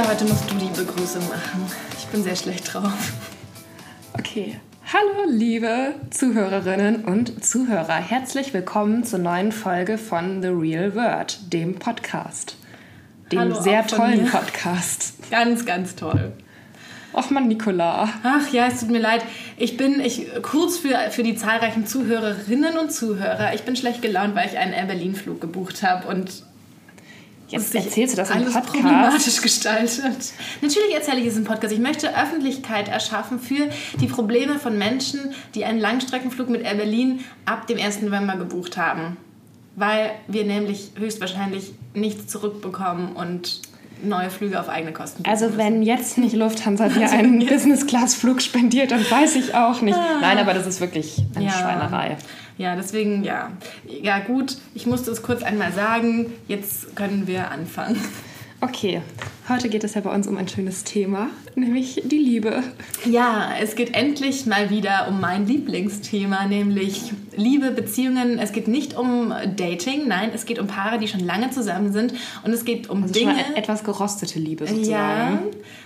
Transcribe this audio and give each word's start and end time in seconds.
Julia, 0.00 0.12
heute 0.12 0.24
musst 0.24 0.50
du 0.50 0.54
die 0.54 0.68
Begrüßung 0.68 1.28
machen. 1.28 1.66
Ich 1.98 2.06
bin 2.06 2.22
sehr 2.22 2.36
schlecht 2.36 2.72
drauf. 2.72 3.12
Okay. 4.14 4.58
Hallo, 4.90 5.30
liebe 5.30 5.94
Zuhörerinnen 6.08 7.04
und 7.04 7.44
Zuhörer. 7.44 7.96
Herzlich 7.96 8.54
willkommen 8.54 9.04
zur 9.04 9.18
neuen 9.18 9.52
Folge 9.52 9.98
von 9.98 10.40
The 10.40 10.48
Real 10.48 10.94
Word, 10.94 11.52
dem 11.52 11.74
Podcast. 11.74 12.56
Dem 13.30 13.40
Hallo 13.40 13.60
sehr 13.60 13.86
tollen 13.86 14.24
mir. 14.24 14.30
Podcast. 14.30 15.30
Ganz, 15.30 15.66
ganz 15.66 15.96
toll. 15.96 16.32
Och 17.12 17.30
man, 17.30 17.48
Nicola. 17.48 18.08
Ach 18.22 18.50
ja, 18.52 18.68
es 18.68 18.80
tut 18.80 18.90
mir 18.90 19.00
leid. 19.00 19.22
Ich 19.58 19.76
bin, 19.76 20.00
ich, 20.00 20.28
kurz 20.40 20.78
für, 20.78 20.96
für 21.10 21.24
die 21.24 21.34
zahlreichen 21.34 21.86
Zuhörerinnen 21.86 22.78
und 22.78 22.90
Zuhörer, 22.90 23.52
ich 23.52 23.64
bin 23.64 23.76
schlecht 23.76 24.00
gelaunt, 24.00 24.34
weil 24.34 24.48
ich 24.48 24.56
einen 24.56 24.72
Air 24.72 24.86
Berlin-Flug 24.86 25.42
gebucht 25.42 25.82
habe 25.82 26.08
und 26.08 26.44
Jetzt 27.50 27.74
erzählst 27.74 28.14
du 28.14 28.16
das 28.16 28.30
im 28.30 28.36
alles 28.36 28.54
Podcast. 28.54 28.72
problematisch 28.72 29.42
gestaltet. 29.42 30.32
Natürlich 30.60 30.94
erzähle 30.94 31.20
ich 31.20 31.26
es 31.26 31.36
im 31.36 31.44
Podcast. 31.44 31.74
Ich 31.74 31.80
möchte 31.80 32.16
Öffentlichkeit 32.16 32.88
erschaffen 32.88 33.40
für 33.40 33.68
die 34.00 34.06
Probleme 34.06 34.58
von 34.58 34.78
Menschen, 34.78 35.34
die 35.54 35.64
einen 35.64 35.80
Langstreckenflug 35.80 36.48
mit 36.48 36.62
Air 36.62 36.76
Berlin 36.76 37.24
ab 37.44 37.66
dem 37.66 37.78
1. 37.78 38.02
November 38.02 38.36
gebucht 38.36 38.76
haben. 38.76 39.16
Weil 39.76 40.12
wir 40.28 40.44
nämlich 40.44 40.92
höchstwahrscheinlich 40.96 41.72
nichts 41.94 42.26
zurückbekommen 42.26 43.14
und 43.14 43.60
neue 44.02 44.30
Flüge 44.30 44.58
auf 44.60 44.68
eigene 44.68 44.92
Kosten 44.92 45.22
Also 45.26 45.46
müssen. 45.46 45.58
wenn 45.58 45.82
jetzt 45.82 46.18
nicht 46.18 46.34
Lufthansa 46.34 46.88
dir 46.90 47.10
einen 47.10 47.38
Business-Class-Flug 47.46 48.40
spendiert, 48.42 48.90
dann 48.90 49.08
weiß 49.08 49.36
ich 49.36 49.54
auch 49.54 49.80
nicht. 49.82 49.98
Nein, 50.20 50.38
aber 50.38 50.54
das 50.54 50.66
ist 50.66 50.80
wirklich 50.80 51.22
eine 51.34 51.46
Ja. 51.46 51.50
Schweinerei. 51.52 52.16
Ja, 52.58 52.76
deswegen, 52.76 53.24
ja. 53.24 53.50
Ja, 54.02 54.18
gut, 54.18 54.58
ich 54.74 54.86
musste 54.86 55.10
es 55.10 55.22
kurz 55.22 55.42
einmal 55.42 55.72
sagen. 55.72 56.26
Jetzt 56.46 56.94
können 56.94 57.26
wir 57.26 57.50
anfangen. 57.50 57.96
Okay, 58.62 59.00
heute 59.48 59.70
geht 59.70 59.84
es 59.84 59.94
ja 59.94 60.02
bei 60.02 60.14
uns 60.14 60.26
um 60.26 60.36
ein 60.36 60.46
schönes 60.46 60.84
Thema, 60.84 61.30
nämlich 61.54 62.02
die 62.04 62.18
Liebe. 62.18 62.62
Ja, 63.06 63.52
es 63.58 63.74
geht 63.74 63.94
endlich 63.94 64.44
mal 64.44 64.68
wieder 64.68 65.08
um 65.08 65.18
mein 65.18 65.46
Lieblingsthema, 65.46 66.44
nämlich 66.46 67.10
Liebe, 67.34 67.70
Beziehungen. 67.70 68.38
Es 68.38 68.52
geht 68.52 68.68
nicht 68.68 68.98
um 68.98 69.32
Dating, 69.56 70.06
nein, 70.08 70.30
es 70.34 70.44
geht 70.44 70.58
um 70.58 70.66
Paare, 70.66 70.98
die 70.98 71.08
schon 71.08 71.20
lange 71.20 71.48
zusammen 71.50 71.90
sind. 71.94 72.12
Und 72.44 72.52
es 72.52 72.66
geht 72.66 72.90
um 72.90 73.04
Also 73.04 73.14
Dinge. 73.14 73.34
etwas 73.56 73.82
gerostete 73.82 74.38
Liebe 74.38 74.66
Ja, 74.66 74.70
sozusagen. 74.70 75.38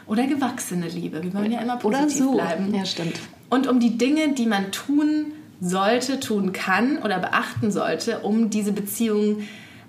oder 0.08 0.26
gewachsene 0.26 0.88
Liebe. 0.88 1.22
Wir 1.22 1.32
wollen 1.32 1.52
ja 1.52 1.60
immer 1.60 1.78
Oder 1.84 1.98
positiv 2.02 2.24
so. 2.24 2.32
bleiben. 2.32 2.74
Ja, 2.74 2.84
stimmt. 2.84 3.20
Und 3.50 3.68
um 3.68 3.78
die 3.78 3.96
Dinge, 3.98 4.30
die 4.34 4.46
man 4.46 4.72
tun 4.72 5.26
sollte, 5.60 6.18
tun 6.18 6.52
kann 6.52 6.98
oder 6.98 7.20
beachten 7.20 7.70
sollte, 7.70 8.18
um 8.18 8.50
diese 8.50 8.72
Beziehung 8.72 9.44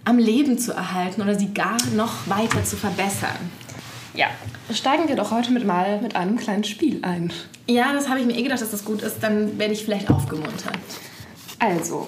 am 0.05 0.17
Leben 0.17 0.57
zu 0.57 0.71
erhalten 0.71 1.21
oder 1.21 1.35
sie 1.35 1.53
gar 1.53 1.77
noch 1.95 2.27
weiter 2.27 2.63
zu 2.63 2.77
verbessern. 2.77 3.51
Ja, 4.13 4.27
steigen 4.71 5.09
wir 5.09 5.15
doch 5.15 5.31
heute 5.31 5.51
mit 5.51 5.65
mal 5.65 5.99
mit 6.01 6.15
einem 6.15 6.37
kleinen 6.37 6.63
Spiel 6.63 6.99
ein. 7.01 7.33
Ja, 7.67 7.91
das 7.91 8.07
habe 8.07 8.19
ich 8.19 8.25
mir 8.25 8.37
eh 8.37 8.43
gedacht, 8.43 8.61
dass 8.61 8.71
das 8.71 8.85
gut 8.85 9.01
ist. 9.01 9.17
Dann 9.21 9.57
werde 9.57 9.73
ich 9.73 9.83
vielleicht 9.83 10.09
aufgemuntert. 10.09 10.77
Also, 11.59 12.05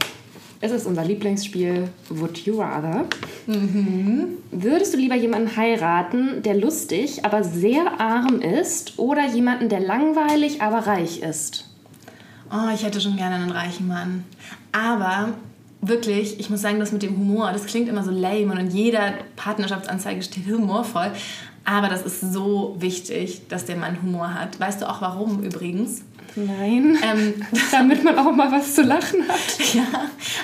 es 0.61 0.71
ist 0.71 0.85
unser 0.85 1.03
Lieblingsspiel 1.03 1.89
Would 2.09 2.37
You 2.45 2.61
Rather. 2.61 3.05
Würdest 4.51 4.93
du 4.93 4.97
lieber 4.97 5.15
jemanden 5.15 5.55
heiraten, 5.57 6.41
der 6.43 6.55
lustig, 6.55 7.25
aber 7.25 7.43
sehr 7.43 7.99
arm 7.99 8.41
ist, 8.41 8.97
oder 8.97 9.25
jemanden, 9.27 9.69
der 9.69 9.79
langweilig, 9.79 10.61
aber 10.61 10.87
reich 10.87 11.21
ist? 11.21 11.69
Oh, 12.51 12.73
ich 12.73 12.83
hätte 12.83 13.01
schon 13.01 13.17
gerne 13.17 13.35
einen 13.35 13.51
reichen 13.51 13.87
Mann. 13.87 14.23
Aber 14.71 15.33
wirklich, 15.81 16.39
ich 16.39 16.49
muss 16.49 16.61
sagen, 16.61 16.79
das 16.79 16.91
mit 16.91 17.03
dem 17.03 17.17
Humor, 17.17 17.51
das 17.53 17.65
klingt 17.65 17.87
immer 17.89 18.03
so 18.03 18.11
lame 18.11 18.51
und 18.51 18.57
in 18.57 18.71
jeder 18.71 19.13
Partnerschaftsanzeige 19.35 20.21
steht 20.23 20.47
humorvoll. 20.47 21.11
Aber 21.65 21.89
das 21.89 22.03
ist 22.03 22.21
so 22.33 22.75
wichtig, 22.79 23.41
dass 23.49 23.65
der 23.65 23.75
Mann 23.75 24.01
Humor 24.01 24.33
hat. 24.33 24.57
Weißt 24.59 24.81
du 24.81 24.89
auch 24.89 25.01
warum 25.01 25.43
übrigens? 25.43 26.01
Nein. 26.35 26.97
Ähm, 27.01 27.33
Damit 27.71 28.03
man 28.03 28.17
auch 28.17 28.31
mal 28.31 28.51
was 28.51 28.73
zu 28.75 28.83
lachen 28.83 29.27
hat. 29.27 29.73
ja, 29.73 29.83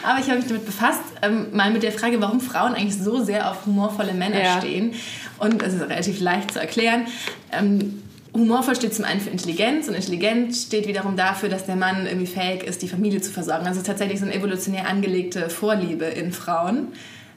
aber 0.04 0.20
ich 0.20 0.28
habe 0.28 0.38
mich 0.40 0.48
damit 0.48 0.66
befasst, 0.66 1.00
ähm, 1.22 1.48
mal 1.54 1.72
mit 1.72 1.84
der 1.84 1.92
Frage, 1.94 2.20
warum 2.20 2.42
Frauen 2.42 2.74
eigentlich 2.74 2.98
so 2.98 3.24
sehr 3.24 3.50
auf 3.50 3.66
humorvolle 3.66 4.14
Männer 4.14 4.44
Ja. 4.44 4.58
stehen. 4.60 4.94
Und 5.40 5.62
es 5.64 5.74
ist 5.74 5.82
relativ 5.82 6.20
leicht 6.20 6.52
zu 6.54 6.60
erklären. 6.60 7.06
Ähm, 7.52 8.03
humorvoll 8.34 8.76
steht 8.76 8.94
zum 8.94 9.06
einen 9.06 9.22
für 9.22 9.30
Intelligenz 9.30 9.88
und 9.88 9.94
intelligent 9.94 10.56
steht 10.56 10.88
wiederum 10.88 11.16
dafür, 11.16 11.50
dass 11.50 11.66
der 11.66 11.76
Mann 11.76 12.08
irgendwie 12.08 12.28
fähig 12.28 12.64
ist, 12.64 12.82
die 12.82 12.88
Familie 12.88 13.22
zu 13.22 13.32
versorgen. 13.32 13.68
Also 13.68 13.82
tatsächlich 13.82 14.20
so 14.20 14.26
eine 14.26 14.34
evolutionär 14.34 14.88
angelegte 14.88 15.50
Vorliebe 15.50 16.06
in 16.06 16.32
Frauen. 16.32 16.88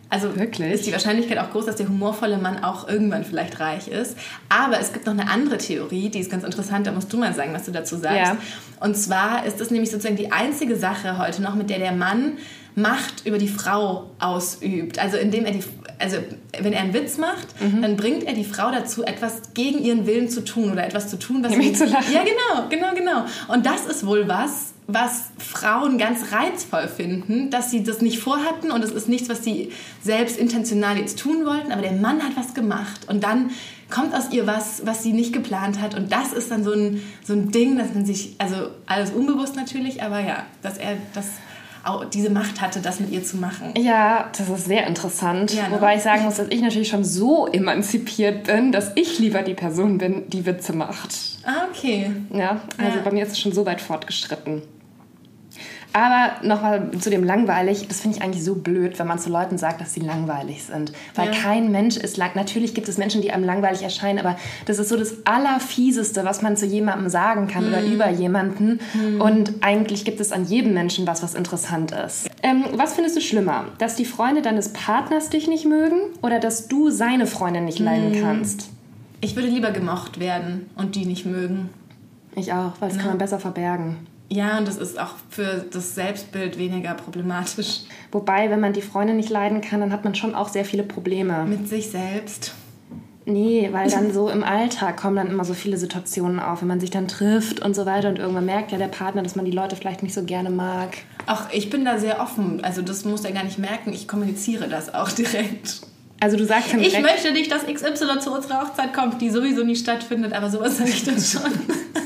Also 0.08 0.36
Wirklich? 0.36 0.72
ist 0.72 0.86
die 0.86 0.92
Wahrscheinlichkeit 0.92 1.38
auch 1.38 1.50
groß, 1.50 1.66
dass 1.66 1.76
der 1.76 1.88
humorvolle 1.88 2.38
Mann 2.38 2.62
auch 2.62 2.88
irgendwann 2.88 3.24
vielleicht 3.24 3.58
reich 3.58 3.88
ist. 3.88 4.16
Aber 4.48 4.78
es 4.78 4.92
gibt 4.92 5.04
noch 5.06 5.12
eine 5.12 5.28
andere 5.28 5.58
Theorie, 5.58 6.10
die 6.10 6.20
ist 6.20 6.30
ganz 6.30 6.44
interessant, 6.44 6.86
da 6.86 6.92
musst 6.92 7.12
du 7.12 7.18
mal 7.18 7.34
sagen, 7.34 7.52
was 7.52 7.64
du 7.64 7.72
dazu 7.72 7.96
sagst. 7.96 8.16
Ja. 8.16 8.36
Und 8.78 8.96
zwar 8.96 9.44
ist 9.44 9.60
das 9.60 9.70
nämlich 9.70 9.90
sozusagen 9.90 10.16
die 10.16 10.30
einzige 10.30 10.76
Sache 10.76 11.18
heute 11.18 11.42
noch, 11.42 11.56
mit 11.56 11.70
der 11.70 11.78
der 11.78 11.92
Mann 11.92 12.38
Macht 12.78 13.26
über 13.26 13.38
die 13.38 13.48
Frau 13.48 14.10
ausübt. 14.20 14.98
Also 14.98 15.16
indem 15.16 15.46
er 15.46 15.52
die, 15.52 15.64
also 15.98 16.18
wenn 16.60 16.72
er 16.72 16.80
einen 16.82 16.94
Witz 16.94 17.18
macht, 17.18 17.46
Mhm. 17.60 17.82
dann 17.82 17.96
bringt 17.96 18.24
er 18.24 18.34
die 18.34 18.44
Frau 18.44 18.70
dazu, 18.70 19.04
etwas 19.04 19.54
gegen 19.54 19.82
ihren 19.82 20.06
Willen 20.06 20.28
zu 20.28 20.44
tun 20.44 20.72
oder 20.72 20.84
etwas 20.86 21.08
zu 21.08 21.18
tun, 21.18 21.42
was 21.42 21.50
Nämlich 21.50 21.68
sie- 21.78 21.84
zu 21.84 21.86
lachen. 21.86 22.12
Ja, 22.12 22.22
genau, 22.22 22.68
genau, 22.68 22.94
genau. 22.94 23.24
Und 23.48 23.66
das 23.66 23.86
ist 23.86 24.06
wohl 24.06 24.28
was, 24.28 24.72
was 24.88 25.30
Frauen 25.38 25.98
ganz 25.98 26.32
reizvoll 26.32 26.86
finden, 26.88 27.50
dass 27.50 27.70
sie 27.70 27.82
das 27.82 28.00
nicht 28.02 28.18
vorhatten 28.20 28.70
und 28.70 28.84
es 28.84 28.92
ist 28.92 29.08
nichts, 29.08 29.28
was 29.28 29.42
sie 29.42 29.72
selbst 30.02 30.36
intentional 30.38 30.96
jetzt 30.98 31.18
tun 31.18 31.44
wollten, 31.44 31.72
aber 31.72 31.82
der 31.82 31.92
Mann 31.92 32.22
hat 32.22 32.36
was 32.36 32.54
gemacht 32.54 33.00
und 33.08 33.24
dann 33.24 33.50
kommt 33.90 34.14
aus 34.14 34.30
ihr 34.32 34.46
was, 34.46 34.82
was 34.86 35.02
sie 35.02 35.12
nicht 35.12 35.32
geplant 35.32 35.80
hat 35.80 35.94
und 35.96 36.12
das 36.12 36.32
ist 36.32 36.50
dann 36.52 36.62
so 36.64 36.72
ein, 36.72 37.02
so 37.24 37.32
ein 37.32 37.50
Ding, 37.50 37.78
dass 37.78 37.94
man 37.94 38.04
sich, 38.06 38.34
also 38.38 38.68
alles 38.86 39.10
unbewusst 39.10 39.56
natürlich, 39.56 40.02
aber 40.02 40.20
ja, 40.20 40.44
dass 40.62 40.76
er 40.78 40.96
das 41.14 41.26
auch 41.86 42.04
diese 42.04 42.30
Macht 42.30 42.60
hatte, 42.60 42.80
das 42.80 43.00
mit 43.00 43.10
ihr 43.10 43.22
zu 43.24 43.36
machen. 43.36 43.74
Ja, 43.76 44.30
das 44.36 44.48
ist 44.48 44.66
sehr 44.66 44.86
interessant. 44.86 45.54
Ja, 45.54 45.68
ne? 45.68 45.76
Wobei 45.76 45.96
ich 45.96 46.02
sagen 46.02 46.24
muss, 46.24 46.36
dass 46.36 46.48
ich 46.48 46.60
natürlich 46.60 46.88
schon 46.88 47.04
so 47.04 47.46
emanzipiert 47.46 48.44
bin, 48.44 48.72
dass 48.72 48.92
ich 48.94 49.18
lieber 49.18 49.42
die 49.42 49.54
Person 49.54 49.98
bin, 49.98 50.28
die 50.28 50.44
Witze 50.46 50.72
macht. 50.72 51.14
Ah, 51.44 51.66
okay. 51.70 52.10
Ja, 52.32 52.60
also 52.78 52.98
Ja. 52.98 53.04
bei 53.04 53.10
mir 53.12 53.24
ist 53.24 53.32
es 53.32 53.40
schon 53.40 53.52
so 53.52 53.64
weit 53.66 53.80
fortgeschritten. 53.80 54.62
Aber 55.96 56.46
nochmal 56.46 56.90
zu 57.00 57.08
dem 57.08 57.24
langweilig, 57.24 57.88
das 57.88 58.00
finde 58.02 58.18
ich 58.18 58.22
eigentlich 58.22 58.44
so 58.44 58.54
blöd, 58.54 58.98
wenn 58.98 59.06
man 59.06 59.18
zu 59.18 59.30
Leuten 59.30 59.56
sagt, 59.56 59.80
dass 59.80 59.94
sie 59.94 60.00
langweilig 60.00 60.64
sind. 60.64 60.92
Weil 61.14 61.28
Ja. 61.28 61.32
kein 61.32 61.72
Mensch 61.72 61.96
ist 61.96 62.18
lang. 62.18 62.32
Natürlich 62.34 62.74
gibt 62.74 62.86
es 62.90 62.98
Menschen, 62.98 63.22
die 63.22 63.32
einem 63.32 63.44
langweilig 63.44 63.82
erscheinen, 63.82 64.18
aber 64.18 64.36
das 64.66 64.78
ist 64.78 64.90
so 64.90 64.98
das 64.98 65.14
Allerfieseste, 65.24 66.22
was 66.26 66.42
man 66.42 66.58
zu 66.58 66.66
jemandem 66.66 67.08
sagen 67.08 67.48
kann 67.48 67.66
oder 67.66 67.82
über 67.82 68.10
jemanden. 68.10 68.78
Und 69.18 69.54
eigentlich 69.62 70.04
gibt 70.04 70.20
es 70.20 70.32
an 70.32 70.44
jedem 70.44 70.74
Menschen 70.74 71.06
was, 71.06 71.22
was 71.22 71.34
interessant 71.34 71.92
ist. 71.92 72.28
Ähm, 72.42 72.64
was 72.74 72.92
findest 72.92 73.16
du 73.16 73.22
schlimmer? 73.22 73.64
Dass 73.78 73.96
die 73.96 74.04
Freunde 74.04 74.42
deines 74.42 74.74
Partners 74.74 75.30
dich 75.30 75.48
nicht 75.48 75.64
mögen 75.64 75.96
oder 76.20 76.40
dass 76.40 76.68
du 76.68 76.90
seine 76.90 77.26
Freundin 77.26 77.64
nicht 77.64 77.78
leiden 77.78 78.20
kannst? 78.20 78.68
Ich 79.22 79.34
würde 79.34 79.48
lieber 79.48 79.70
gemocht 79.70 80.20
werden 80.20 80.68
und 80.76 80.94
die 80.94 81.06
nicht 81.06 81.24
mögen. 81.24 81.70
Ich 82.34 82.52
auch, 82.52 82.72
weil 82.80 82.90
das 82.90 82.98
kann 82.98 83.08
man 83.08 83.18
besser 83.18 83.40
verbergen. 83.40 83.96
Ja, 84.28 84.58
und 84.58 84.66
das 84.66 84.76
ist 84.76 84.98
auch 84.98 85.14
für 85.28 85.64
das 85.70 85.94
Selbstbild 85.94 86.58
weniger 86.58 86.94
problematisch. 86.94 87.82
Wobei, 88.10 88.50
wenn 88.50 88.60
man 88.60 88.72
die 88.72 88.82
Freunde 88.82 89.14
nicht 89.14 89.30
leiden 89.30 89.60
kann, 89.60 89.80
dann 89.80 89.92
hat 89.92 90.04
man 90.04 90.14
schon 90.14 90.34
auch 90.34 90.48
sehr 90.48 90.64
viele 90.64 90.82
Probleme. 90.82 91.44
Mit 91.44 91.68
sich 91.68 91.90
selbst. 91.90 92.54
Nee, 93.28 93.70
weil 93.72 93.90
dann 93.90 94.12
so 94.12 94.30
im 94.30 94.44
Alltag 94.44 94.96
kommen 94.96 95.16
dann 95.16 95.26
immer 95.26 95.44
so 95.44 95.52
viele 95.52 95.76
Situationen 95.76 96.38
auf, 96.38 96.60
wenn 96.60 96.68
man 96.68 96.78
sich 96.78 96.90
dann 96.90 97.08
trifft 97.08 97.58
und 97.58 97.74
so 97.74 97.84
weiter 97.84 98.08
und 98.08 98.20
irgendwann 98.20 98.46
merkt 98.46 98.70
ja 98.70 98.78
der 98.78 98.86
Partner, 98.86 99.24
dass 99.24 99.34
man 99.34 99.44
die 99.44 99.50
Leute 99.50 99.74
vielleicht 99.74 100.04
nicht 100.04 100.14
so 100.14 100.22
gerne 100.22 100.48
mag. 100.48 100.98
Ach, 101.26 101.48
ich 101.52 101.68
bin 101.68 101.84
da 101.84 101.98
sehr 101.98 102.20
offen. 102.20 102.62
Also 102.62 102.82
das 102.82 103.04
muss 103.04 103.24
er 103.24 103.32
gar 103.32 103.42
nicht 103.42 103.58
merken. 103.58 103.92
Ich 103.92 104.06
kommuniziere 104.06 104.68
das 104.68 104.94
auch 104.94 105.10
direkt. 105.12 105.80
Also 106.20 106.36
du 106.36 106.46
sagst 106.46 106.72
dann 106.72 106.80
Ich 106.80 106.90
direkt, 106.90 107.04
möchte 107.04 107.32
nicht, 107.32 107.50
dass 107.50 107.66
XY 107.66 108.20
zu 108.20 108.32
unserer 108.32 108.62
Hochzeit 108.62 108.94
kommt, 108.94 109.20
die 109.20 109.30
sowieso 109.30 109.64
nie 109.64 109.76
stattfindet, 109.76 110.32
aber 110.32 110.48
sowas 110.48 110.78
sage 110.78 110.90
ich 110.90 111.04
dann 111.04 111.20
schon. 111.20 111.50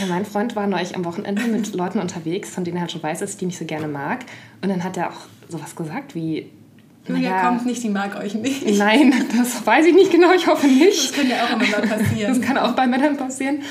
ja, 0.00 0.06
mein 0.06 0.24
Freund 0.24 0.54
war 0.56 0.66
neulich 0.66 0.94
am 0.96 1.04
Wochenende 1.04 1.42
mit 1.44 1.74
Leuten 1.74 1.98
unterwegs, 1.98 2.50
von 2.50 2.64
denen 2.64 2.76
er 2.76 2.82
halt 2.82 2.92
schon 2.92 3.02
weiß, 3.02 3.20
dass 3.20 3.30
ich 3.32 3.36
die 3.36 3.46
nicht 3.46 3.58
so 3.58 3.64
gerne 3.64 3.88
mag. 3.88 4.20
Und 4.62 4.68
dann 4.68 4.84
hat 4.84 4.96
er 4.96 5.10
auch 5.10 5.20
sowas 5.48 5.74
gesagt 5.76 6.14
wie, 6.14 6.50
Julia 7.08 7.30
naja, 7.30 7.48
kommt 7.48 7.66
nicht, 7.66 7.82
die 7.82 7.88
mag 7.88 8.16
euch 8.16 8.34
nicht. 8.34 8.78
Nein, 8.78 9.12
das 9.36 9.66
weiß 9.66 9.86
ich 9.86 9.94
nicht 9.94 10.12
genau, 10.12 10.32
ich 10.32 10.46
hoffe 10.46 10.68
nicht. 10.68 11.10
Das 11.10 11.12
könnte 11.12 11.32
ja 11.32 11.44
auch 11.44 11.50
immer 11.50 11.66
mal 11.66 11.80
Das 11.80 11.98
passieren. 11.98 12.40
kann 12.40 12.56
auch 12.58 12.72
bei 12.72 12.86
Männern 12.86 13.16
passieren. 13.16 13.62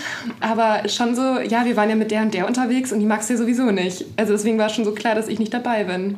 Aber 0.42 0.88
schon 0.90 1.16
so, 1.16 1.40
ja, 1.40 1.64
wir 1.64 1.78
waren 1.78 1.90
ja 1.90 1.96
mit 1.96 2.12
der 2.12 2.24
und 2.24 2.34
der 2.34 2.46
unterwegs 2.46 2.92
und 2.92 3.00
die 3.00 3.06
magst 3.06 3.30
du 3.30 3.34
ja 3.36 3.40
sowieso 3.40 3.72
nicht. 3.72 4.04
Also 4.18 4.34
deswegen 4.34 4.58
war 4.58 4.68
schon 4.68 4.84
so 4.84 4.92
klar, 4.92 5.16
dass 5.16 5.30
ich 5.30 5.40
nicht 5.40 5.54
dabei 5.54 5.86
bin. 5.86 6.18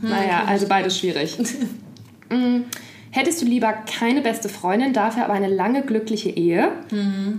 naja, 0.00 0.44
also 0.46 0.66
beides 0.68 0.98
schwierig. 0.98 1.38
Mm, 2.30 2.62
Hättest 3.14 3.42
du 3.42 3.46
lieber 3.46 3.72
keine 3.72 4.22
beste 4.22 4.48
Freundin, 4.48 4.94
dafür 4.94 5.24
aber 5.24 5.34
eine 5.34 5.48
lange 5.48 5.82
glückliche 5.82 6.30
Ehe, 6.30 6.72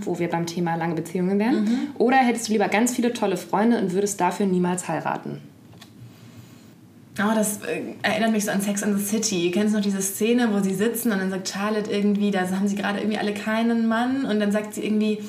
wo 0.04 0.20
wir 0.20 0.30
beim 0.30 0.46
Thema 0.46 0.76
lange 0.76 0.94
Beziehungen 0.94 1.38
wären? 1.40 1.66
Oder 1.98 2.18
hättest 2.18 2.48
du 2.48 2.52
lieber 2.52 2.68
ganz 2.68 2.94
viele 2.94 3.12
tolle 3.12 3.36
Freunde 3.36 3.78
und 3.78 3.92
würdest 3.92 4.20
dafür 4.20 4.46
niemals 4.46 4.86
heiraten? 4.86 5.40
Oh, 7.18 7.32
das 7.34 7.58
äh, 7.62 7.82
erinnert 8.02 8.32
mich 8.32 8.44
so 8.44 8.50
an 8.50 8.60
Sex 8.60 8.82
and 8.82 8.98
the 8.98 9.04
City. 9.04 9.50
Kennst 9.52 9.72
du 9.72 9.78
noch 9.78 9.84
diese 9.84 10.02
Szene, 10.02 10.48
wo 10.52 10.60
sie 10.60 10.74
sitzen 10.74 11.12
und 11.12 11.18
dann 11.18 11.30
sagt 11.30 11.48
Charlotte 11.48 11.90
irgendwie, 11.90 12.32
da 12.32 12.40
haben 12.50 12.66
sie 12.66 12.74
gerade 12.74 12.98
irgendwie 12.98 13.18
alle 13.18 13.34
keinen 13.34 13.86
Mann 13.86 14.24
und 14.24 14.40
dann 14.40 14.50
sagt 14.50 14.74
sie 14.74 14.84
irgendwie, 14.84 15.20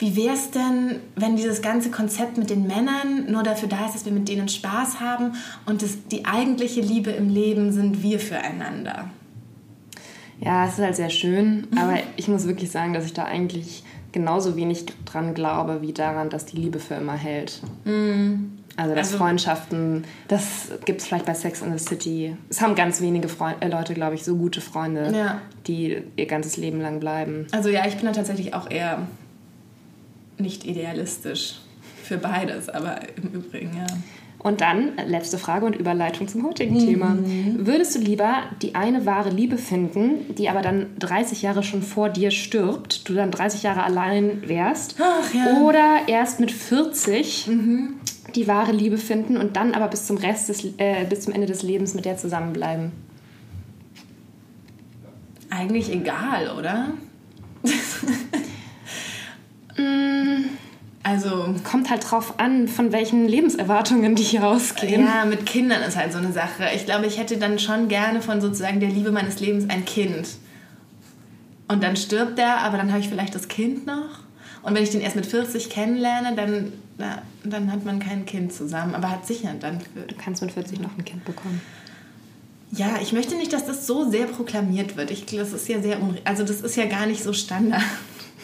wie 0.00 0.16
wäre 0.16 0.34
es 0.34 0.50
denn, 0.50 0.96
wenn 1.14 1.36
dieses 1.36 1.62
ganze 1.62 1.92
Konzept 1.92 2.36
mit 2.36 2.50
den 2.50 2.66
Männern 2.66 3.30
nur 3.30 3.44
dafür 3.44 3.68
da 3.68 3.86
ist, 3.86 3.94
dass 3.94 4.04
wir 4.04 4.12
mit 4.12 4.28
denen 4.28 4.48
Spaß 4.48 4.98
haben 4.98 5.34
und 5.66 5.82
das, 5.82 6.08
die 6.10 6.24
eigentliche 6.24 6.80
Liebe 6.80 7.10
im 7.10 7.28
Leben 7.28 7.72
sind 7.72 8.02
wir 8.02 8.18
füreinander? 8.18 9.10
Ja, 10.40 10.66
es 10.66 10.74
ist 10.74 10.84
halt 10.84 10.96
sehr 10.96 11.10
schön, 11.10 11.68
aber 11.76 11.98
ich 12.16 12.28
muss 12.28 12.46
wirklich 12.46 12.70
sagen, 12.70 12.92
dass 12.92 13.06
ich 13.06 13.14
da 13.14 13.24
eigentlich 13.24 13.84
genauso 14.12 14.56
wenig 14.56 14.86
dran 15.04 15.34
glaube, 15.34 15.82
wie 15.82 15.92
daran, 15.92 16.30
dass 16.30 16.46
die 16.46 16.56
Liebe 16.56 16.78
für 16.78 16.94
immer 16.94 17.16
hält. 17.16 17.60
Mm. 17.84 18.60
Also, 18.76 18.94
dass 18.94 19.08
also, 19.08 19.18
Freundschaften, 19.18 20.04
das 20.26 20.70
gibt 20.84 21.00
es 21.00 21.06
vielleicht 21.06 21.26
bei 21.26 21.34
Sex 21.34 21.62
in 21.62 21.76
the 21.76 21.84
City. 21.84 22.36
Es 22.50 22.60
haben 22.60 22.74
ganz 22.74 23.00
wenige 23.00 23.28
Freund 23.28 23.56
äh, 23.60 23.68
Leute, 23.68 23.94
glaube 23.94 24.16
ich, 24.16 24.24
so 24.24 24.36
gute 24.36 24.60
Freunde, 24.60 25.12
ja. 25.14 25.40
die 25.66 26.02
ihr 26.16 26.26
ganzes 26.26 26.56
Leben 26.56 26.80
lang 26.80 26.98
bleiben. 26.98 27.46
Also 27.52 27.68
ja, 27.68 27.86
ich 27.86 27.96
bin 27.96 28.06
da 28.06 28.12
tatsächlich 28.12 28.52
auch 28.52 28.68
eher 28.68 29.06
nicht 30.38 30.64
idealistisch 30.64 31.60
für 32.02 32.18
beides, 32.18 32.68
aber 32.68 32.98
im 33.16 33.30
Übrigen, 33.32 33.76
ja. 33.76 33.86
Und 34.44 34.60
dann, 34.60 34.92
letzte 35.06 35.38
Frage 35.38 35.64
und 35.64 35.74
Überleitung 35.74 36.28
zum 36.28 36.46
heutigen 36.46 36.74
mhm. 36.74 36.86
Thema. 36.86 37.16
Würdest 37.56 37.94
du 37.94 37.98
lieber 37.98 38.42
die 38.60 38.74
eine 38.74 39.06
wahre 39.06 39.30
Liebe 39.30 39.56
finden, 39.56 40.34
die 40.34 40.50
aber 40.50 40.60
dann 40.60 40.88
30 40.98 41.40
Jahre 41.40 41.62
schon 41.62 41.80
vor 41.80 42.10
dir 42.10 42.30
stirbt, 42.30 43.08
du 43.08 43.14
dann 43.14 43.30
30 43.30 43.62
Jahre 43.62 43.82
allein 43.84 44.46
wärst, 44.46 44.96
Ach, 45.00 45.32
ja. 45.32 45.62
oder 45.62 46.00
erst 46.08 46.40
mit 46.40 46.52
40 46.52 47.46
mhm. 47.46 47.94
die 48.34 48.46
wahre 48.46 48.72
Liebe 48.72 48.98
finden 48.98 49.38
und 49.38 49.56
dann 49.56 49.72
aber 49.72 49.88
bis 49.88 50.06
zum 50.06 50.18
Rest 50.18 50.50
des, 50.50 50.62
äh, 50.76 51.06
bis 51.08 51.22
zum 51.22 51.32
Ende 51.32 51.46
des 51.46 51.62
Lebens 51.62 51.94
mit 51.94 52.04
der 52.04 52.18
zusammenbleiben? 52.18 52.92
Eigentlich 55.48 55.90
egal, 55.90 56.50
oder? 56.58 56.90
Also 61.24 61.54
kommt 61.64 61.90
halt 61.90 62.10
drauf 62.10 62.38
an, 62.38 62.68
von 62.68 62.92
welchen 62.92 63.26
Lebenserwartungen 63.26 64.14
die 64.14 64.22
hier 64.22 64.46
ausgehen. 64.46 65.06
Ja, 65.06 65.24
mit 65.24 65.46
Kindern 65.46 65.82
ist 65.82 65.96
halt 65.96 66.12
so 66.12 66.18
eine 66.18 66.32
Sache. 66.32 66.68
Ich 66.74 66.84
glaube, 66.84 67.06
ich 67.06 67.18
hätte 67.18 67.38
dann 67.38 67.58
schon 67.58 67.88
gerne 67.88 68.20
von 68.20 68.40
sozusagen 68.40 68.80
der 68.80 68.90
Liebe 68.90 69.10
meines 69.10 69.40
Lebens 69.40 69.68
ein 69.70 69.84
Kind. 69.84 70.28
Und 71.68 71.82
dann 71.82 71.96
stirbt 71.96 72.38
er, 72.38 72.58
aber 72.58 72.76
dann 72.76 72.90
habe 72.90 73.00
ich 73.00 73.08
vielleicht 73.08 73.34
das 73.34 73.48
Kind 73.48 73.86
noch. 73.86 74.20
Und 74.62 74.74
wenn 74.74 74.82
ich 74.82 74.90
den 74.90 75.00
erst 75.00 75.16
mit 75.16 75.26
40 75.26 75.70
kennenlerne, 75.70 76.34
dann, 76.36 76.72
na, 76.98 77.22
dann 77.42 77.72
hat 77.72 77.84
man 77.84 78.00
kein 78.00 78.26
Kind 78.26 78.52
zusammen. 78.52 78.94
Aber 78.94 79.10
hat 79.10 79.26
sicher 79.26 79.54
dann. 79.58 79.80
Du 79.94 80.14
kannst 80.16 80.42
mit 80.42 80.52
40 80.52 80.80
noch 80.80 80.96
ein 80.98 81.04
Kind 81.04 81.24
bekommen. 81.24 81.60
Ja, 82.72 82.98
ich 83.00 83.12
möchte 83.12 83.36
nicht, 83.36 83.52
dass 83.52 83.66
das 83.66 83.86
so 83.86 84.10
sehr 84.10 84.26
proklamiert 84.26 84.96
wird. 84.96 85.10
Ich, 85.10 85.24
das 85.26 85.52
ist 85.52 85.68
ja 85.68 85.80
sehr, 85.80 85.96
also 86.24 86.44
das 86.44 86.60
ist 86.60 86.76
ja 86.76 86.86
gar 86.86 87.06
nicht 87.06 87.22
so 87.22 87.32
Standard. 87.32 87.82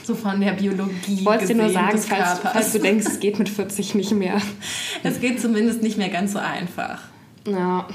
So 0.05 0.15
von 0.15 0.41
der 0.41 0.53
Biologie. 0.53 1.15
Ich 1.15 1.25
wollte 1.25 1.47
dir 1.47 1.55
nur 1.55 1.71
sagen, 1.71 1.99
falls, 1.99 2.41
falls, 2.41 2.73
du 2.73 2.79
denkst, 2.79 3.07
es 3.07 3.21
geht 3.21 3.39
mit 3.39 3.49
40 3.49 3.95
nicht 3.95 4.13
mehr. 4.13 4.41
Es 5.03 5.21
geht 5.21 5.41
zumindest 5.41 5.83
nicht 5.83 5.97
mehr 5.97 6.09
ganz 6.09 6.33
so 6.33 6.39
einfach. 6.39 7.01
Ja. 7.47 7.89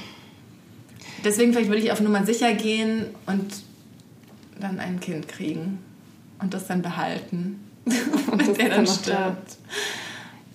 Deswegen 1.24 1.54
vielleicht 1.54 1.70
würde 1.70 1.82
ich 1.82 1.92
auf 1.92 2.02
Nummer 2.02 2.26
sicher 2.26 2.54
gehen 2.54 3.08
und 3.26 3.54
dann 4.60 4.80
ein 4.80 5.00
Kind 5.00 5.28
kriegen 5.28 5.80
und 6.40 6.54
das 6.54 6.68
dann 6.68 6.82
behalten. 6.82 7.60
Und 8.32 8.42
das 8.48 8.58
der 8.58 8.70
dann 8.70 8.88
stirbt. 8.88 9.58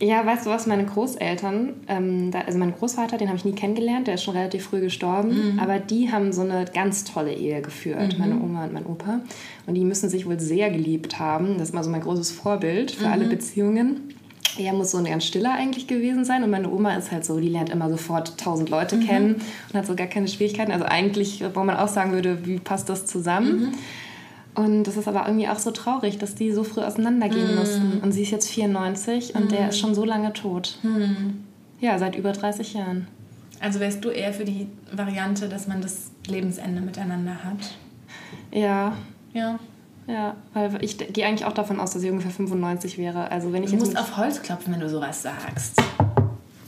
Ja, 0.03 0.25
weißt 0.25 0.47
du 0.47 0.51
was, 0.51 0.67
meine 0.67 0.87
Großeltern, 0.87 1.75
ähm, 1.87 2.31
da, 2.31 2.41
also 2.41 2.59
mein 2.59 2.73
Großvater, 2.73 3.19
den 3.19 3.29
habe 3.29 3.37
ich 3.37 3.45
nie 3.45 3.53
kennengelernt, 3.53 4.07
der 4.07 4.15
ist 4.15 4.25
schon 4.25 4.35
relativ 4.35 4.65
früh 4.65 4.81
gestorben, 4.81 5.53
mhm. 5.53 5.59
aber 5.59 5.79
die 5.79 6.11
haben 6.11 6.33
so 6.33 6.41
eine 6.41 6.65
ganz 6.73 7.05
tolle 7.05 7.35
Ehe 7.35 7.61
geführt, 7.61 8.15
mhm. 8.15 8.19
meine 8.19 8.41
Oma 8.41 8.65
und 8.65 8.73
mein 8.73 8.87
Opa. 8.87 9.21
Und 9.67 9.75
die 9.75 9.85
müssen 9.85 10.09
sich 10.09 10.25
wohl 10.25 10.41
sehr 10.41 10.71
geliebt 10.71 11.19
haben. 11.19 11.59
Das 11.59 11.69
ist 11.69 11.75
mal 11.75 11.85
so 11.85 11.91
mein 11.91 12.01
großes 12.01 12.31
Vorbild 12.31 12.93
für 12.93 13.07
mhm. 13.07 13.13
alle 13.13 13.27
Beziehungen. 13.27 14.15
Er 14.59 14.73
muss 14.73 14.91
so 14.91 14.99
ein 14.99 15.05
ganz 15.05 15.27
stiller 15.27 15.53
eigentlich 15.53 15.87
gewesen 15.87 16.25
sein 16.25 16.43
und 16.43 16.51
meine 16.51 16.71
Oma 16.71 16.95
ist 16.95 17.13
halt 17.13 17.25
so, 17.27 17.39
die 17.39 17.49
lernt 17.49 17.69
immer 17.69 17.91
sofort 17.91 18.39
tausend 18.39 18.71
Leute 18.71 18.97
mhm. 18.97 19.07
kennen 19.07 19.35
und 19.71 19.79
hat 19.79 19.87
so 19.87 19.95
gar 19.95 20.07
keine 20.07 20.29
Schwierigkeiten. 20.29 20.73
Also 20.73 20.87
eigentlich, 20.87 21.45
wo 21.55 21.63
man 21.63 21.77
auch 21.77 21.89
sagen 21.89 22.13
würde, 22.13 22.47
wie 22.47 22.59
passt 22.59 22.89
das 22.89 23.05
zusammen? 23.05 23.75
Und 24.61 24.85
das 24.85 24.99
ist 24.99 25.09
aber 25.09 25.27
irgendwie 25.27 25.49
auch 25.49 25.59
so 25.59 25.71
traurig, 25.71 26.19
dass 26.19 26.35
die 26.35 26.53
so 26.53 26.65
früh 26.65 26.83
auseinandergehen 26.83 27.55
mm. 27.55 27.59
mussten. 27.59 28.01
Und 28.03 28.13
sie 28.13 28.23
ist 28.23 28.31
jetzt 28.31 28.51
94 28.51 29.35
und 29.35 29.47
mm. 29.47 29.49
der 29.49 29.69
ist 29.71 29.79
schon 29.79 29.95
so 29.95 30.05
lange 30.05 30.35
tot. 30.35 30.79
Mm. 30.83 31.39
Ja, 31.81 31.99
seit 31.99 32.15
über 32.15 32.33
30 32.33 32.75
Jahren. 32.75 33.07
Also 33.59 33.81
wärst 33.81 34.05
du 34.05 34.11
eher 34.11 34.35
für 34.35 34.45
die 34.45 34.69
Variante, 34.93 35.49
dass 35.49 35.67
man 35.67 35.81
das 35.81 36.11
Lebensende 36.27 36.83
miteinander 36.83 37.43
hat? 37.43 37.75
Ja. 38.53 38.93
Ja. 39.33 39.59
Ja, 40.07 40.35
weil 40.53 40.83
ich 40.85 40.99
gehe 40.99 41.25
eigentlich 41.25 41.47
auch 41.47 41.53
davon 41.53 41.81
aus, 41.81 41.93
dass 41.93 42.03
sie 42.03 42.11
ungefähr 42.11 42.33
95 42.33 42.99
wäre. 42.99 43.31
Also 43.31 43.53
wenn 43.53 43.63
ich 43.63 43.71
du 43.71 43.77
musst 43.77 43.97
auf 43.97 44.17
Holz 44.17 44.43
klopfen, 44.43 44.75
wenn 44.75 44.81
du 44.81 44.89
sowas 44.89 45.23
sagst. 45.23 45.81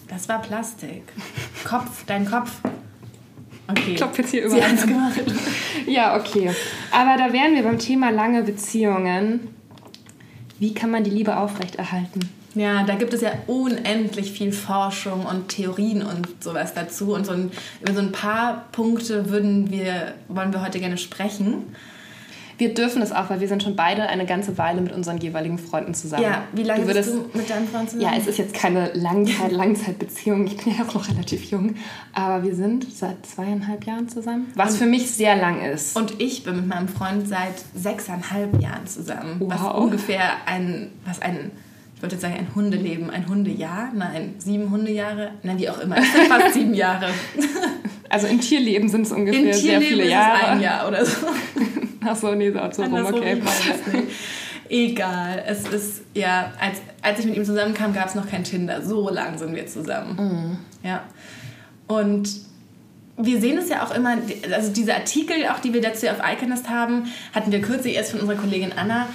Das 0.09 0.29
war 0.29 0.41
Plastik. 0.41 1.03
Kopf, 1.65 2.05
dein 2.07 2.25
Kopf. 2.25 2.61
Okay. 3.69 3.93
Ich 3.93 3.97
klopfe 3.97 4.23
jetzt 4.23 4.31
hier 4.31 4.45
überall. 4.45 4.77
Sie 4.77 4.87
gemacht. 4.87 5.21
ja, 5.87 6.17
okay. 6.17 6.51
Aber 6.91 7.17
da 7.17 7.33
wären 7.33 7.55
wir 7.55 7.63
beim 7.63 7.79
Thema 7.79 8.11
lange 8.11 8.43
Beziehungen. 8.43 9.49
Wie 10.59 10.75
kann 10.75 10.91
man 10.91 11.05
die 11.05 11.11
Liebe 11.11 11.37
aufrechterhalten? 11.37 12.29
Ja, 12.55 12.83
da 12.83 12.97
gibt 12.97 13.15
es 13.15 13.23
ja 13.23 13.33
unendlich 13.47 14.31
viel 14.31 14.53
Forschung 14.53 15.25
und 15.25 15.49
Theorien 15.49 16.03
und 16.03 16.29
sowas 16.43 16.75
dazu. 16.75 17.15
Und 17.15 17.25
so 17.25 17.33
ein, 17.33 17.51
über 17.81 17.95
so 17.95 18.01
ein 18.01 18.13
paar 18.13 18.67
Punkte 18.73 19.31
würden 19.31 19.71
wir, 19.71 20.15
wollen 20.29 20.53
wir 20.53 20.63
heute 20.63 20.79
gerne 20.79 20.99
sprechen. 20.99 21.75
Wir 22.63 22.75
dürfen 22.75 23.03
es 23.03 23.11
auch, 23.11 23.29
weil 23.29 23.41
wir 23.41 23.49
sind 23.49 23.61
schon 23.65 23.75
beide 23.75 24.09
eine 24.09 24.25
ganze 24.25 24.57
Weile 24.57 24.81
mit 24.81 24.93
unseren 24.93 25.19
jeweiligen 25.19 25.59
Freunden 25.59 25.95
zusammen. 25.95 26.23
Ja, 26.23 26.45
wie 26.53 26.63
lange 26.63 26.83
du 26.83 26.87
würdest, 26.87 27.13
bist 27.13 27.25
du 27.35 27.37
mit 27.37 27.51
deinen 27.51 27.67
Freunden 27.67 27.89
zusammen? 27.89 28.13
Ja, 28.13 28.17
es 28.17 28.29
ist 28.29 28.39
jetzt 28.39 28.55
keine 28.55 28.93
Langzeit, 28.95 29.51
Langzeitbeziehung. 29.51 30.47
Ich 30.47 30.59
bin 30.59 30.73
ja 30.73 30.85
auch 30.85 30.95
noch 30.95 31.09
relativ 31.09 31.51
jung. 31.51 31.75
Aber 32.13 32.45
wir 32.45 32.55
sind 32.55 32.87
seit 32.95 33.27
zweieinhalb 33.27 33.85
Jahren 33.85 34.09
zusammen. 34.09 34.53
Was 34.55 34.75
und, 34.75 34.79
für 34.79 34.87
mich 34.87 35.11
sehr 35.11 35.35
lang 35.35 35.61
ist. 35.61 35.97
Und 35.97 36.21
ich 36.21 36.45
bin 36.45 36.55
mit 36.55 36.69
meinem 36.69 36.87
Freund 36.87 37.27
seit 37.27 37.65
sechseinhalb 37.75 38.63
Jahren 38.63 38.87
zusammen. 38.87 39.41
Wow. 39.41 39.51
Was 39.53 39.75
ungefähr 39.83 40.31
ein, 40.47 40.93
was 41.05 41.21
ein 41.21 41.51
ich 41.97 42.03
wollte 42.03 42.15
jetzt 42.15 42.23
sagen, 42.23 42.35
ein 42.35 42.55
Hundeleben, 42.55 43.11
ein 43.11 43.29
Hundejahr, 43.29 43.91
nein, 43.93 44.35
sieben 44.39 44.71
Hundejahre, 44.71 45.33
nein, 45.43 45.59
wie 45.59 45.69
auch 45.69 45.81
immer, 45.81 45.99
es 45.99 46.13
sind 46.13 46.27
fast 46.29 46.55
sieben 46.55 46.75
Jahre. 46.75 47.09
Also 48.09 48.27
in 48.27 48.41
Tierleben 48.41 48.91
sind 48.91 49.07
es 49.07 49.13
ungefähr 49.13 49.41
in 49.41 49.53
sehr 49.55 49.81
viele 49.81 50.07
Jahre. 50.07 50.39
Ist 50.39 50.49
ein 50.49 50.61
Jahr 50.61 50.87
oder 50.87 51.05
so. 51.05 51.27
Ach 52.05 52.17
so, 52.17 52.35
nee, 52.35 52.53
so 52.73 52.83
rum, 52.83 53.07
okay. 53.07 53.43
Egal, 54.69 55.45
es 55.47 55.69
ist, 55.69 56.03
ja, 56.15 56.53
als, 56.59 56.79
als 57.03 57.19
ich 57.19 57.27
mit 57.27 57.37
ihm 57.37 57.45
zusammenkam, 57.45 57.93
gab 57.93 58.09
es 58.09 58.15
noch 58.15 58.29
kein 58.29 58.43
Tinder. 58.45 58.81
So 58.81 59.11
lang 59.11 59.37
sind 59.37 59.55
wir 59.55 59.67
zusammen. 59.67 60.17
Mhm. 60.17 60.89
Ja. 60.89 61.03
Und 61.89 62.31
wir 63.19 63.41
sehen 63.41 63.59
es 63.59 63.69
ja 63.69 63.85
auch 63.85 63.95
immer, 63.95 64.17
also 64.53 64.73
diese 64.73 64.95
Artikel, 64.95 65.47
auch 65.49 65.59
die 65.59 65.75
wir 65.75 65.83
dazu 65.83 66.09
auf 66.09 66.19
Iconist 66.25 66.71
haben, 66.71 67.05
hatten 67.35 67.53
wir 67.53 67.61
kürzlich 67.61 67.95
erst 67.95 68.13
von 68.13 68.21
unserer 68.21 68.39
Kollegin 68.39 68.73
Anna. 68.73 69.09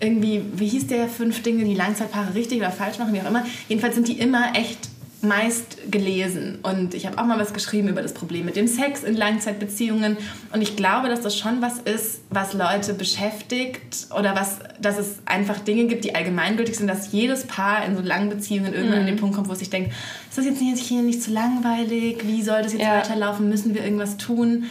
Irgendwie, 0.00 0.42
wie 0.54 0.68
hieß 0.68 0.88
der, 0.88 1.08
fünf 1.08 1.42
Dinge, 1.42 1.64
die 1.64 1.74
Langzeitpaare 1.74 2.34
richtig 2.34 2.58
oder 2.58 2.70
falsch 2.70 2.98
machen, 2.98 3.14
wie 3.14 3.20
auch 3.20 3.28
immer. 3.28 3.44
Jedenfalls 3.68 3.94
sind 3.94 4.06
die 4.08 4.18
immer 4.18 4.54
echt 4.54 4.90
meist 5.20 5.90
gelesen 5.90 6.60
und 6.62 6.94
ich 6.94 7.04
habe 7.06 7.18
auch 7.18 7.24
mal 7.24 7.40
was 7.40 7.52
geschrieben 7.52 7.88
über 7.88 8.02
das 8.02 8.14
Problem 8.14 8.44
mit 8.44 8.54
dem 8.54 8.68
Sex 8.68 9.02
in 9.02 9.16
Langzeitbeziehungen 9.16 10.16
und 10.52 10.62
ich 10.62 10.76
glaube, 10.76 11.08
dass 11.08 11.22
das 11.22 11.36
schon 11.36 11.60
was 11.60 11.78
ist, 11.78 12.20
was 12.30 12.52
Leute 12.52 12.94
beschäftigt 12.94 14.06
oder 14.16 14.36
was, 14.36 14.58
dass 14.80 14.96
es 14.96 15.18
einfach 15.24 15.58
Dinge 15.58 15.86
gibt, 15.86 16.04
die 16.04 16.14
allgemeingültig 16.14 16.76
sind, 16.76 16.86
dass 16.86 17.10
jedes 17.10 17.46
Paar 17.46 17.84
in 17.84 17.96
so 17.96 18.02
langen 18.02 18.28
Beziehungen 18.28 18.72
irgendwann 18.72 19.00
mhm. 19.00 19.00
an 19.00 19.06
den 19.06 19.16
Punkt 19.16 19.34
kommt, 19.34 19.48
wo 19.48 19.52
es 19.52 19.58
sich 19.58 19.70
denkt, 19.70 19.92
ist 20.28 20.38
das 20.38 20.44
jetzt 20.44 20.60
hier 20.60 21.02
nicht 21.02 21.22
zu 21.22 21.32
langweilig, 21.32 22.18
wie 22.24 22.42
soll 22.42 22.62
das 22.62 22.72
jetzt 22.72 22.82
ja. 22.82 22.98
weiterlaufen, 22.98 23.48
müssen 23.48 23.74
wir 23.74 23.82
irgendwas 23.82 24.18
tun? 24.18 24.66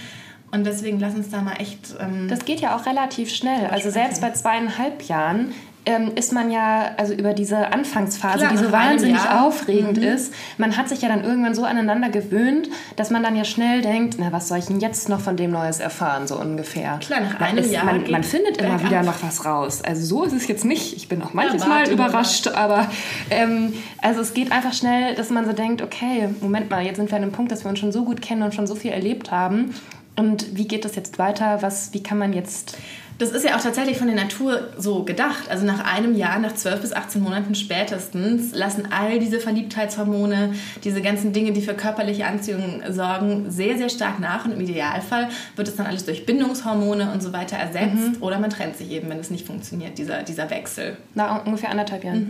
Und 0.51 0.65
deswegen 0.65 0.99
lass 0.99 1.13
uns 1.13 1.29
da 1.29 1.41
mal 1.41 1.55
echt. 1.59 1.95
Ähm, 1.99 2.29
das 2.29 2.45
geht 2.45 2.61
ja 2.61 2.77
auch 2.77 2.85
relativ 2.85 3.29
schnell. 3.29 3.67
Also 3.67 3.89
selbst 3.89 4.21
bei 4.21 4.31
zweieinhalb 4.31 5.03
Jahren 5.03 5.53
ähm, 5.87 6.11
ist 6.15 6.33
man 6.33 6.51
ja, 6.51 6.91
also 6.97 7.13
über 7.13 7.33
diese 7.33 7.71
Anfangsphase, 7.71 8.39
Klar, 8.39 8.51
die 8.51 8.57
so 8.57 8.71
wahnsinnig 8.73 9.21
aufregend 9.29 9.97
mhm. 9.97 10.03
ist, 10.03 10.33
man 10.57 10.75
hat 10.75 10.89
sich 10.89 11.01
ja 11.01 11.07
dann 11.07 11.23
irgendwann 11.23 11.55
so 11.55 11.63
aneinander 11.63 12.09
gewöhnt, 12.09 12.69
dass 12.97 13.09
man 13.09 13.23
dann 13.23 13.37
ja 13.37 13.45
schnell 13.45 13.81
denkt, 13.81 14.17
na, 14.19 14.33
was 14.33 14.49
soll 14.49 14.57
ich 14.57 14.65
denn 14.65 14.81
jetzt 14.81 15.07
noch 15.07 15.21
von 15.21 15.37
dem 15.37 15.51
Neues 15.51 15.79
erfahren, 15.79 16.27
so 16.27 16.37
ungefähr. 16.37 16.99
Klar, 16.99 17.21
nach 17.21 17.39
einem 17.39 17.59
ist, 17.59 17.71
Jahr 17.71 17.85
man, 17.85 18.11
man 18.11 18.23
findet 18.23 18.57
immer 18.57 18.83
wieder 18.83 19.01
noch 19.01 19.23
was 19.23 19.45
raus. 19.45 19.81
Also 19.81 20.05
so 20.05 20.23
ist 20.25 20.33
es 20.33 20.47
jetzt 20.47 20.65
nicht. 20.65 20.97
Ich 20.97 21.07
bin 21.07 21.21
auch 21.21 21.33
manches 21.33 21.63
ja, 21.63 21.69
Mal 21.69 21.89
überrascht, 21.89 22.49
aber 22.49 22.87
ähm, 23.29 23.73
also 24.01 24.19
es 24.19 24.33
geht 24.33 24.51
einfach 24.51 24.73
schnell, 24.73 25.15
dass 25.15 25.29
man 25.29 25.45
so 25.45 25.53
denkt, 25.53 25.81
okay, 25.81 26.27
Moment 26.41 26.69
mal, 26.69 26.83
jetzt 26.83 26.97
sind 26.97 27.09
wir 27.09 27.15
an 27.15 27.23
einem 27.23 27.31
Punkt, 27.31 27.51
dass 27.51 27.63
wir 27.63 27.69
uns 27.69 27.79
schon 27.79 27.93
so 27.93 28.03
gut 28.03 28.21
kennen 28.21 28.43
und 28.43 28.53
schon 28.53 28.67
so 28.67 28.75
viel 28.75 28.91
erlebt 28.91 29.31
haben 29.31 29.73
Und 30.17 30.57
wie 30.57 30.67
geht 30.67 30.83
das 30.83 30.95
jetzt 30.95 31.17
weiter? 31.17 31.61
Was, 31.61 31.93
wie 31.93 32.03
kann 32.03 32.17
man 32.17 32.33
jetzt 32.33 32.77
das 33.17 33.31
ist 33.31 33.43
ja 33.43 33.55
auch 33.55 33.61
tatsächlich 33.61 33.97
von 33.97 34.07
der 34.07 34.15
Natur 34.15 34.69
so 34.77 35.03
gedacht. 35.03 35.49
Also 35.49 35.65
nach 35.65 35.83
einem 35.83 36.15
Jahr, 36.15 36.39
nach 36.39 36.53
12 36.53 36.81
bis 36.81 36.93
18 36.93 37.21
Monaten 37.21 37.55
spätestens, 37.55 38.53
lassen 38.53 38.89
all 38.91 39.19
diese 39.19 39.39
Verliebtheitshormone, 39.39 40.53
diese 40.83 41.01
ganzen 41.01 41.33
Dinge, 41.33 41.51
die 41.51 41.61
für 41.61 41.73
körperliche 41.73 42.25
Anziehung 42.27 42.81
sorgen, 42.89 43.49
sehr, 43.49 43.77
sehr 43.77 43.89
stark 43.89 44.19
nach. 44.19 44.45
Und 44.45 44.51
im 44.51 44.61
Idealfall 44.61 45.29
wird 45.55 45.67
es 45.67 45.75
dann 45.75 45.87
alles 45.87 46.05
durch 46.05 46.25
Bindungshormone 46.25 47.11
und 47.11 47.23
so 47.23 47.33
weiter 47.33 47.57
ersetzt. 47.57 48.17
Mhm. 48.17 48.17
Oder 48.21 48.39
man 48.39 48.49
trennt 48.49 48.77
sich 48.77 48.91
eben, 48.91 49.09
wenn 49.09 49.19
es 49.19 49.31
nicht 49.31 49.47
funktioniert, 49.47 49.97
dieser, 49.97 50.23
dieser 50.23 50.49
Wechsel. 50.49 50.97
Nach 51.15 51.45
ungefähr 51.45 51.71
anderthalb 51.71 52.03
Jahren? 52.03 52.29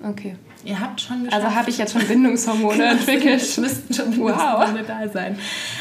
Mhm. 0.00 0.08
Okay. 0.08 0.36
Ihr 0.64 0.78
habt 0.78 1.00
schon 1.00 1.24
geschafft. 1.24 1.42
Also 1.42 1.56
habe 1.56 1.70
ich 1.70 1.78
jetzt 1.78 1.92
schon 1.92 2.06
Bindungshormone 2.06 2.84
entwickelt. 2.90 3.40
müssten 3.58 3.94
schon 3.94 4.10
Bindungshormone 4.10 4.80
wow. 4.80 4.86
da 4.86 5.08
sein. 5.08 5.38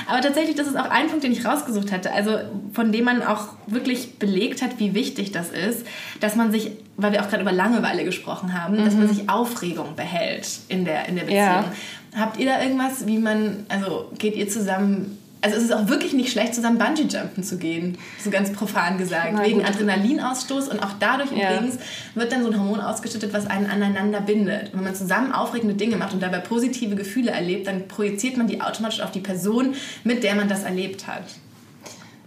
Aber 0.08 0.22
tatsächlich, 0.22 0.56
das 0.56 0.68
ist 0.68 0.78
auch 0.78 0.90
ein 0.90 1.08
Punkt, 1.08 1.24
den 1.24 1.32
ich 1.32 1.46
rausgesucht 1.46 1.92
hatte. 1.92 2.12
Also 2.12 2.40
von 2.74 2.92
dem 2.92 3.06
man 3.06 3.22
auch 3.22 3.50
wirklich 3.68 4.18
belegt 4.20 4.62
hat, 4.62 4.80
wie 4.80 4.94
wichtig 4.94 5.32
das 5.32 5.50
ist, 5.50 5.86
dass 6.20 6.36
man 6.36 6.52
sich, 6.52 6.72
weil 6.98 7.12
wir 7.12 7.24
auch 7.24 7.30
gerade 7.30 7.44
über 7.44 7.52
Langeweile 7.52 8.06
gesprochen 8.06 8.54
haben, 8.54 8.80
mhm. 8.80 8.86
dass 8.86 8.96
man 8.96 9.08
mhm. 9.08 9.14
sich 9.14 9.30
Aufregung 9.30 9.96
behält 9.96 10.48
in 10.70 10.86
der, 10.86 11.08
in 11.08 11.16
der 11.16 11.24
Beziehung. 11.24 11.38
Ja. 11.38 11.74
Habt 12.18 12.40
ihr 12.40 12.48
da 12.48 12.62
irgendwas, 12.62 13.06
wie 13.06 13.20
man, 13.20 13.66
also 13.70 14.10
geht 14.18 14.36
ihr 14.36 14.50
zusammen 14.50 15.19
also 15.42 15.56
es 15.56 15.64
ist 15.64 15.74
auch 15.74 15.88
wirklich 15.88 16.14
nicht 16.14 16.32
schlecht, 16.32 16.54
zusammen 16.54 16.78
Bungee-Jumpen 16.78 17.44
zu 17.44 17.58
gehen, 17.58 17.98
so 18.22 18.30
ganz 18.30 18.52
profan 18.52 18.98
gesagt, 18.98 19.32
Na, 19.34 19.44
wegen 19.44 19.60
gut. 19.60 19.70
Adrenalinausstoß 19.70 20.68
und 20.68 20.84
auch 20.84 20.94
dadurch 21.00 21.32
ja. 21.32 21.54
übrigens 21.54 21.78
wird 22.16 22.32
dann 22.32 22.44
so 22.44 22.52
ein 22.52 22.60
Hormon 22.60 22.82
ausgeschüttet, 22.82 23.32
was 23.32 23.48
einen 23.48 23.68
aneinander 23.68 24.20
bindet. 24.22 24.74
Wenn 24.74 24.84
man 24.84 24.96
zusammen 24.96 25.32
aufregende 25.32 25.76
Dinge 25.76 25.96
macht 25.96 26.14
und 26.14 26.22
dabei 26.22 26.40
positive 26.40 26.96
Gefühle 26.96 27.32
erlebt, 27.32 27.68
dann 27.68 27.88
projiziert 27.88 28.36
man 28.36 28.48
die 28.48 28.62
automatisch 28.62 29.00
auf 29.00 29.12
die 29.12 29.22
Person, 29.22 29.76
mit 30.04 30.24
der 30.24 30.36
man 30.36 30.50
das 30.50 30.64
erlebt 30.64 31.08
hat. 31.08 31.24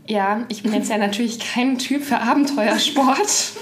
Ja, 0.07 0.45
ich 0.49 0.63
bin 0.63 0.73
jetzt 0.73 0.91
ja 0.91 0.99
natürlich 0.99 1.39
kein 1.39 1.79
Typ 1.79 2.03
für 2.03 2.19
Abenteuersport. 2.19 3.53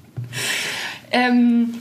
ähm, 1.12 1.74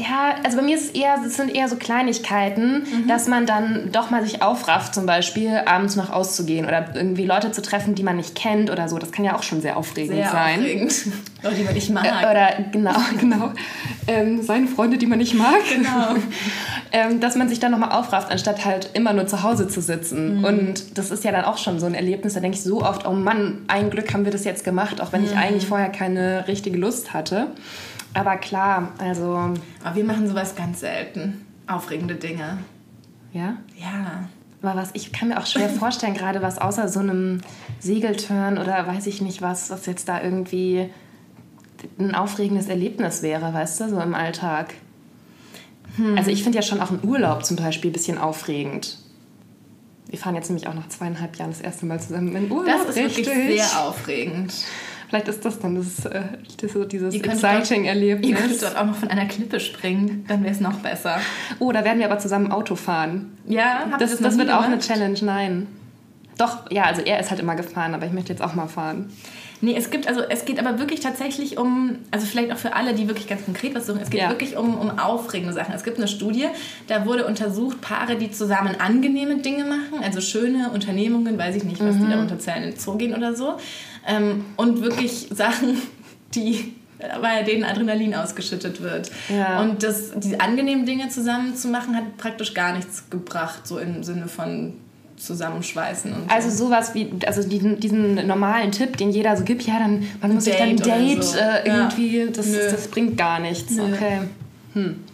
ja, 0.00 0.36
also 0.44 0.56
bei 0.56 0.62
mir 0.62 0.76
ist 0.76 0.84
es 0.84 0.90
eher, 0.90 1.18
es 1.26 1.36
sind 1.36 1.52
eher 1.52 1.68
so 1.68 1.74
Kleinigkeiten, 1.74 2.84
mhm. 2.84 3.08
dass 3.08 3.26
man 3.26 3.46
dann 3.46 3.90
doch 3.90 4.10
mal 4.10 4.24
sich 4.24 4.42
aufrafft, 4.42 4.94
zum 4.94 5.06
Beispiel 5.06 5.62
abends 5.66 5.96
noch 5.96 6.10
auszugehen 6.10 6.66
oder 6.66 6.94
irgendwie 6.94 7.24
Leute 7.24 7.50
zu 7.50 7.62
treffen, 7.62 7.96
die 7.96 8.04
man 8.04 8.16
nicht 8.16 8.36
kennt 8.36 8.70
oder 8.70 8.88
so. 8.88 8.98
Das 8.98 9.10
kann 9.10 9.24
ja 9.24 9.34
auch 9.34 9.42
schon 9.42 9.60
sehr 9.60 9.76
aufregend 9.76 10.14
sehr 10.14 10.30
sein. 10.30 10.60
Aufregend. 10.60 10.94
Oder 11.42 11.50
die 11.52 11.64
man 11.64 11.74
nicht 11.74 11.90
mag. 11.90 12.04
Äh, 12.04 12.30
oder 12.30 12.48
genau, 12.70 12.96
genau. 13.20 13.52
Ähm, 14.06 14.42
seine 14.42 14.68
Freunde, 14.68 14.98
die 14.98 15.06
man 15.06 15.18
nicht 15.18 15.34
mag. 15.34 15.62
Genau. 15.68 16.14
ähm, 16.92 17.18
dass 17.18 17.34
man 17.34 17.48
sich 17.48 17.58
dann 17.58 17.72
nochmal 17.72 17.90
aufrafft, 17.90 18.30
anstatt 18.30 18.64
halt 18.64 18.90
immer 18.94 19.12
nur 19.12 19.26
zu 19.26 19.42
Hause 19.42 19.66
zu 19.66 19.80
sitzen. 19.80 20.38
Mhm. 20.38 20.44
Und 20.44 20.98
das 20.98 21.10
ist 21.10 21.24
ja 21.24 21.32
dann 21.32 21.44
auch 21.44 21.58
schon 21.58 21.80
so 21.80 21.86
ein 21.86 21.94
Erlebnis, 21.94 22.34
da 22.34 22.40
denke 22.40 22.56
ich 22.56 22.62
so 22.62 22.82
oft, 22.84 23.04
oh 23.04 23.12
Mann, 23.12 23.64
ein 23.66 23.90
Glück 23.90 24.14
haben 24.14 24.24
wir 24.24 24.32
das 24.32 24.44
jetzt 24.44 24.62
gemacht, 24.62 25.00
auch 25.00 25.12
wenn 25.12 25.22
mhm. 25.22 25.28
ich 25.28 25.36
eigentlich 25.36 25.66
vorher 25.66 25.88
keine 25.88 26.46
richtige 26.46 26.78
Lust 26.78 27.12
hatte. 27.12 27.48
Aber 28.14 28.36
klar, 28.36 28.92
also. 28.98 29.54
Aber 29.84 29.94
wir 29.94 30.04
machen 30.04 30.28
sowas 30.28 30.54
ganz 30.54 30.80
selten. 30.80 31.46
Aufregende 31.66 32.14
Dinge. 32.14 32.58
Ja? 33.32 33.58
Ja. 33.76 34.28
Aber 34.62 34.80
was, 34.80 34.90
ich 34.94 35.12
kann 35.12 35.28
mir 35.28 35.38
auch 35.38 35.46
schwer 35.46 35.68
vorstellen, 35.68 36.14
gerade 36.14 36.42
was 36.42 36.58
außer 36.58 36.88
so 36.88 37.00
einem 37.00 37.40
Segelturn 37.78 38.58
oder 38.58 38.86
weiß 38.86 39.06
ich 39.06 39.20
nicht 39.20 39.42
was, 39.42 39.70
was 39.70 39.86
jetzt 39.86 40.08
da 40.08 40.22
irgendwie 40.22 40.90
ein 41.98 42.14
aufregendes 42.14 42.68
Erlebnis 42.68 43.22
wäre, 43.22 43.54
weißt 43.54 43.80
du, 43.80 43.88
so 43.90 44.00
im 44.00 44.14
Alltag. 44.14 44.74
Hm. 45.96 46.16
Also 46.18 46.30
ich 46.30 46.42
finde 46.42 46.56
ja 46.56 46.62
schon 46.62 46.80
auch 46.80 46.90
einen 46.90 47.04
Urlaub 47.04 47.44
zum 47.44 47.56
Beispiel 47.56 47.90
ein 47.90 47.92
bisschen 47.92 48.18
aufregend. 48.18 48.98
Wir 50.08 50.18
fahren 50.18 50.34
jetzt 50.34 50.48
nämlich 50.48 50.66
auch 50.66 50.74
nach 50.74 50.88
zweieinhalb 50.88 51.36
Jahren 51.36 51.50
das 51.50 51.60
erste 51.60 51.86
Mal 51.86 52.00
zusammen 52.00 52.34
in 52.34 52.50
Urlaub. 52.50 52.66
Das 52.86 52.96
ist 52.96 53.04
richtig. 53.04 53.26
wirklich 53.26 53.62
sehr 53.62 53.82
aufregend. 53.82 54.54
Vielleicht 55.08 55.28
ist 55.28 55.44
das 55.44 55.58
dann 55.58 55.74
das, 55.74 56.04
äh, 56.04 56.22
das 56.60 56.88
dieses 56.88 57.14
Exciting-Erlebnis. 57.14 58.28
Ihr 58.28 58.36
könntet 58.36 58.62
dort 58.62 58.76
auch 58.76 58.84
noch 58.84 58.96
von 58.96 59.08
einer 59.08 59.24
Klippe 59.24 59.58
springen, 59.58 60.24
dann 60.28 60.42
wäre 60.42 60.52
es 60.52 60.60
noch 60.60 60.80
besser. 60.80 61.18
Oh, 61.58 61.72
da 61.72 61.82
werden 61.84 61.98
wir 61.98 62.06
aber 62.06 62.18
zusammen 62.18 62.52
Auto 62.52 62.76
fahren. 62.76 63.38
Ja, 63.46 63.86
das, 63.98 64.10
das, 64.10 64.20
das 64.20 64.38
wird 64.38 64.50
auch 64.50 64.62
eine 64.62 64.78
Challenge, 64.78 65.18
nein. 65.22 65.66
Doch, 66.36 66.70
ja, 66.70 66.84
also 66.84 67.00
er 67.02 67.18
ist 67.18 67.30
halt 67.30 67.40
immer 67.40 67.56
gefahren, 67.56 67.94
aber 67.94 68.06
ich 68.06 68.12
möchte 68.12 68.32
jetzt 68.32 68.42
auch 68.42 68.54
mal 68.54 68.68
fahren. 68.68 69.10
Nee, 69.60 69.74
es 69.76 69.90
gibt, 69.90 70.06
also 70.06 70.20
es 70.20 70.44
geht 70.44 70.58
aber 70.58 70.78
wirklich 70.78 71.00
tatsächlich 71.00 71.58
um, 71.58 71.98
also 72.10 72.26
vielleicht 72.26 72.52
auch 72.52 72.58
für 72.58 72.74
alle, 72.74 72.94
die 72.94 73.08
wirklich 73.08 73.26
ganz 73.26 73.44
konkret 73.44 73.74
was 73.74 73.86
suchen, 73.86 74.00
es 74.00 74.10
geht 74.10 74.20
ja. 74.20 74.28
wirklich 74.28 74.56
um, 74.56 74.78
um 74.78 74.98
aufregende 74.98 75.52
Sachen. 75.52 75.74
Es 75.74 75.82
gibt 75.82 75.98
eine 75.98 76.06
Studie, 76.06 76.46
da 76.86 77.06
wurde 77.06 77.26
untersucht, 77.26 77.80
Paare, 77.80 78.16
die 78.16 78.30
zusammen 78.30 78.76
angenehme 78.78 79.38
Dinge 79.38 79.64
machen, 79.64 80.02
also 80.02 80.20
schöne 80.20 80.70
Unternehmungen, 80.70 81.36
weiß 81.36 81.56
ich 81.56 81.64
nicht, 81.64 81.80
was 81.80 81.96
mhm. 81.96 82.06
die 82.06 82.10
darunter 82.12 82.38
zählen, 82.38 82.64
in 82.64 82.70
den 82.70 82.78
Zoo 82.78 82.96
gehen 82.96 83.14
oder 83.14 83.34
so. 83.34 83.56
Ähm, 84.06 84.44
und 84.56 84.80
wirklich 84.82 85.28
Sachen, 85.30 85.78
die 86.34 86.74
bei 87.20 87.42
denen 87.42 87.64
Adrenalin 87.64 88.14
ausgeschüttet 88.14 88.82
wird. 88.82 89.10
Ja. 89.28 89.60
Und 89.60 89.82
das, 89.82 90.12
die 90.16 90.40
angenehmen 90.40 90.84
Dinge 90.84 91.08
zusammen 91.08 91.54
zu 91.54 91.68
machen, 91.68 91.96
hat 91.96 92.16
praktisch 92.16 92.54
gar 92.54 92.74
nichts 92.74 93.08
gebracht, 93.08 93.66
so 93.66 93.78
im 93.78 94.02
Sinne 94.02 94.26
von 94.26 94.74
zusammenschweißen. 95.18 96.12
Und 96.12 96.30
also 96.30 96.50
so. 96.50 96.66
sowas 96.66 96.94
wie, 96.94 97.10
also 97.26 97.42
diesen, 97.46 97.80
diesen, 97.80 98.26
normalen 98.26 98.72
Tipp, 98.72 98.96
den 98.96 99.10
jeder 99.10 99.36
so 99.36 99.44
gibt, 99.44 99.62
ja, 99.62 99.78
dann 99.78 100.06
man 100.20 100.34
muss 100.34 100.44
sich 100.44 100.56
dann 100.56 100.70
ein 100.70 100.76
Date 100.76 101.24
so. 101.24 101.38
äh, 101.38 101.66
irgendwie, 101.66 102.18
ja. 102.18 102.26
das, 102.26 102.46
das, 102.52 102.88
bringt 102.88 103.16
gar 103.16 103.38
nichts. 103.40 103.72
Nö. 103.72 103.92
Okay. 103.92 104.20
Hm. 104.74 105.04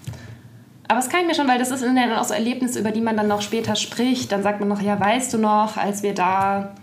Aber 0.86 1.00
das 1.00 1.08
kann 1.08 1.20
ich 1.22 1.26
mir 1.26 1.34
schon, 1.34 1.48
weil 1.48 1.58
das 1.58 1.70
ist 1.70 1.82
dann 1.82 2.12
auch 2.12 2.24
so 2.24 2.34
Erlebnisse, 2.34 2.78
über 2.78 2.90
die 2.90 3.00
man 3.00 3.16
dann 3.16 3.26
noch 3.26 3.40
später 3.40 3.74
spricht. 3.74 4.30
Dann 4.32 4.42
sagt 4.42 4.60
man 4.60 4.68
noch, 4.68 4.82
ja, 4.82 5.00
weißt 5.00 5.32
du 5.32 5.38
noch, 5.38 5.76
als 5.76 6.02
wir 6.02 6.14
da 6.14 6.74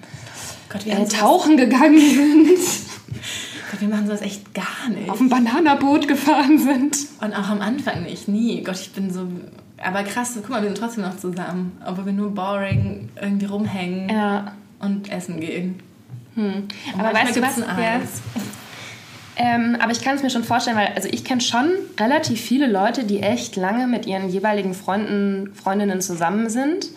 Gott, 0.70 0.86
wir 0.86 0.98
äh, 0.98 1.06
tauchen 1.06 1.58
gegangen 1.58 2.00
sind. 2.00 2.48
Gott, 3.72 3.82
wir 3.82 3.88
machen 3.88 4.08
sowas 4.08 4.22
echt 4.22 4.54
gar 4.54 4.90
nicht. 4.90 5.10
Auf 5.10 5.20
dem 5.20 5.30
Bananaboot 5.30 6.08
gefahren 6.08 6.58
sind. 6.58 6.98
Und 7.22 7.34
auch 7.34 7.50
am 7.50 7.62
Anfang 7.62 8.04
nicht, 8.04 8.28
nie. 8.28 8.63
Gott, 8.63 8.80
ich 8.80 8.92
bin 8.92 9.12
so 9.13 9.28
aber 9.84 10.04
krass, 10.04 10.34
guck 10.36 10.50
mal, 10.50 10.62
wir 10.62 10.70
sind 10.70 10.78
trotzdem 10.78 11.04
noch 11.04 11.18
zusammen. 11.18 11.78
Obwohl 11.86 12.08
wir 12.08 12.14
nur 12.14 12.34
boring 12.34 13.10
irgendwie 13.22 13.46
rumhängen 13.46 14.10
ja. 14.10 14.54
und 14.80 15.12
essen 15.12 15.40
gehen. 15.40 15.80
Hm. 16.36 16.68
Aber 16.98 17.14
weißt 17.14 17.36
du 17.36 17.42
was? 17.42 17.62
Eis. 17.62 18.22
Ähm, 19.38 19.78
aber 19.80 19.92
ich 19.92 20.02
kann 20.02 20.16
es 20.16 20.24
mir 20.24 20.30
schon 20.30 20.44
vorstellen, 20.44 20.78
weil 20.78 20.92
also 20.96 21.08
ich 21.10 21.24
kenne 21.24 21.42
schon 21.42 21.72
relativ 22.00 22.40
viele 22.40 22.68
Leute, 22.68 23.06
die 23.06 23.22
echt 23.22 23.56
lange 23.56 23.88
mit 23.88 24.06
ihren 24.06 24.30
jeweiligen 24.30 24.74
Freunden, 24.74 25.54
Freundinnen 25.56 26.02
zusammen 26.02 26.50
sind. 26.50 26.88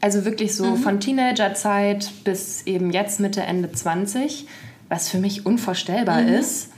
Also 0.00 0.24
wirklich 0.24 0.54
so 0.54 0.64
mhm. 0.64 0.76
von 0.78 1.00
Teenagerzeit 1.00 2.10
bis 2.24 2.62
eben 2.66 2.90
jetzt 2.90 3.20
Mitte, 3.20 3.42
Ende 3.42 3.70
20, 3.70 4.46
was 4.88 5.08
für 5.08 5.18
mich 5.18 5.46
unvorstellbar 5.46 6.22
mhm. 6.22 6.28
ist. 6.28 6.72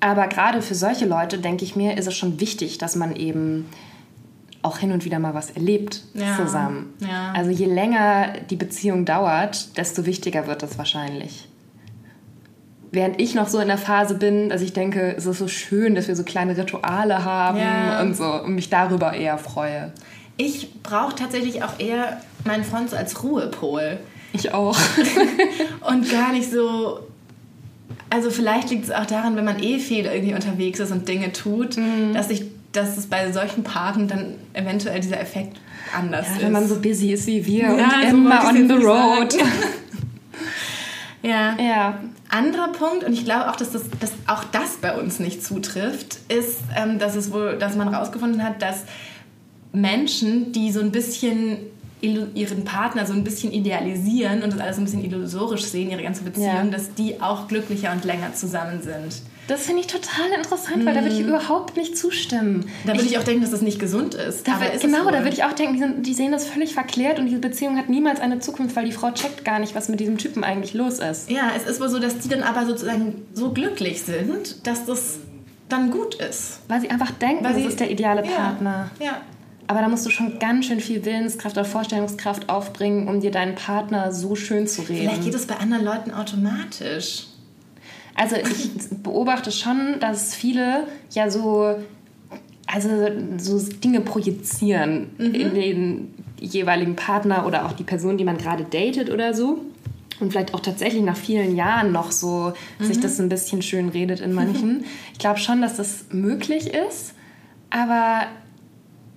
Aber 0.00 0.26
gerade 0.26 0.62
für 0.62 0.74
solche 0.74 1.06
Leute, 1.06 1.38
denke 1.38 1.64
ich 1.64 1.76
mir, 1.76 1.96
ist 1.96 2.06
es 2.06 2.16
schon 2.16 2.40
wichtig, 2.40 2.78
dass 2.78 2.96
man 2.96 3.14
eben 3.16 3.68
auch 4.62 4.78
hin 4.78 4.92
und 4.92 5.04
wieder 5.04 5.18
mal 5.18 5.34
was 5.34 5.50
erlebt 5.50 6.02
ja. 6.14 6.36
zusammen. 6.36 6.94
Ja. 7.00 7.32
Also 7.34 7.50
je 7.50 7.66
länger 7.66 8.34
die 8.48 8.56
Beziehung 8.56 9.04
dauert, 9.04 9.76
desto 9.76 10.06
wichtiger 10.06 10.46
wird 10.46 10.62
das 10.62 10.78
wahrscheinlich. 10.78 11.48
Während 12.92 13.20
ich 13.20 13.34
noch 13.34 13.48
so 13.48 13.58
in 13.58 13.68
der 13.68 13.78
Phase 13.78 14.14
bin, 14.14 14.50
dass 14.50 14.60
ich 14.60 14.72
denke, 14.72 15.14
es 15.16 15.26
ist 15.26 15.38
so 15.38 15.48
schön, 15.48 15.94
dass 15.94 16.08
wir 16.08 16.14
so 16.14 16.24
kleine 16.24 16.56
Rituale 16.56 17.24
haben 17.24 17.58
ja. 17.58 18.00
und 18.02 18.16
so 18.16 18.24
und 18.24 18.54
mich 18.54 18.70
darüber 18.70 19.14
eher 19.14 19.38
freue. 19.38 19.92
Ich 20.36 20.82
brauche 20.82 21.14
tatsächlich 21.14 21.64
auch 21.64 21.78
eher 21.78 22.20
meinen 22.44 22.64
Freund 22.64 22.90
so 22.90 22.96
als 22.96 23.22
Ruhepol. 23.22 23.98
Ich 24.32 24.52
auch. 24.52 24.78
und 25.88 26.10
gar 26.10 26.32
nicht 26.32 26.50
so 26.50 27.00
also 28.12 28.30
vielleicht 28.30 28.68
liegt 28.68 28.84
es 28.84 28.90
auch 28.90 29.06
daran, 29.06 29.36
wenn 29.36 29.44
man 29.46 29.62
eh 29.62 29.78
viel 29.78 30.04
irgendwie 30.04 30.34
unterwegs 30.34 30.80
ist 30.80 30.92
und 30.92 31.08
Dinge 31.08 31.32
tut, 31.32 31.78
mhm. 31.78 32.12
dass 32.12 32.28
ich 32.28 32.44
dass 32.72 32.96
es 32.96 33.06
bei 33.06 33.30
solchen 33.32 33.62
Paaren 33.62 34.08
dann 34.08 34.34
eventuell 34.54 35.00
dieser 35.00 35.20
Effekt 35.20 35.60
anders 35.96 36.26
ja, 36.26 36.34
ist. 36.34 36.42
Wenn 36.42 36.52
man 36.52 36.68
so 36.68 36.80
busy 36.80 37.12
ist 37.12 37.26
wie 37.26 37.44
wir 37.44 37.76
ja, 37.76 38.00
und 38.00 38.08
immer 38.08 38.48
on 38.48 38.68
the 38.68 38.74
road. 38.74 39.34
ja. 41.22 41.56
ja. 41.58 42.00
Anderer 42.28 42.68
Punkt, 42.68 43.04
und 43.04 43.12
ich 43.12 43.24
glaube 43.24 43.50
auch, 43.50 43.56
dass, 43.56 43.72
das, 43.72 43.82
dass 44.00 44.12
auch 44.26 44.44
das 44.44 44.76
bei 44.80 44.98
uns 44.98 45.20
nicht 45.20 45.44
zutrifft, 45.44 46.18
ist, 46.28 46.60
ähm, 46.74 46.98
dass, 46.98 47.14
es 47.14 47.30
wohl, 47.30 47.58
dass 47.58 47.76
man 47.76 47.90
herausgefunden 47.90 48.42
hat, 48.42 48.62
dass 48.62 48.84
Menschen, 49.72 50.52
die 50.52 50.72
so 50.72 50.80
ein 50.80 50.92
bisschen 50.92 51.58
ihren 52.00 52.64
Partner 52.64 53.06
so 53.06 53.12
ein 53.12 53.22
bisschen 53.22 53.52
idealisieren 53.52 54.42
und 54.42 54.52
das 54.52 54.60
alles 54.60 54.76
so 54.76 54.82
ein 54.82 54.86
bisschen 54.86 55.04
illusorisch 55.04 55.64
sehen, 55.64 55.88
ihre 55.90 56.02
ganze 56.02 56.24
Beziehung, 56.24 56.46
ja. 56.46 56.64
dass 56.64 56.92
die 56.94 57.20
auch 57.20 57.46
glücklicher 57.46 57.92
und 57.92 58.04
länger 58.04 58.34
zusammen 58.34 58.82
sind. 58.82 59.22
Das 59.48 59.66
finde 59.66 59.80
ich 59.80 59.86
total 59.88 60.30
interessant, 60.36 60.78
mhm. 60.78 60.86
weil 60.86 60.94
da 60.94 61.02
würde 61.02 61.14
ich 61.14 61.22
mhm. 61.22 61.30
überhaupt 61.30 61.76
nicht 61.76 61.96
zustimmen. 61.96 62.70
Da 62.84 62.92
würde 62.92 63.04
ich, 63.04 63.12
ich, 63.12 63.18
auch 63.18 63.24
denken, 63.24 63.42
dass 63.42 63.50
das 63.50 63.62
nicht 63.62 63.78
gesund 63.78 64.14
ist. 64.14 64.46
Da 64.46 64.62
ist 64.64 64.82
genau, 64.82 65.10
da 65.10 65.18
würde 65.18 65.30
ich 65.30 65.44
auch 65.44 65.52
denken, 65.52 65.74
die, 65.74 65.80
sind, 65.80 66.06
die, 66.06 66.14
sehen 66.14 66.32
das 66.32 66.46
völlig 66.46 66.74
verklärt 66.74 67.18
und 67.18 67.26
diese 67.26 67.38
Beziehung 67.38 67.76
hat 67.76 67.88
niemals 67.88 68.20
eine 68.20 68.38
Zukunft, 68.38 68.76
weil 68.76 68.84
die 68.84 68.92
Frau 68.92 69.10
checkt 69.10 69.44
gar 69.44 69.58
nicht, 69.58 69.74
was 69.74 69.88
mit 69.88 70.00
diesem 70.00 70.18
Typen 70.18 70.44
eigentlich 70.44 70.74
los 70.74 71.00
ist. 71.00 71.30
Ja, 71.30 71.50
es 71.56 71.64
ist 71.64 71.80
wohl 71.80 71.88
so, 71.88 71.98
dass 71.98 72.18
die 72.18 72.28
dann 72.28 72.42
aber 72.42 72.66
sozusagen 72.66 73.26
so 73.34 73.50
glücklich 73.50 74.02
sind, 74.02 74.66
dass 74.66 74.86
das 74.86 75.18
dann 75.68 75.90
gut 75.90 76.14
ist. 76.14 76.60
Weil 76.68 76.80
sie 76.80 76.90
einfach 76.90 77.10
denken, 77.10 77.44
weil 77.44 77.54
sie, 77.54 77.62
das 77.62 77.72
ist 77.72 77.80
der 77.80 77.90
ideale 77.90 78.22
Partner. 78.22 78.90
Ja. 79.00 79.06
ja. 79.06 79.20
Aber 79.66 79.80
da 79.80 79.88
musst 79.88 80.04
du 80.04 80.10
schon 80.10 80.38
ganz 80.38 80.66
schön 80.66 80.80
viel 80.80 81.04
Willenskraft 81.04 81.56
oder 81.56 81.64
Vorstellungskraft 81.64 82.48
aufbringen, 82.48 83.08
um 83.08 83.20
dir 83.20 83.30
deinen 83.30 83.54
Partner 83.54 84.12
so 84.12 84.34
schön 84.34 84.66
zu 84.66 84.82
reden. 84.82 85.08
Vielleicht 85.08 85.24
geht 85.24 85.34
es 85.34 85.46
bei 85.46 85.56
anderen 85.56 85.84
Leuten 85.84 86.10
automatisch. 86.10 87.26
Also 88.14 88.36
ich 88.36 88.70
beobachte 89.02 89.50
schon, 89.50 89.98
dass 90.00 90.34
viele 90.34 90.86
ja 91.10 91.30
so, 91.30 91.76
also 92.66 92.88
so 93.38 93.58
Dinge 93.58 94.00
projizieren 94.00 95.10
mhm. 95.18 95.34
in 95.34 95.54
den 95.54 96.14
jeweiligen 96.40 96.96
Partner 96.96 97.46
oder 97.46 97.66
auch 97.66 97.72
die 97.72 97.84
Person, 97.84 98.18
die 98.18 98.24
man 98.24 98.38
gerade 98.38 98.64
datet 98.64 99.10
oder 99.10 99.34
so. 99.34 99.64
Und 100.20 100.30
vielleicht 100.30 100.54
auch 100.54 100.60
tatsächlich 100.60 101.02
nach 101.02 101.16
vielen 101.16 101.56
Jahren 101.56 101.90
noch 101.90 102.12
so 102.12 102.52
mhm. 102.78 102.84
sich 102.84 103.00
das 103.00 103.18
ein 103.18 103.28
bisschen 103.28 103.62
schön 103.62 103.88
redet 103.88 104.20
in 104.20 104.32
manchen. 104.32 104.84
Ich 105.12 105.18
glaube 105.18 105.38
schon, 105.38 105.62
dass 105.62 105.76
das 105.76 106.06
möglich 106.10 106.74
ist, 106.74 107.14
aber 107.70 108.26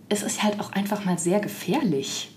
es 0.08 0.22
ist 0.22 0.44
halt 0.44 0.60
auch 0.60 0.72
einfach 0.74 1.04
mal 1.04 1.18
sehr 1.18 1.40
gefährlich 1.40 2.35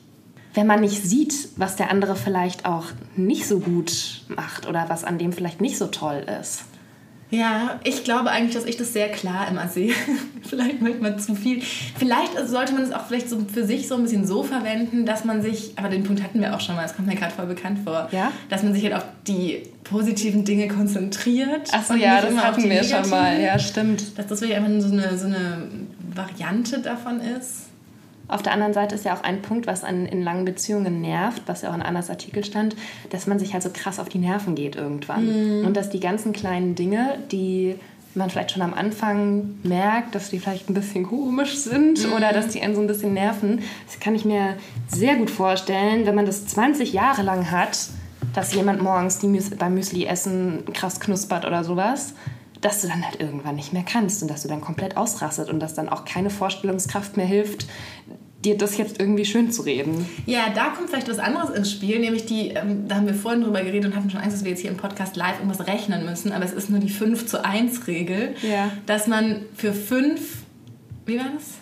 wenn 0.59 0.67
man 0.67 0.81
nicht 0.81 1.05
sieht, 1.05 1.51
was 1.55 1.77
der 1.77 1.89
andere 1.89 2.17
vielleicht 2.17 2.65
auch 2.65 2.87
nicht 3.15 3.47
so 3.47 3.61
gut 3.61 4.23
macht 4.27 4.67
oder 4.67 4.87
was 4.89 5.05
an 5.05 5.17
dem 5.17 5.33
vielleicht 5.33 5.61
nicht 5.61 5.79
so 5.79 5.87
toll 5.87 6.27
ist. 6.41 6.65
Ja, 7.31 7.79
ich 7.85 8.03
glaube 8.03 8.31
eigentlich, 8.31 8.55
dass 8.55 8.65
ich 8.65 8.77
das 8.77 8.93
sehr 8.93 9.09
klar 9.09 9.47
immer 9.49 9.69
sehe. 9.69 9.95
vielleicht 10.43 10.83
manchmal 10.83 11.17
zu 11.21 11.37
viel. 11.37 11.63
Vielleicht 11.63 12.33
sollte 12.49 12.73
man 12.73 12.83
es 12.83 12.91
auch 12.91 13.07
vielleicht 13.07 13.31
so 13.31 13.39
für 13.53 13.65
sich 13.65 13.87
so 13.87 13.95
ein 13.95 14.03
bisschen 14.03 14.27
so 14.27 14.43
verwenden, 14.43 15.07
dass 15.07 15.25
man 15.25 15.43
sich, 15.43 15.75
aber 15.77 15.91
den 15.91 16.03
Punkt 16.03 16.25
hatten 16.25 16.41
wir 16.41 16.53
auch 16.57 16.61
schon 16.61 16.75
mal, 16.75 16.83
das 16.83 16.97
kommt 16.97 17.07
mir 17.07 17.15
gerade 17.15 17.33
voll 17.33 17.47
bekannt 17.47 17.79
vor, 17.85 18.09
ja? 18.11 18.33
dass 18.49 18.65
man 18.65 18.75
sich 18.75 18.83
halt 18.83 18.95
auf 18.95 19.05
die 19.29 19.63
positiven 19.85 20.45
Dinge 20.45 20.67
konzentriert. 20.67 21.73
Achso, 21.73 21.95
ja, 21.95 22.21
das 22.21 22.35
hatten 22.37 22.69
wir 22.69 22.83
schon 22.83 23.09
mal. 23.11 23.41
Ja, 23.41 23.61
stimmt. 23.61 24.19
Dass 24.19 24.27
das 24.27 24.41
wirklich 24.41 24.59
einfach 24.59 24.73
so 24.81 24.93
eine, 24.93 25.17
so 25.17 25.27
eine 25.27 25.69
Variante 26.17 26.81
davon 26.81 27.21
ist. 27.21 27.68
Auf 28.29 28.43
der 28.43 28.53
anderen 28.53 28.75
Seite 28.75 28.95
ist 28.95 29.05
ja 29.05 29.15
auch 29.15 29.23
ein 29.23 29.41
Punkt, 29.41 29.67
was 29.67 29.85
an, 29.85 30.07
in 30.07 30.23
langen 30.23 30.45
Beziehungen 30.45 31.01
nervt, 31.01 31.43
was 31.47 31.63
ja 31.63 31.71
auch 31.71 31.75
in 31.75 31.83
Annas 31.83 32.11
Artikel 32.11 32.45
stand, 32.45 32.77
dass 33.11 33.27
man 33.27 33.39
sich 33.39 33.55
halt 33.55 33.63
so 33.63 33.71
krass 33.73 33.99
auf 33.99 34.11
die 34.11 34.19
Nerven 34.19 34.55
geht 34.55 34.77
irgendwann. 34.77 35.61
Mhm. 35.61 35.67
Und 35.67 35.77
dass 35.77 35.89
die 35.89 36.01
ganzen 36.01 36.33
kleinen 36.33 36.75
Dinge, 36.75 37.19
die 37.33 37.77
man 38.15 38.29
vielleicht 38.29 38.51
schon 38.51 38.63
am 38.63 38.75
Anfang 38.75 39.55
merkt, 39.63 40.15
dass 40.15 40.31
die 40.31 40.39
vielleicht 40.39 40.69
ein 40.69 40.75
bisschen 40.75 41.05
komisch 41.05 41.57
sind 41.57 42.07
mhm. 42.07 42.13
oder 42.13 42.33
dass 42.33 42.49
die 42.49 42.61
einen 42.61 42.75
so 42.75 42.81
ein 42.81 42.87
bisschen 42.87 43.15
nerven. 43.15 43.63
Das 43.87 43.99
kann 44.01 44.15
ich 44.15 44.25
mir 44.25 44.57
sehr 44.89 45.17
gut 45.17 45.31
vorstellen, 45.31 46.05
wenn 46.05 46.15
man 46.15 46.27
das 46.27 46.47
20 46.47 46.93
Jahre 46.93 47.23
lang 47.23 47.51
hat, 47.51 47.89
dass 48.35 48.55
jemand 48.55 48.83
morgens 48.83 49.19
die 49.19 49.29
Müs 49.29 49.51
beim 49.51 49.75
Müsli-Essen 49.75 50.65
krass 50.75 51.01
knuspert 51.01 51.47
oder 51.47 51.65
sowas 51.65 52.15
dass 52.61 52.83
du 52.83 52.89
dann 52.89 53.05
halt 53.05 53.21
irgendwann 53.21 53.57
nicht 53.57 53.73
mehr 53.73 53.85
kannst 53.85 54.23
und 54.23 54.29
dass 54.29 54.43
du 54.43 54.49
dann 54.49 54.61
komplett 54.61 54.97
ausrastet 54.97 55.49
und 55.49 55.61
dass 55.61 55.75
dann 55.75 55.89
auch 55.89 56.05
keine 56.05 56.31
Vorstellungskraft 56.31 57.17
mehr 57.17 57.27
hilft, 57.27 57.67
dir 58.49 58.59
das 58.59 58.77
jetzt 58.77 59.01
irgendwie 59.01 59.25
schön 59.25 59.51
zu 59.53 59.63
reden. 59.63 60.07
Ja, 60.27 60.51
da 60.55 60.69
kommt 60.71 60.91
vielleicht 60.91 61.09
was 61.09 61.19
anderes 61.19 61.51
ins 61.51 61.71
Spiel, 61.71 61.99
nämlich 61.99 62.27
die, 62.27 62.49
ähm, 62.49 62.89
da 62.89 62.97
haben 62.97 63.07
wir 63.07 63.15
vorhin 63.15 63.43
drüber 63.43 63.63
geredet 63.63 63.91
und 63.91 63.97
hatten 63.97 64.11
schon 64.11 64.21
Angst, 64.21 64.37
dass 64.37 64.45
wir 64.45 64.51
jetzt 64.51 64.61
hier 64.61 64.71
im 64.71 64.77
Podcast 64.77 65.17
live 65.17 65.39
irgendwas 65.39 65.67
rechnen 65.67 66.05
müssen, 66.05 66.33
aber 66.33 66.45
es 66.45 66.53
ist 66.53 66.71
nur 66.71 66.81
die 66.81 66.89
5 66.89 67.27
zu 67.27 67.45
1 67.45 67.87
Regel, 67.87 68.35
ja. 68.43 68.71
dass 68.87 69.07
man 69.07 69.43
für 69.55 69.73
5, 69.73 70.21
wie 71.07 71.19
war 71.19 71.27
das? 71.35 71.55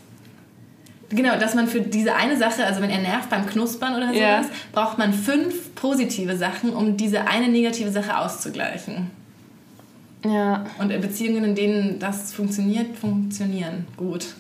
Genau, 1.11 1.39
dass 1.39 1.55
man 1.55 1.69
für 1.69 1.81
diese 1.81 2.17
eine 2.17 2.37
Sache, 2.37 2.65
also 2.65 2.81
wenn 2.81 2.91
er 2.91 3.01
nervt 3.01 3.31
beim 3.31 3.47
Knuspern 3.47 3.95
oder 3.95 4.09
sowas, 4.09 4.19
ja. 4.19 4.45
braucht 4.73 4.99
man 4.99 5.13
fünf 5.13 5.75
positive 5.77 6.37
Sachen, 6.37 6.71
um 6.71 6.97
diese 6.97 7.29
eine 7.29 7.49
negative 7.49 7.93
Sache 7.93 8.19
auszugleichen. 8.19 9.11
Ja. 10.25 10.67
Und 10.79 10.89
Beziehungen, 11.01 11.45
in 11.45 11.55
denen 11.55 11.99
das 12.01 12.33
funktioniert, 12.33 12.97
funktionieren 12.97 13.87
gut. 13.97 14.35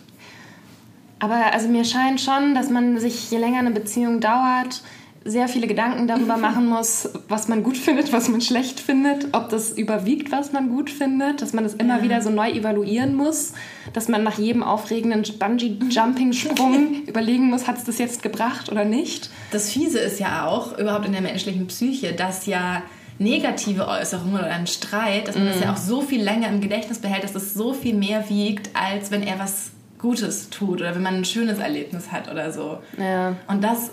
Aber 1.18 1.52
also 1.52 1.68
mir 1.68 1.85
scheint 1.85 2.20
schon, 2.20 2.54
dass 2.54 2.70
man 2.70 2.99
sich, 2.99 3.30
je 3.30 3.38
länger 3.38 3.61
eine 3.61 3.70
Beziehung 3.70 4.20
dauert, 4.20 4.82
sehr 5.26 5.49
viele 5.49 5.66
Gedanken 5.66 6.06
darüber 6.06 6.37
machen 6.37 6.66
muss, 6.66 7.08
was 7.28 7.49
man 7.49 7.62
gut 7.62 7.76
findet, 7.76 8.12
was 8.12 8.28
man 8.28 8.40
schlecht 8.40 8.80
findet, 8.80 9.28
ob 9.32 9.49
das 9.49 9.73
überwiegt, 9.73 10.30
was 10.30 10.52
man 10.52 10.68
gut 10.68 10.88
findet, 10.88 11.42
dass 11.42 11.52
man 11.52 11.64
das 11.64 11.75
immer 11.75 11.99
ja. 11.99 12.02
wieder 12.02 12.23
so 12.23 12.30
neu 12.30 12.50
evaluieren 12.50 13.14
muss, 13.14 13.52
dass 13.92 14.08
man 14.08 14.23
nach 14.23 14.38
jedem 14.38 14.62
aufregenden 14.62 15.25
Bungee-Jumping-Sprung 15.38 17.02
überlegen 17.07 17.50
muss, 17.50 17.66
hat 17.66 17.79
es 17.79 17.85
das 17.85 17.98
jetzt 17.98 18.22
gebracht 18.22 18.70
oder 18.70 18.85
nicht. 18.85 19.31
Das 19.50 19.70
Fiese 19.70 19.98
ist 19.98 20.20
ja 20.20 20.46
auch, 20.46 20.79
überhaupt 20.79 21.07
in 21.07 21.12
der 21.12 21.22
menschlichen 21.22 21.66
Psyche, 21.66 22.12
dass 22.12 22.46
ja 22.46 22.83
negative 23.18 23.88
Äußerungen 23.88 24.35
oder 24.35 24.50
ein 24.50 24.66
Streit, 24.66 25.26
dass 25.26 25.37
man 25.37 25.46
mm. 25.46 25.48
das 25.48 25.61
ja 25.61 25.72
auch 25.72 25.79
so 25.79 26.02
viel 26.02 26.22
länger 26.22 26.48
im 26.48 26.61
Gedächtnis 26.61 26.98
behält, 26.98 27.24
dass 27.24 27.33
das 27.33 27.55
so 27.55 27.72
viel 27.72 27.94
mehr 27.94 28.29
wiegt, 28.29 28.68
als 28.74 29.11
wenn 29.11 29.22
er 29.22 29.38
was 29.38 29.70
Gutes 30.07 30.51
tut 30.51 30.81
oder 30.81 30.95
wenn 30.95 31.03
man 31.03 31.16
ein 31.16 31.25
schönes 31.25 31.59
Erlebnis 31.59 32.12
hat 32.12 32.31
oder 32.31 32.53
so. 32.53 32.79
Ja. 32.97 33.35
Und 33.49 33.64
das 33.64 33.90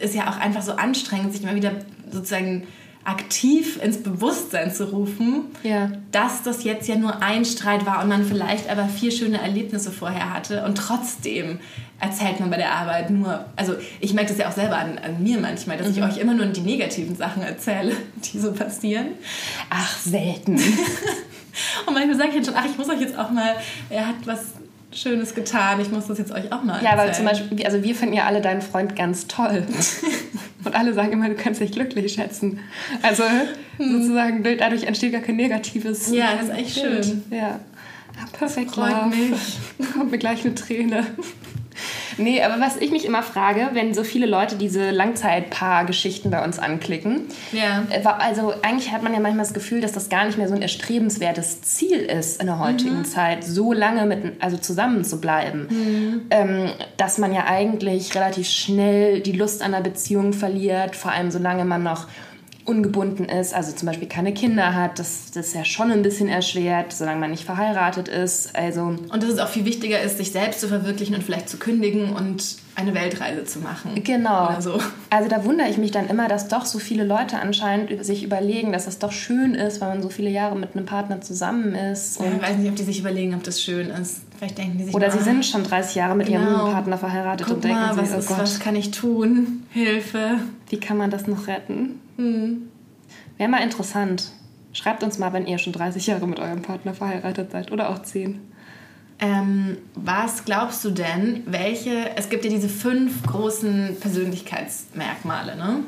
ist 0.00 0.12
ja 0.12 0.28
auch 0.28 0.36
einfach 0.36 0.62
so 0.62 0.72
anstrengend, 0.72 1.32
sich 1.32 1.44
immer 1.44 1.54
wieder 1.54 1.72
sozusagen 2.10 2.66
aktiv 3.04 3.80
ins 3.80 4.02
Bewusstsein 4.02 4.74
zu 4.74 4.90
rufen, 4.90 5.44
ja. 5.62 5.92
dass 6.10 6.42
das 6.42 6.64
jetzt 6.64 6.88
ja 6.88 6.96
nur 6.96 7.22
ein 7.22 7.44
Streit 7.44 7.86
war 7.86 8.02
und 8.02 8.08
man 8.08 8.26
vielleicht 8.26 8.68
aber 8.68 8.86
vier 8.86 9.12
schöne 9.12 9.40
Erlebnisse 9.40 9.92
vorher 9.92 10.34
hatte 10.34 10.64
und 10.64 10.76
trotzdem 10.76 11.60
erzählt 12.00 12.40
man 12.40 12.50
bei 12.50 12.56
der 12.56 12.72
Arbeit 12.72 13.10
nur, 13.10 13.44
also 13.54 13.74
ich 14.00 14.12
merke 14.12 14.30
das 14.30 14.38
ja 14.38 14.48
auch 14.48 14.52
selber 14.52 14.78
an, 14.78 14.98
an 14.98 15.22
mir 15.22 15.38
manchmal, 15.38 15.76
dass 15.76 15.86
mhm. 15.86 15.92
ich 15.92 16.02
euch 16.02 16.16
immer 16.18 16.34
nur 16.34 16.46
die 16.46 16.60
negativen 16.60 17.14
Sachen 17.14 17.42
erzähle, 17.42 17.92
die 18.32 18.38
so 18.40 18.52
passieren. 18.52 19.12
Ach, 19.70 19.96
selten. 19.96 20.56
und 21.86 21.94
manchmal 21.94 22.16
sage 22.16 22.30
ich 22.30 22.34
dann 22.34 22.44
schon, 22.44 22.54
ach, 22.56 22.66
ich 22.66 22.76
muss 22.76 22.88
euch 22.88 23.00
jetzt 23.00 23.16
auch 23.16 23.30
mal, 23.30 23.54
er 23.90 24.08
hat 24.08 24.16
was 24.24 24.40
Schönes 24.92 25.34
getan. 25.34 25.80
Ich 25.80 25.90
muss 25.90 26.06
das 26.08 26.18
jetzt 26.18 26.32
euch 26.32 26.52
auch 26.52 26.62
mal 26.62 26.74
erzählen. 26.74 26.92
Ja, 26.92 26.98
weil 26.98 27.14
zum 27.14 27.24
Beispiel, 27.24 27.64
also 27.64 27.82
wir 27.82 27.94
finden 27.94 28.14
ja 28.14 28.24
alle 28.24 28.40
deinen 28.40 28.62
Freund 28.62 28.96
ganz 28.96 29.26
toll. 29.26 29.64
Und 30.64 30.74
alle 30.74 30.92
sagen 30.92 31.12
immer, 31.12 31.28
du 31.28 31.36
kannst 31.36 31.60
dich 31.60 31.72
glücklich 31.72 32.12
schätzen. 32.12 32.58
Also 33.02 33.22
hm. 33.78 34.02
sozusagen, 34.02 34.42
dadurch 34.42 34.84
entsteht 34.84 35.12
gar 35.12 35.22
kein 35.22 35.36
negatives 35.36 36.10
Ja, 36.12 36.34
das 36.34 36.48
ist 36.48 36.54
echt 36.54 36.80
schön. 36.80 37.22
Ja. 37.30 37.60
Perfekt, 38.32 38.72
Freut 38.72 39.08
mich. 39.10 39.58
Kommt 39.94 40.10
mir 40.10 40.18
gleich 40.18 40.44
eine 40.44 40.54
Träne. 40.54 41.06
Nee, 42.20 42.42
aber 42.42 42.60
was 42.60 42.76
ich 42.76 42.90
mich 42.90 43.04
immer 43.04 43.22
frage, 43.22 43.70
wenn 43.72 43.94
so 43.94 44.04
viele 44.04 44.26
Leute 44.26 44.56
diese 44.56 44.90
Langzeitpaar-Geschichten 44.90 46.30
bei 46.30 46.44
uns 46.44 46.58
anklicken, 46.58 47.22
ja. 47.52 47.84
Äh, 47.90 48.04
also 48.04 48.52
eigentlich 48.62 48.92
hat 48.92 49.02
man 49.02 49.14
ja 49.14 49.20
manchmal 49.20 49.44
das 49.44 49.54
Gefühl, 49.54 49.80
dass 49.80 49.92
das 49.92 50.08
gar 50.08 50.26
nicht 50.26 50.36
mehr 50.36 50.48
so 50.48 50.54
ein 50.54 50.62
erstrebenswertes 50.62 51.62
Ziel 51.62 51.98
ist 51.98 52.40
in 52.40 52.46
der 52.46 52.58
heutigen 52.58 52.98
mhm. 52.98 53.04
Zeit, 53.04 53.44
so 53.44 53.72
lange 53.72 54.06
mit, 54.06 54.40
also 54.40 54.58
zusammen 54.58 55.04
zu 55.04 55.20
bleiben, 55.20 55.66
mhm. 55.70 56.20
ähm, 56.30 56.70
dass 56.96 57.18
man 57.18 57.32
ja 57.32 57.46
eigentlich 57.46 58.14
relativ 58.14 58.48
schnell 58.48 59.20
die 59.20 59.32
Lust 59.32 59.62
an 59.62 59.72
der 59.72 59.80
Beziehung 59.80 60.32
verliert, 60.32 60.96
vor 60.96 61.12
allem 61.12 61.30
solange 61.30 61.64
man 61.64 61.82
noch 61.82 62.06
ungebunden 62.64 63.24
ist, 63.24 63.54
also 63.54 63.72
zum 63.72 63.86
Beispiel 63.86 64.08
keine 64.08 64.32
Kinder 64.32 64.74
hat, 64.74 64.98
das, 64.98 65.30
das 65.32 65.48
ist 65.48 65.54
ja 65.54 65.64
schon 65.64 65.90
ein 65.90 66.02
bisschen 66.02 66.28
erschwert, 66.28 66.92
solange 66.92 67.20
man 67.20 67.30
nicht 67.30 67.44
verheiratet 67.44 68.08
ist. 68.08 68.54
Also 68.54 68.82
und 68.82 69.22
dass 69.22 69.30
es 69.30 69.38
auch 69.38 69.48
viel 69.48 69.64
wichtiger 69.64 70.00
ist, 70.00 70.18
sich 70.18 70.32
selbst 70.32 70.60
zu 70.60 70.68
verwirklichen 70.68 71.14
und 71.14 71.22
vielleicht 71.22 71.48
zu 71.48 71.58
kündigen 71.58 72.12
und 72.12 72.56
eine 72.80 72.94
Weltreise 72.94 73.44
zu 73.44 73.60
machen. 73.60 74.02
Genau. 74.02 74.60
So. 74.60 74.78
Also 75.10 75.28
da 75.28 75.44
wundere 75.44 75.68
ich 75.68 75.78
mich 75.78 75.90
dann 75.90 76.08
immer, 76.08 76.28
dass 76.28 76.48
doch 76.48 76.66
so 76.66 76.78
viele 76.78 77.04
Leute 77.04 77.38
anscheinend 77.38 78.04
sich 78.04 78.22
überlegen, 78.22 78.72
dass 78.72 78.86
es 78.86 78.98
doch 78.98 79.12
schön 79.12 79.54
ist, 79.54 79.80
weil 79.80 79.88
man 79.88 80.02
so 80.02 80.08
viele 80.08 80.30
Jahre 80.30 80.56
mit 80.56 80.76
einem 80.76 80.86
Partner 80.86 81.20
zusammen 81.20 81.74
ist. 81.74 82.20
Ja, 82.20 82.26
ich 82.26 82.42
weiß 82.42 82.56
nicht, 82.58 82.70
ob 82.70 82.76
die 82.76 82.84
sich 82.84 83.00
überlegen, 83.00 83.34
ob 83.34 83.42
das 83.42 83.62
schön 83.62 83.90
ist. 83.90 84.22
Vielleicht 84.38 84.58
denken 84.58 84.78
die 84.78 84.84
sich 84.84 84.94
Oder 84.94 85.08
mal, 85.08 85.18
sie 85.18 85.24
sind 85.24 85.44
schon 85.44 85.64
30 85.64 85.94
Jahre 85.94 86.14
mit 86.14 86.28
genau. 86.28 86.40
ihrem 86.40 86.72
Partner 86.72 86.98
verheiratet 86.98 87.46
Guck 87.46 87.56
und 87.56 87.64
denken 87.64 87.78
mal, 87.78 87.96
was 87.96 88.14
oh 88.14 88.18
ist, 88.18 88.28
Gott. 88.28 88.38
was 88.38 88.60
kann 88.60 88.76
ich 88.76 88.90
tun? 88.90 89.66
Hilfe. 89.70 90.38
Wie 90.68 90.80
kann 90.80 90.96
man 90.96 91.10
das 91.10 91.26
noch 91.26 91.46
retten? 91.46 92.00
Hm. 92.16 92.68
Wäre 93.36 93.50
mal 93.50 93.62
interessant. 93.62 94.32
Schreibt 94.72 95.02
uns 95.02 95.18
mal, 95.18 95.32
wenn 95.32 95.46
ihr 95.46 95.58
schon 95.58 95.72
30 95.72 96.06
Jahre 96.06 96.28
mit 96.28 96.38
eurem 96.38 96.62
Partner 96.62 96.94
verheiratet 96.94 97.50
seid 97.50 97.72
oder 97.72 97.90
auch 97.90 98.02
10. 98.02 98.40
Ähm, 99.20 99.76
was 99.94 100.46
glaubst 100.46 100.82
du 100.84 100.90
denn, 100.90 101.42
welche, 101.46 102.16
es 102.16 102.30
gibt 102.30 102.44
ja 102.44 102.50
diese 102.50 102.70
fünf 102.70 103.22
großen 103.24 103.96
Persönlichkeitsmerkmale, 104.00 105.56
ne? 105.56 105.80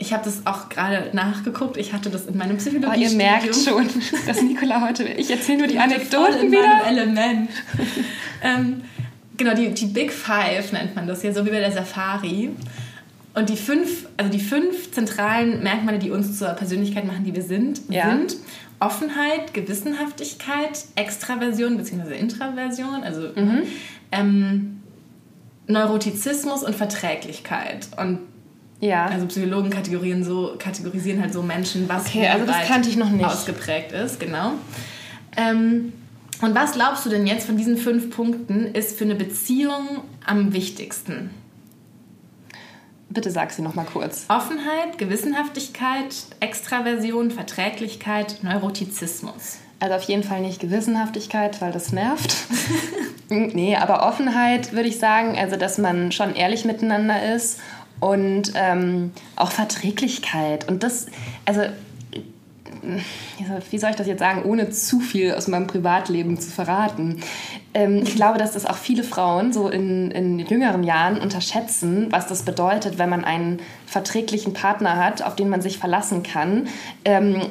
Ich 0.00 0.12
habe 0.12 0.22
das 0.24 0.46
auch 0.46 0.68
gerade 0.68 1.10
nachgeguckt. 1.12 1.76
Ich 1.76 1.92
hatte 1.92 2.08
das 2.08 2.26
in 2.26 2.36
meinem 2.36 2.58
Psychologie. 2.58 2.96
Oh, 2.96 3.10
ihr 3.10 3.16
merkt 3.16 3.52
schon, 3.56 3.88
dass 4.26 4.40
Nicola 4.40 4.80
heute. 4.80 5.02
Ich 5.02 5.28
erzähle 5.28 5.58
nur 5.58 5.66
die 5.66 5.78
Anekdoten 5.80 6.52
wieder. 6.52 6.86
Element. 6.86 7.50
ähm, 8.44 8.82
genau, 9.36 9.54
die, 9.54 9.74
die 9.74 9.86
Big 9.86 10.12
Five 10.12 10.70
nennt 10.72 10.94
man 10.94 11.08
das 11.08 11.24
ja, 11.24 11.32
so 11.32 11.44
wie 11.44 11.50
bei 11.50 11.58
der 11.58 11.72
Safari. 11.72 12.50
Und 13.34 13.48
die 13.48 13.56
fünf, 13.56 14.06
also 14.16 14.30
die 14.30 14.40
fünf 14.40 14.92
zentralen 14.92 15.64
Merkmale, 15.64 15.98
die 15.98 16.12
uns 16.12 16.38
zur 16.38 16.50
Persönlichkeit 16.50 17.04
machen, 17.04 17.24
die 17.24 17.34
wir 17.34 17.42
sind, 17.42 17.80
ja. 17.88 18.10
sind 18.10 18.36
Offenheit, 18.80 19.54
Gewissenhaftigkeit, 19.54 20.84
Extraversion 20.94 21.76
bzw. 21.76 22.16
Intraversion, 22.16 23.02
also 23.02 23.28
mhm. 23.34 23.62
ähm, 24.12 24.80
Neurotizismus 25.66 26.62
und 26.62 26.74
Verträglichkeit. 26.74 27.88
Und 27.96 28.20
ja. 28.80 29.06
Also 29.06 29.26
Psychologen 29.26 29.70
kategorisieren 29.70 30.22
so 30.22 30.54
kategorisieren 30.58 31.20
halt 31.20 31.32
so 31.32 31.42
Menschen, 31.42 31.88
was 31.88 32.06
okay, 32.06 32.28
also 32.28 32.46
das 32.46 32.66
kannte 32.68 32.88
ich 32.88 32.96
noch 32.96 33.10
nicht. 33.10 33.24
ausgeprägt 33.24 33.90
ist, 33.90 34.20
genau. 34.20 34.52
Ähm, 35.36 35.92
Und 36.40 36.54
was 36.54 36.72
glaubst 36.72 37.04
du 37.04 37.10
denn 37.10 37.26
jetzt 37.26 37.46
von 37.46 37.56
diesen 37.56 37.76
fünf 37.76 38.10
Punkten 38.10 38.66
ist 38.66 38.96
für 38.96 39.04
eine 39.04 39.16
Beziehung 39.16 40.02
am 40.24 40.52
wichtigsten? 40.52 41.30
Bitte 43.10 43.30
sag 43.30 43.52
sie 43.52 43.62
noch 43.62 43.74
mal 43.74 43.86
kurz. 43.86 44.26
Offenheit, 44.28 44.98
Gewissenhaftigkeit, 44.98 46.14
Extraversion, 46.40 47.30
Verträglichkeit, 47.30 48.42
Neurotizismus. 48.42 49.58
Also 49.80 49.94
auf 49.94 50.02
jeden 50.02 50.24
Fall 50.24 50.40
nicht 50.40 50.60
Gewissenhaftigkeit, 50.60 51.60
weil 51.62 51.72
das 51.72 51.92
nervt. 51.92 52.36
nee, 53.28 53.76
aber 53.76 54.06
Offenheit 54.06 54.72
würde 54.72 54.88
ich 54.88 54.98
sagen, 54.98 55.38
also 55.38 55.56
dass 55.56 55.78
man 55.78 56.12
schon 56.12 56.34
ehrlich 56.34 56.64
miteinander 56.64 57.34
ist 57.34 57.60
und 58.00 58.52
ähm, 58.54 59.12
auch 59.36 59.52
Verträglichkeit. 59.52 60.68
Und 60.68 60.82
das, 60.82 61.06
also 61.46 61.62
wie 63.70 63.78
soll 63.78 63.90
ich 63.90 63.96
das 63.96 64.06
jetzt 64.06 64.20
sagen, 64.20 64.42
ohne 64.44 64.70
zu 64.70 65.00
viel 65.00 65.34
aus 65.34 65.48
meinem 65.48 65.66
Privatleben 65.66 66.38
zu 66.38 66.50
verraten. 66.50 67.20
Ähm, 67.74 68.02
ich 68.02 68.16
glaube, 68.16 68.38
dass 68.38 68.52
das 68.52 68.66
auch 68.66 68.76
viele 68.76 69.04
Frauen 69.04 69.52
so 69.52 69.68
in, 69.68 70.10
in 70.10 70.38
jüngeren 70.38 70.82
Jahren 70.82 71.20
unterschätzen, 71.20 72.08
was 72.10 72.26
das 72.26 72.42
bedeutet, 72.42 72.98
wenn 72.98 73.08
man 73.08 73.24
einen 73.24 73.60
verträglichen 73.86 74.52
Partner 74.52 74.96
hat, 74.96 75.22
auf 75.22 75.36
den 75.36 75.48
man 75.48 75.60
sich 75.60 75.78
verlassen 75.78 76.22
kann. 76.22 76.68
Ähm, 77.04 77.42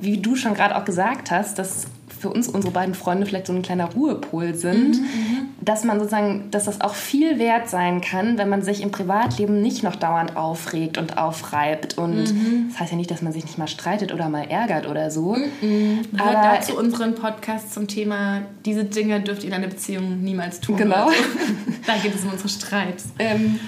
wie 0.00 0.18
du 0.18 0.36
schon 0.36 0.54
gerade 0.54 0.76
auch 0.76 0.84
gesagt 0.84 1.30
hast, 1.30 1.58
dass 1.58 1.86
für 2.18 2.30
uns 2.30 2.48
unsere 2.48 2.72
beiden 2.72 2.94
Freunde 2.94 3.26
vielleicht 3.26 3.46
so 3.46 3.52
ein 3.52 3.62
kleiner 3.62 3.92
Ruhepol 3.92 4.54
sind, 4.54 4.96
mhm, 4.96 5.02
mhm, 5.02 5.48
dass 5.60 5.84
man 5.84 5.98
sozusagen, 5.98 6.50
dass 6.50 6.64
das 6.64 6.80
auch 6.80 6.94
viel 6.94 7.38
wert 7.38 7.68
sein 7.68 8.00
kann, 8.00 8.38
wenn 8.38 8.48
man 8.48 8.62
sich 8.62 8.82
im 8.82 8.90
Privatleben 8.90 9.62
nicht 9.62 9.82
noch 9.82 9.96
dauernd 9.96 10.36
aufregt 10.36 10.98
und 10.98 11.18
aufreibt. 11.18 11.98
Und 11.98 12.32
mhm. 12.32 12.68
das 12.70 12.80
heißt 12.80 12.90
ja 12.92 12.96
nicht, 12.96 13.10
dass 13.10 13.22
man 13.22 13.32
sich 13.32 13.44
nicht 13.44 13.58
mal 13.58 13.68
streitet 13.68 14.12
oder 14.12 14.28
mal 14.28 14.44
ärgert 14.48 14.88
oder 14.88 15.10
so. 15.10 15.36
Mhm. 15.60 16.00
Hört 16.16 16.20
Aber 16.20 16.32
dazu 16.32 16.76
unseren 16.76 17.14
Podcast 17.14 17.72
zum 17.72 17.86
Thema, 17.86 18.42
diese 18.64 18.84
Dinge 18.84 19.20
dürft 19.20 19.42
ihr 19.42 19.48
in 19.48 19.54
einer 19.54 19.68
Beziehung 19.68 20.22
niemals 20.22 20.60
tun. 20.60 20.76
Genau. 20.76 21.06
Also. 21.06 21.12
da 21.86 21.94
geht 22.02 22.14
es 22.14 22.24
um 22.24 22.32
unsere 22.32 22.48
Streits. 22.48 23.06
Ähm, 23.18 23.60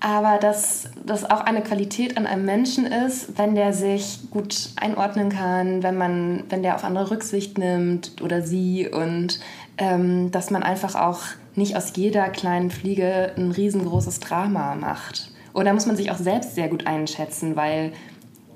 aber 0.00 0.38
dass 0.38 0.88
das 1.04 1.30
auch 1.30 1.42
eine 1.42 1.62
Qualität 1.62 2.16
an 2.16 2.26
einem 2.26 2.46
Menschen 2.46 2.86
ist, 2.86 3.38
wenn 3.38 3.54
der 3.54 3.74
sich 3.74 4.20
gut 4.30 4.70
einordnen 4.76 5.28
kann, 5.28 5.82
wenn 5.82 5.96
man, 5.96 6.44
wenn 6.48 6.62
der 6.62 6.74
auf 6.74 6.84
andere 6.84 7.10
Rücksicht 7.10 7.58
nimmt 7.58 8.12
oder 8.22 8.40
sie 8.40 8.88
und 8.88 9.40
ähm, 9.76 10.30
dass 10.30 10.50
man 10.50 10.62
einfach 10.62 10.94
auch 10.94 11.20
nicht 11.54 11.76
aus 11.76 11.92
jeder 11.94 12.30
kleinen 12.30 12.70
Fliege 12.70 13.32
ein 13.36 13.50
riesengroßes 13.50 14.20
Drama 14.20 14.74
macht. 14.74 15.30
Und 15.52 15.66
da 15.66 15.74
muss 15.74 15.86
man 15.86 15.96
sich 15.96 16.10
auch 16.10 16.18
selbst 16.18 16.54
sehr 16.54 16.68
gut 16.68 16.86
einschätzen, 16.86 17.56
weil 17.56 17.92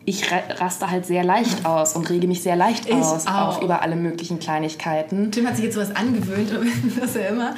ich 0.06 0.30
raste 0.30 0.90
halt 0.90 1.06
sehr 1.06 1.24
leicht 1.24 1.66
aus 1.66 1.96
und 1.96 2.08
rege 2.08 2.26
mich 2.26 2.42
sehr 2.42 2.56
leicht 2.56 2.86
ich 2.86 2.94
aus, 2.94 3.26
auch. 3.26 3.58
auch 3.58 3.62
über 3.62 3.82
alle 3.82 3.96
möglichen 3.96 4.38
Kleinigkeiten. 4.38 5.30
Tim 5.30 5.46
hat 5.46 5.56
sich 5.56 5.66
jetzt 5.66 5.74
sowas 5.74 5.94
angewöhnt, 5.94 6.50
dass 7.00 7.16
er 7.16 7.30
immer 7.30 7.54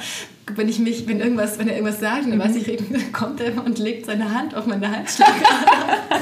wenn 0.55 0.69
ich 0.69 0.79
mich, 0.79 1.07
wenn 1.07 1.19
irgendwas, 1.19 1.59
wenn 1.59 1.67
er 1.67 1.75
irgendwas 1.75 1.99
sagt 1.99 2.25
und 2.25 2.35
mhm. 2.35 2.39
was 2.39 2.55
ich 2.55 2.67
rede, 2.67 2.83
kommt 3.13 3.41
er 3.41 3.63
und 3.63 3.79
legt 3.79 4.05
seine 4.05 4.33
Hand 4.33 4.55
auf 4.55 4.65
meine 4.65 4.89
Halsschlagader. 4.89 5.97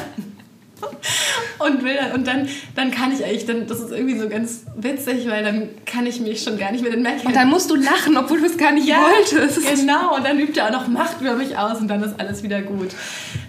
und 1.59 1.83
will 1.83 1.95
dann, 1.95 2.11
und 2.13 2.27
dann, 2.27 2.47
dann 2.75 2.91
kann 2.91 3.11
ich 3.11 3.23
eigentlich, 3.23 3.45
dann, 3.45 3.67
das 3.67 3.79
ist 3.79 3.91
irgendwie 3.91 4.17
so 4.17 4.29
ganz 4.29 4.65
witzig, 4.75 5.29
weil 5.29 5.43
dann 5.43 5.69
kann 5.85 6.05
ich 6.05 6.19
mich 6.19 6.43
schon 6.43 6.57
gar 6.57 6.71
nicht 6.71 6.81
mehr 6.81 6.91
den 6.91 7.01
merken. 7.01 7.27
Und 7.27 7.35
dann 7.35 7.49
musst 7.49 7.69
du 7.69 7.75
lachen, 7.75 8.17
obwohl 8.17 8.39
du 8.39 8.45
es 8.45 8.57
gar 8.57 8.71
nicht 8.71 8.87
ja, 8.87 8.97
wolltest. 8.97 9.59
Genau, 9.75 10.15
und 10.15 10.25
dann 10.25 10.39
übt 10.39 10.59
er 10.59 10.67
auch 10.67 10.71
noch 10.71 10.87
Macht 10.87 11.21
über 11.21 11.33
mich 11.35 11.57
aus 11.57 11.79
und 11.79 11.87
dann 11.87 12.03
ist 12.03 12.19
alles 12.19 12.43
wieder 12.43 12.61
gut. 12.61 12.89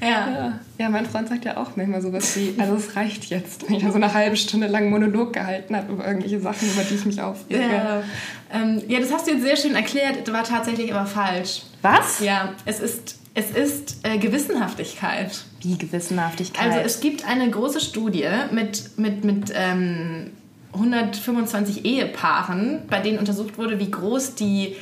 Ja. 0.01 0.09
ja. 0.09 0.61
ja 0.79 0.89
mein 0.89 1.07
Freund 1.07 1.29
sagt 1.29 1.45
ja 1.45 1.57
auch 1.57 1.77
manchmal 1.77 2.03
sowas 2.03 2.37
wie, 2.37 2.55
also 2.59 2.75
es 2.75 2.97
reicht 2.97 3.27
jetzt, 3.27 3.69
wenn 3.69 3.77
ich 3.77 3.83
so 3.85 3.95
eine 3.95 4.13
halbe 4.13 4.37
Stunde 4.37 4.67
lang 4.67 4.91
Monolog 4.91 5.33
gehalten 5.33 5.77
habe 5.77 5.93
über 5.93 6.07
irgendwelche 6.07 6.41
Sachen, 6.41 6.71
über 6.71 6.83
die 6.83 6.95
ich 6.95 7.05
mich 7.05 7.21
aufrege. 7.21 7.63
Ja. 7.63 8.03
Ähm, 8.53 8.83
ja, 8.89 9.01
das 9.01 9.13
hast 9.13 9.27
du 9.27 9.33
jetzt 9.33 9.43
sehr 9.43 9.57
schön 9.57 9.75
erklärt, 9.75 10.31
war 10.33 10.45
tatsächlich 10.45 10.95
aber 10.95 11.07
falsch. 11.07 11.63
Was? 11.83 12.21
Ja, 12.21 12.55
es 12.65 12.81
ist 12.81 13.17
es 13.37 13.51
ist 13.51 13.99
äh, 14.03 14.17
Gewissenhaftigkeit. 14.17 15.45
Wie 15.61 15.77
Gewissenhaftigkeit? 15.77 16.73
Also 16.73 16.79
es 16.79 17.01
gibt 17.01 17.29
eine 17.29 17.51
große 17.51 17.81
Studie 17.81 18.27
mit, 18.51 18.99
mit, 18.99 19.25
mit 19.25 19.53
ähm, 19.55 20.31
125 20.73 21.85
Ehepaaren, 21.85 22.81
bei 22.89 23.01
denen 23.01 23.19
untersucht 23.19 23.59
wurde, 23.59 23.79
wie 23.79 23.91
groß 23.91 24.37
die 24.37 24.77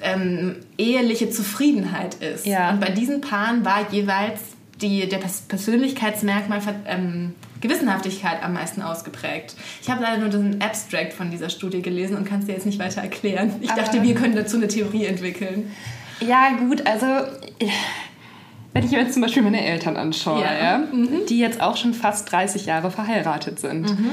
ähm, 0.00 0.56
eheliche 0.78 1.28
Zufriedenheit 1.30 2.14
ist. 2.14 2.46
Ja. 2.46 2.70
Und 2.70 2.78
bei 2.78 2.90
diesen 2.90 3.20
Paaren 3.20 3.64
war 3.64 3.90
jeweils 3.90 4.40
die, 4.80 5.08
der 5.08 5.18
Persönlichkeitsmerkmal 5.48 6.60
ähm, 6.86 7.34
Gewissenhaftigkeit 7.60 8.44
am 8.44 8.52
meisten 8.52 8.80
ausgeprägt. 8.80 9.56
Ich 9.80 9.90
habe 9.90 10.02
leider 10.02 10.18
nur 10.18 10.28
den 10.28 10.62
Abstract 10.62 11.14
von 11.14 11.32
dieser 11.32 11.50
Studie 11.50 11.82
gelesen 11.82 12.16
und 12.16 12.26
kann 12.26 12.40
es 12.40 12.46
dir 12.46 12.52
jetzt 12.52 12.66
nicht 12.66 12.78
weiter 12.78 13.00
erklären. 13.00 13.54
Ich 13.60 13.70
Aber 13.70 13.82
dachte, 13.82 14.04
wir 14.04 14.14
können 14.14 14.36
dazu 14.36 14.56
eine 14.56 14.68
Theorie 14.68 15.06
entwickeln. 15.06 15.72
Ja, 16.26 16.50
gut, 16.58 16.86
also 16.86 17.06
wenn 18.72 18.84
ich 18.84 18.90
mir 18.90 19.00
jetzt 19.00 19.12
zum 19.12 19.22
Beispiel 19.22 19.42
meine 19.42 19.64
Eltern 19.64 19.96
anschaue, 19.96 20.42
ja. 20.42 20.54
ja 20.54 20.78
mhm. 20.78 21.26
die 21.28 21.38
jetzt 21.38 21.60
auch 21.60 21.76
schon 21.76 21.94
fast 21.94 22.30
30 22.32 22.66
Jahre 22.66 22.90
verheiratet 22.90 23.60
sind. 23.60 23.90
Mhm. 23.90 24.12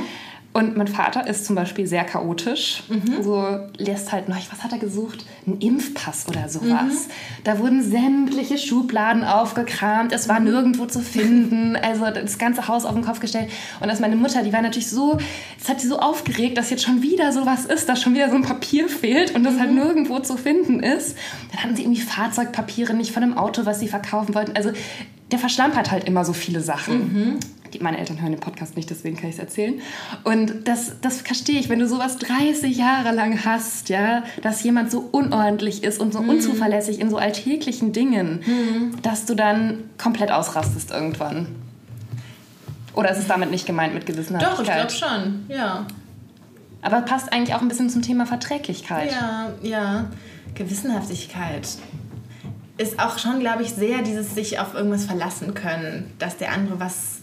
Und 0.52 0.76
mein 0.76 0.88
Vater 0.88 1.28
ist 1.28 1.46
zum 1.46 1.56
Beispiel 1.56 1.86
sehr 1.86 2.04
chaotisch. 2.04 2.82
Mhm. 2.90 3.22
So 3.24 3.60
lässt 3.78 4.12
halt 4.12 4.30
noch, 4.30 4.36
was 4.52 4.64
hat 4.64 4.72
er 4.72 4.80
gesucht? 4.80 5.24
Ein 5.46 5.60
Impfpass 5.60 6.28
oder 6.28 6.50
sowas. 6.50 7.08
Mhm. 7.08 7.44
Da 7.44 7.60
wurden 7.60 7.84
sämtliche 7.84 8.58
Schubladen 8.58 9.24
aufgekramt. 9.24 10.12
Es 10.12 10.28
war 10.28 10.40
mhm. 10.40 10.46
nirgendwo 10.48 10.86
zu 10.86 11.00
finden. 11.00 11.78
Also 11.90 12.06
das 12.06 12.38
ganze 12.38 12.68
Haus 12.68 12.86
auf 12.86 12.94
den 12.94 13.04
Kopf 13.04 13.20
gestellt. 13.20 13.50
Und 13.80 13.88
dass 13.88 14.00
meine 14.00 14.16
Mutter, 14.16 14.44
die 14.44 14.54
war 14.54 14.62
natürlich 14.62 14.90
so, 14.90 15.18
das 15.58 15.70
hat 15.70 15.82
sie 15.82 15.88
so 15.88 16.00
aufgeregt, 16.00 16.58
dass 16.58 16.70
jetzt 16.70 16.84
schon 16.84 17.02
wieder 17.02 17.32
sowas 17.32 17.66
ist, 17.66 17.90
dass 17.90 18.02
schon 18.02 18.14
wieder 18.14 18.30
so 18.30 18.36
ein 18.36 18.44
Papier 18.44 18.90
fehlt 18.90 19.34
und 19.34 19.44
das 19.44 19.58
halt 19.60 19.72
mhm. 19.72 19.78
nirgendwo 19.78 20.20
zu 20.20 20.38
finden 20.38 20.82
ist. 20.82 21.18
Dann 21.52 21.64
hatten 21.64 21.76
sie 21.76 21.84
irgendwie 21.84 22.02
Fahrzeugpapiere 22.02 22.94
nicht 22.94 23.12
von 23.12 23.24
einem 23.24 23.38
Auto, 23.38 23.66
was 23.66 23.80
sie 23.80 23.88
verkaufen 23.88 24.36
wollten. 24.36 24.56
Also 24.56 24.72
der 25.32 25.40
verschlampert 25.40 25.90
halt 25.90 26.04
immer 26.04 26.26
so 26.26 26.34
viele 26.34 26.62
Sachen. 26.62 27.14
Mhm 27.14 27.40
die, 27.74 27.80
meine 27.80 27.98
Eltern 27.98 28.22
hören 28.22 28.32
den 28.32 28.40
Podcast 28.40 28.76
nicht, 28.76 28.90
deswegen 28.90 29.18
kann 29.18 29.30
ich 29.30 29.36
es 29.36 29.40
erzählen. 29.40 29.82
Und 30.24 30.68
das, 30.68 30.94
das 31.02 31.22
verstehe 31.22 31.60
ich, 31.60 31.70
wenn 31.70 31.80
du 31.80 31.88
sowas 31.88 32.18
30 32.18 32.76
Jahre 32.78 33.14
lang 33.14 33.44
hast, 33.46 33.90
ja, 33.90 34.24
dass 34.42 34.64
jemand 34.64 34.92
so 34.92 35.08
unordentlich 35.12 35.84
ist 35.84 36.00
und 36.00 36.14
so 36.14 36.22
mhm. 36.22 36.30
unzuverlässig 36.30 37.00
in 37.00 37.10
so 37.10 37.18
alltäglichen 37.18 37.94
Dingen, 37.94 38.42
mhm. 38.46 39.02
dass 39.02 39.26
du 39.26 39.36
dann 39.36 39.90
komplett 39.98 40.32
ausrastest 40.32 40.92
irgendwann. 40.92 41.48
Oder 42.94 43.12
ist 43.12 43.20
es 43.20 43.28
damit 43.28 43.52
nicht 43.52 43.66
gemeint 43.66 43.94
mit 43.94 44.06
Gewissenhaftigkeit? 44.06 44.60
Doch, 44.60 44.64
ich 44.64 45.00
glaube 45.00 45.16
schon, 45.22 45.46
ja. 45.48 45.86
Aber 46.82 47.02
passt 47.02 47.32
eigentlich 47.32 47.56
auch 47.56 47.62
ein 47.62 47.68
bisschen 47.68 47.90
zum 47.90 48.02
Thema 48.02 48.26
Verträglichkeit. 48.26 49.12
Ja, 49.12 49.52
ja. 49.62 50.06
Gewissenhaftigkeit 50.56 51.68
ist 52.78 53.00
auch 53.00 53.20
schon, 53.20 53.40
glaube 53.40 53.64
ich, 53.64 53.72
sehr 53.72 54.02
dieses 54.02 54.34
sich 54.34 54.60
auf 54.60 54.74
irgendwas 54.74 55.06
verlassen 55.06 55.54
können, 55.54 56.12
dass 56.18 56.38
der 56.38 56.54
andere 56.54 56.80
was 56.80 57.19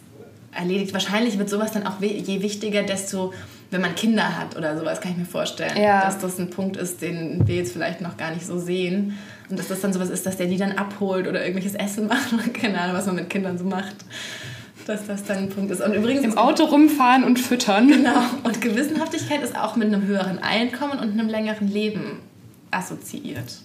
erledigt. 0.56 0.92
Wahrscheinlich 0.92 1.38
wird 1.38 1.48
sowas 1.48 1.72
dann 1.72 1.86
auch 1.86 2.00
je 2.00 2.42
wichtiger, 2.42 2.82
desto, 2.82 3.32
wenn 3.70 3.80
man 3.80 3.94
Kinder 3.94 4.38
hat 4.38 4.56
oder 4.56 4.76
sowas, 4.76 5.00
kann 5.00 5.12
ich 5.12 5.18
mir 5.18 5.24
vorstellen, 5.24 5.76
ja. 5.76 6.02
dass 6.02 6.18
das 6.18 6.38
ein 6.38 6.50
Punkt 6.50 6.76
ist, 6.76 7.02
den 7.02 7.46
wir 7.46 7.56
jetzt 7.56 7.72
vielleicht 7.72 8.00
noch 8.00 8.16
gar 8.16 8.32
nicht 8.32 8.46
so 8.46 8.58
sehen. 8.58 9.18
Und 9.48 9.58
dass 9.58 9.68
das 9.68 9.80
dann 9.80 9.92
sowas 9.92 10.10
ist, 10.10 10.26
dass 10.26 10.36
der 10.36 10.46
die 10.46 10.56
dann 10.56 10.72
abholt 10.72 11.28
oder 11.28 11.40
irgendwelches 11.40 11.74
Essen 11.74 12.06
macht 12.08 12.32
oder 12.32 12.48
keine 12.48 12.80
Ahnung, 12.80 12.96
was 12.96 13.06
man 13.06 13.16
mit 13.16 13.30
Kindern 13.30 13.58
so 13.58 13.64
macht. 13.64 13.96
Dass 14.86 15.06
das 15.06 15.24
dann 15.24 15.38
ein 15.38 15.48
Punkt 15.48 15.72
ist. 15.72 15.80
Und 15.80 15.94
übrigens. 15.94 16.24
Im 16.24 16.38
Auto 16.38 16.64
rumfahren 16.64 17.24
und 17.24 17.40
füttern. 17.40 17.88
Genau. 17.88 18.20
Und 18.44 18.60
Gewissenhaftigkeit 18.60 19.42
ist 19.42 19.56
auch 19.58 19.74
mit 19.74 19.88
einem 19.88 20.06
höheren 20.06 20.38
Einkommen 20.38 21.00
und 21.00 21.12
einem 21.12 21.28
längeren 21.28 21.68
Leben 21.68 22.20
assoziiert. 22.70 23.62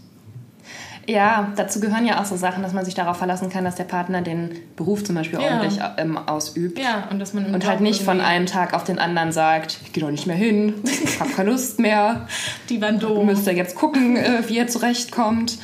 Ja, 1.07 1.51
dazu 1.55 1.79
gehören 1.79 2.05
ja 2.05 2.21
auch 2.21 2.25
so 2.25 2.35
Sachen, 2.37 2.61
dass 2.61 2.73
man 2.73 2.85
sich 2.85 2.93
darauf 2.93 3.17
verlassen 3.17 3.49
kann, 3.49 3.63
dass 3.63 3.75
der 3.75 3.85
Partner 3.85 4.21
den 4.21 4.51
Beruf 4.75 5.03
zum 5.03 5.15
Beispiel 5.15 5.39
ja. 5.39 5.47
ordentlich 5.47 5.79
ähm, 5.97 6.17
ausübt. 6.17 6.77
Ja, 6.77 7.07
und 7.09 7.19
dass 7.19 7.33
man 7.33 7.53
und 7.53 7.65
halt 7.65 7.81
nicht 7.81 8.03
von 8.03 8.21
einem 8.21 8.45
Tag 8.45 8.73
auf 8.73 8.83
den 8.83 8.99
anderen 8.99 9.31
sagt, 9.31 9.79
ich 9.83 9.93
gehe 9.93 10.03
doch 10.03 10.11
nicht 10.11 10.27
mehr 10.27 10.35
hin, 10.35 10.75
ich 10.83 11.19
habe 11.19 11.31
keine 11.31 11.51
Lust 11.51 11.79
mehr. 11.79 12.27
Die 12.69 12.81
waren 12.81 12.99
doof. 12.99 13.25
Müsst 13.25 13.47
ihr 13.47 13.53
jetzt 13.53 13.75
gucken, 13.75 14.15
äh, 14.15 14.43
wie 14.47 14.57
er 14.57 14.67
zurechtkommt. 14.67 15.57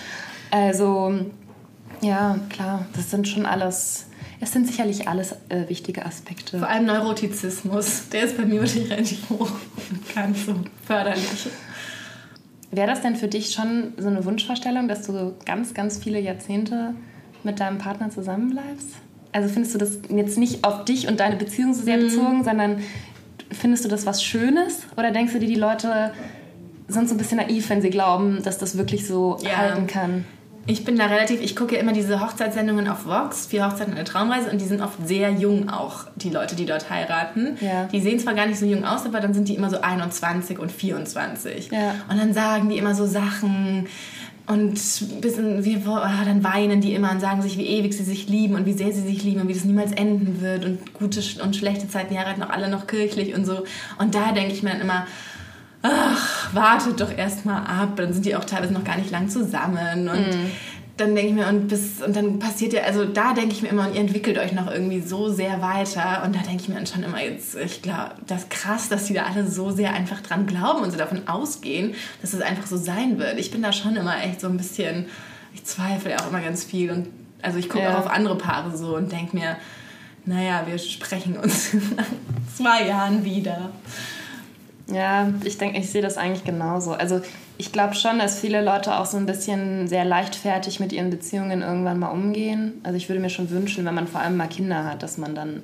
Also, 0.49 1.13
ja, 2.01 2.39
klar, 2.49 2.85
das 2.95 3.11
sind 3.11 3.27
schon 3.27 3.45
alles. 3.45 4.05
Es 4.39 4.51
sind 4.51 4.67
sicherlich 4.67 5.07
alles 5.07 5.33
äh, 5.49 5.67
wichtige 5.67 6.05
Aspekte. 6.05 6.59
Vor 6.59 6.67
allem 6.67 6.85
Neurotizismus, 6.85 8.09
der 8.09 8.23
ist 8.23 8.37
bei 8.37 8.45
mir 8.45 8.61
wirklich 8.61 8.89
relativ 8.89 9.29
hoch 9.29 9.49
und 9.89 10.15
ganz 10.15 10.45
so 10.45 10.53
förderlich. 10.85 11.47
Wäre 12.71 12.87
das 12.87 13.01
denn 13.01 13.15
für 13.15 13.27
dich 13.27 13.51
schon 13.51 13.93
so 13.97 14.07
eine 14.07 14.25
Wunschvorstellung, 14.25 14.87
dass 14.87 15.07
du 15.07 15.33
ganz, 15.45 15.73
ganz 15.73 15.97
viele 15.97 16.19
Jahrzehnte 16.19 16.93
mit 17.43 17.59
deinem 17.59 17.77
Partner 17.77 18.09
zusammenbleibst? 18.09 18.89
Also 19.31 19.49
findest 19.49 19.75
du 19.75 19.79
das 19.79 19.99
jetzt 20.09 20.37
nicht 20.37 20.63
auf 20.63 20.85
dich 20.85 21.07
und 21.07 21.19
deine 21.19 21.35
Beziehung 21.35 21.73
so 21.73 21.83
sehr 21.83 21.97
mhm. 21.97 22.01
bezogen, 22.01 22.43
sondern 22.43 22.81
findest 23.51 23.85
du 23.85 23.89
das 23.89 24.05
was 24.05 24.23
Schönes? 24.23 24.81
Oder 24.97 25.11
denkst 25.11 25.33
du 25.33 25.39
dir, 25.39 25.47
die 25.47 25.55
Leute 25.55 26.11
sind 26.87 27.07
so 27.07 27.15
ein 27.15 27.17
bisschen 27.17 27.37
naiv, 27.37 27.69
wenn 27.69 27.81
sie 27.81 27.89
glauben, 27.89 28.41
dass 28.43 28.57
das 28.57 28.77
wirklich 28.77 29.07
so 29.07 29.37
ja. 29.41 29.57
halten 29.57 29.87
kann? 29.87 30.25
Ich 30.67 30.83
bin 30.83 30.97
da 30.97 31.05
relativ, 31.05 31.41
ich 31.41 31.55
gucke 31.55 31.75
ja 31.75 31.81
immer 31.81 31.93
diese 31.93 32.19
Hochzeitssendungen 32.19 32.87
auf 32.89 33.05
Vox, 33.05 33.47
vier 33.47 33.65
Hochzeiten 33.65 33.93
und 33.93 33.99
eine 33.99 34.03
Traumreise 34.03 34.51
und 34.51 34.59
die 34.59 34.65
sind 34.65 34.81
oft 34.81 34.97
sehr 35.05 35.31
jung 35.31 35.69
auch, 35.69 36.05
die 36.15 36.29
Leute, 36.29 36.55
die 36.55 36.65
dort 36.65 36.89
heiraten. 36.89 37.57
Ja. 37.61 37.85
Die 37.85 38.01
sehen 38.01 38.19
zwar 38.19 38.33
gar 38.33 38.45
nicht 38.45 38.59
so 38.59 38.65
jung 38.65 38.83
aus, 38.83 39.05
aber 39.05 39.21
dann 39.21 39.33
sind 39.33 39.47
die 39.47 39.55
immer 39.55 39.69
so 39.69 39.79
21 39.79 40.59
und 40.59 40.71
24. 40.71 41.71
Ja. 41.71 41.95
Und 42.09 42.19
dann 42.19 42.33
sagen 42.33 42.69
die 42.69 42.77
immer 42.77 42.95
so 42.95 43.05
Sachen 43.05 43.87
und 44.47 44.73
bisschen, 45.21 45.65
wie, 45.65 45.77
oh, 45.85 45.99
dann 46.25 46.43
weinen 46.43 46.81
die 46.81 46.93
immer 46.93 47.11
und 47.11 47.19
sagen 47.19 47.41
sich, 47.41 47.57
wie 47.57 47.65
ewig 47.65 47.93
sie 47.93 48.03
sich 48.03 48.27
lieben 48.27 48.55
und 48.55 48.65
wie 48.65 48.73
sehr 48.73 48.93
sie 48.93 49.01
sich 49.01 49.23
lieben 49.23 49.41
und 49.41 49.47
wie 49.47 49.53
das 49.53 49.65
niemals 49.65 49.91
enden 49.91 50.41
wird 50.41 50.65
und 50.65 50.93
gute 50.93 51.21
und 51.43 51.55
schlechte 51.55 51.89
Zeiten, 51.89 52.17
heiraten 52.17 52.43
auch 52.43 52.49
alle 52.49 52.69
noch 52.69 52.87
kirchlich 52.87 53.35
und 53.35 53.45
so. 53.45 53.63
Und 53.99 54.15
da 54.15 54.31
denke 54.31 54.53
ich 54.53 54.63
mir 54.63 54.71
dann 54.71 54.81
immer, 54.81 55.07
ach, 55.81 56.36
wartet 56.57 56.99
doch 56.99 57.15
erstmal 57.15 57.63
ab. 57.65 57.93
Dann 57.95 58.13
sind 58.13 58.25
die 58.25 58.35
auch 58.35 58.45
teilweise 58.45 58.73
noch 58.73 58.83
gar 58.83 58.97
nicht 58.97 59.11
lang 59.11 59.29
zusammen. 59.29 60.09
Und 60.09 60.27
mm. 60.27 60.51
dann 60.97 61.15
denke 61.15 61.29
ich 61.29 61.33
mir, 61.33 61.47
und 61.47 61.67
bis, 61.67 62.01
und 62.01 62.15
dann 62.15 62.39
passiert 62.39 62.73
ja, 62.73 62.83
also 62.83 63.05
da 63.05 63.33
denke 63.33 63.53
ich 63.53 63.61
mir 63.61 63.69
immer, 63.69 63.87
und 63.87 63.95
ihr 63.95 64.01
entwickelt 64.01 64.37
euch 64.37 64.51
noch 64.51 64.69
irgendwie 64.71 65.01
so 65.01 65.29
sehr 65.29 65.61
weiter. 65.61 66.23
Und 66.25 66.35
da 66.35 66.39
denke 66.39 66.63
ich 66.63 66.69
mir 66.69 66.75
dann 66.75 66.87
schon 66.87 67.03
immer 67.03 67.21
jetzt, 67.23 67.55
ich 67.55 67.81
glaube, 67.81 68.15
das 68.25 68.43
ist 68.43 68.49
krass, 68.49 68.89
dass 68.89 69.05
die 69.05 69.13
da 69.13 69.23
alle 69.23 69.47
so 69.47 69.71
sehr 69.71 69.93
einfach 69.93 70.21
dran 70.21 70.47
glauben 70.47 70.83
und 70.83 70.91
so 70.91 70.97
davon 70.97 71.27
ausgehen, 71.27 71.95
dass 72.21 72.33
es 72.33 72.41
einfach 72.41 72.67
so 72.67 72.77
sein 72.77 73.19
wird. 73.19 73.39
Ich 73.39 73.51
bin 73.51 73.61
da 73.61 73.71
schon 73.71 73.95
immer 73.95 74.21
echt 74.23 74.41
so 74.41 74.47
ein 74.47 74.57
bisschen, 74.57 75.05
ich 75.53 75.63
zweifle 75.63 76.11
ja 76.11 76.17
auch 76.19 76.29
immer 76.29 76.41
ganz 76.41 76.63
viel. 76.63 76.91
Und 76.91 77.07
also 77.41 77.57
ich 77.59 77.69
gucke 77.69 77.83
ja. 77.83 77.93
auch 77.93 77.99
auf 77.99 78.09
andere 78.09 78.37
Paare 78.37 78.75
so 78.75 78.95
und 78.95 79.11
denke 79.11 79.35
mir, 79.35 79.57
naja, 80.27 80.63
wir 80.67 80.77
sprechen 80.77 81.37
uns 81.37 81.73
in 81.73 81.81
zwei 82.55 82.85
Jahren 82.85 83.23
wieder. 83.23 83.71
Ja, 84.91 85.29
ich 85.43 85.57
denke, 85.57 85.79
ich 85.79 85.89
sehe 85.89 86.01
das 86.01 86.17
eigentlich 86.17 86.45
genauso. 86.45 86.93
Also 86.93 87.21
ich 87.57 87.71
glaube 87.71 87.93
schon, 87.95 88.19
dass 88.19 88.39
viele 88.39 88.63
Leute 88.63 88.97
auch 88.97 89.05
so 89.05 89.17
ein 89.17 89.25
bisschen 89.25 89.87
sehr 89.87 90.05
leichtfertig 90.05 90.79
mit 90.79 90.93
ihren 90.93 91.09
Beziehungen 91.09 91.61
irgendwann 91.61 91.99
mal 91.99 92.09
umgehen. 92.09 92.73
Also 92.83 92.95
ich 92.95 93.09
würde 93.09 93.21
mir 93.21 93.29
schon 93.29 93.49
wünschen, 93.49 93.85
wenn 93.85 93.95
man 93.95 94.07
vor 94.07 94.21
allem 94.21 94.37
mal 94.37 94.47
Kinder 94.47 94.85
hat, 94.85 95.03
dass 95.03 95.17
man 95.17 95.35
dann 95.35 95.63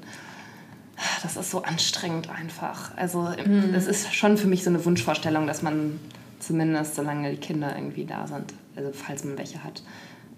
das 1.21 1.37
ist 1.37 1.51
so 1.51 1.63
anstrengend 1.63 2.29
einfach. 2.29 2.95
Also 2.97 3.29
mhm. 3.45 3.73
das 3.73 3.87
ist 3.87 4.13
schon 4.13 4.37
für 4.37 4.47
mich 4.47 4.63
so 4.63 4.69
eine 4.69 4.83
Wunschvorstellung, 4.85 5.47
dass 5.47 5.61
man 5.61 5.99
zumindest, 6.39 6.95
solange 6.95 7.31
die 7.31 7.37
Kinder 7.37 7.75
irgendwie 7.75 8.05
da 8.05 8.27
sind, 8.27 8.53
also 8.75 8.91
falls 8.93 9.23
man 9.23 9.37
welche 9.37 9.63
hat, 9.63 9.83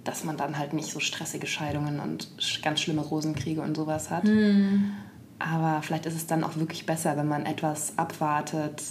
dass 0.03 0.23
man 0.23 0.37
dann 0.37 0.57
halt 0.57 0.73
nicht 0.73 0.91
so 0.91 0.99
stressige 0.99 1.47
Scheidungen 1.47 1.99
und 1.99 2.29
ganz 2.61 2.81
schlimme 2.81 3.01
Rosenkriege 3.01 3.61
und 3.61 3.75
sowas 3.75 4.09
hat. 4.11 4.25
Mhm. 4.25 4.91
Aber 5.39 5.81
vielleicht 5.81 6.05
ist 6.05 6.15
es 6.15 6.27
dann 6.27 6.43
auch 6.43 6.55
wirklich 6.55 6.85
besser, 6.85 7.17
wenn 7.17 7.27
man 7.27 7.45
etwas 7.45 7.97
abwartet 7.97 8.81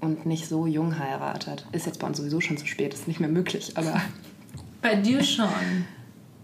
und 0.00 0.26
nicht 0.26 0.48
so 0.48 0.66
jung 0.66 0.98
heiratet. 0.98 1.66
Ist 1.72 1.86
jetzt 1.86 1.98
bei 1.98 2.06
uns 2.06 2.18
sowieso 2.18 2.40
schon 2.40 2.56
zu 2.56 2.66
spät, 2.66 2.94
ist 2.94 3.08
nicht 3.08 3.20
mehr 3.20 3.28
möglich, 3.28 3.72
aber. 3.76 4.00
Bei 4.80 4.94
dir 4.94 5.24
schon. 5.24 5.48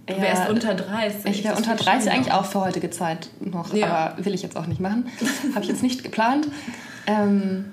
Du 0.07 0.21
wärst 0.21 0.45
ja, 0.45 0.51
unter 0.51 0.75
30. 0.75 1.25
Ich 1.27 1.45
wäre 1.45 1.55
unter 1.55 1.77
30 1.77 2.11
eigentlich 2.11 2.33
auch 2.33 2.45
für 2.45 2.61
heutige 2.61 2.91
Zeit 2.91 3.31
noch, 3.41 3.73
ja. 3.73 3.87
aber 3.87 4.25
will 4.25 4.35
ich 4.35 4.43
jetzt 4.43 4.57
auch 4.57 4.67
nicht 4.67 4.81
machen. 4.81 5.07
Habe 5.55 5.65
ich 5.65 5.71
jetzt 5.71 5.83
nicht 5.83 6.03
geplant. 6.03 6.49
Ähm, 7.07 7.67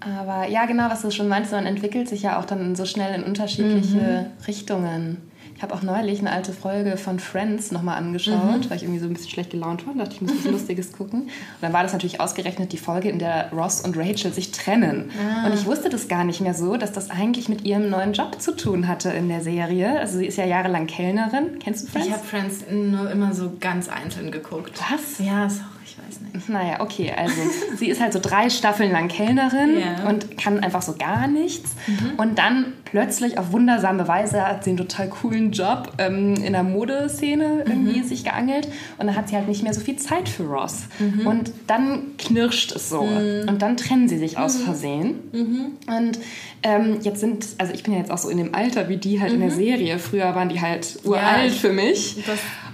aber 0.00 0.46
ja, 0.48 0.66
genau, 0.66 0.88
was 0.90 1.02
du 1.02 1.10
schon 1.10 1.26
meinst, 1.26 1.50
man 1.50 1.66
entwickelt 1.66 2.08
sich 2.08 2.22
ja 2.22 2.38
auch 2.38 2.44
dann 2.44 2.76
so 2.76 2.84
schnell 2.84 3.14
in 3.14 3.24
unterschiedliche 3.24 3.96
mhm. 3.96 4.44
Richtungen. 4.46 5.27
Ich 5.58 5.62
habe 5.64 5.74
auch 5.74 5.82
neulich 5.82 6.20
eine 6.20 6.30
alte 6.30 6.52
Folge 6.52 6.96
von 6.96 7.18
Friends 7.18 7.72
nochmal 7.72 7.98
angeschaut, 7.98 8.60
mhm. 8.60 8.70
weil 8.70 8.76
ich 8.76 8.84
irgendwie 8.84 9.00
so 9.00 9.06
ein 9.06 9.12
bisschen 9.12 9.30
schlecht 9.30 9.50
gelaunt 9.50 9.84
war 9.84 9.92
und 9.92 9.98
dachte, 9.98 10.14
ich 10.14 10.20
muss 10.20 10.30
was 10.36 10.44
Lustiges 10.52 10.92
gucken. 10.92 11.22
Und 11.22 11.30
dann 11.60 11.72
war 11.72 11.82
das 11.82 11.92
natürlich 11.92 12.20
ausgerechnet 12.20 12.70
die 12.70 12.78
Folge, 12.78 13.08
in 13.08 13.18
der 13.18 13.50
Ross 13.50 13.80
und 13.80 13.96
Rachel 13.98 14.32
sich 14.32 14.52
trennen. 14.52 15.10
Ah. 15.18 15.46
Und 15.46 15.54
ich 15.54 15.66
wusste 15.66 15.88
das 15.88 16.06
gar 16.06 16.22
nicht 16.22 16.40
mehr 16.40 16.54
so, 16.54 16.76
dass 16.76 16.92
das 16.92 17.10
eigentlich 17.10 17.48
mit 17.48 17.64
ihrem 17.64 17.90
neuen 17.90 18.12
Job 18.12 18.40
zu 18.40 18.54
tun 18.54 18.86
hatte 18.86 19.10
in 19.10 19.28
der 19.28 19.40
Serie. 19.40 19.98
Also 19.98 20.18
sie 20.18 20.26
ist 20.26 20.38
ja 20.38 20.46
jahrelang 20.46 20.86
Kellnerin. 20.86 21.58
Kennst 21.58 21.88
du 21.88 21.90
Friends? 21.90 22.06
Ich 22.06 22.12
habe 22.12 22.24
Friends 22.24 22.64
nur 22.70 23.10
immer 23.10 23.34
so 23.34 23.50
ganz 23.58 23.88
einzeln 23.88 24.30
geguckt. 24.30 24.80
Was? 24.92 25.18
Ja, 25.18 25.50
sorry 25.50 25.77
weiß 25.96 26.20
nicht. 26.20 26.48
Naja, 26.48 26.80
okay, 26.80 27.12
also 27.16 27.34
sie 27.76 27.88
ist 27.88 28.00
halt 28.00 28.12
so 28.12 28.20
drei 28.20 28.50
Staffeln 28.50 28.92
lang 28.92 29.08
Kellnerin 29.08 29.78
yeah. 29.78 30.08
und 30.08 30.36
kann 30.36 30.60
einfach 30.60 30.82
so 30.82 30.94
gar 30.94 31.26
nichts. 31.26 31.72
Mhm. 31.86 32.18
Und 32.18 32.38
dann 32.38 32.72
plötzlich 32.84 33.38
auf 33.38 33.52
wundersame 33.52 34.08
Weise 34.08 34.46
hat 34.46 34.64
sie 34.64 34.70
einen 34.70 34.78
total 34.78 35.08
coolen 35.08 35.52
Job 35.52 35.92
ähm, 35.98 36.34
in 36.34 36.52
der 36.52 36.62
Modeszene 36.62 37.64
irgendwie 37.66 38.00
mhm. 38.00 38.04
sich 38.04 38.24
geangelt. 38.24 38.68
Und 38.98 39.06
dann 39.06 39.16
hat 39.16 39.28
sie 39.28 39.36
halt 39.36 39.48
nicht 39.48 39.62
mehr 39.62 39.74
so 39.74 39.80
viel 39.80 39.96
Zeit 39.96 40.28
für 40.28 40.44
Ross. 40.44 40.86
Mhm. 40.98 41.26
Und 41.26 41.52
dann 41.66 42.16
knirscht 42.18 42.72
es 42.72 42.88
so. 42.88 43.02
Mhm. 43.02 43.48
Und 43.48 43.62
dann 43.62 43.76
trennen 43.76 44.08
sie 44.08 44.18
sich 44.18 44.38
aus 44.38 44.58
mhm. 44.58 44.62
Versehen. 44.62 45.14
Mhm. 45.32 45.66
Und 45.86 46.18
ähm, 46.62 46.98
jetzt 47.02 47.20
sind, 47.20 47.46
also 47.58 47.72
ich 47.72 47.82
bin 47.82 47.92
ja 47.92 48.00
jetzt 48.00 48.10
auch 48.10 48.18
so 48.18 48.28
in 48.28 48.38
dem 48.38 48.54
Alter 48.54 48.88
wie 48.88 48.96
die 48.96 49.20
halt 49.20 49.32
in 49.32 49.40
der 49.40 49.50
Serie. 49.50 49.98
Früher 49.98 50.34
waren 50.34 50.48
die 50.48 50.60
halt 50.60 50.98
uralt 51.04 51.52
ja, 51.52 51.58
für 51.58 51.72
mich. 51.72 52.16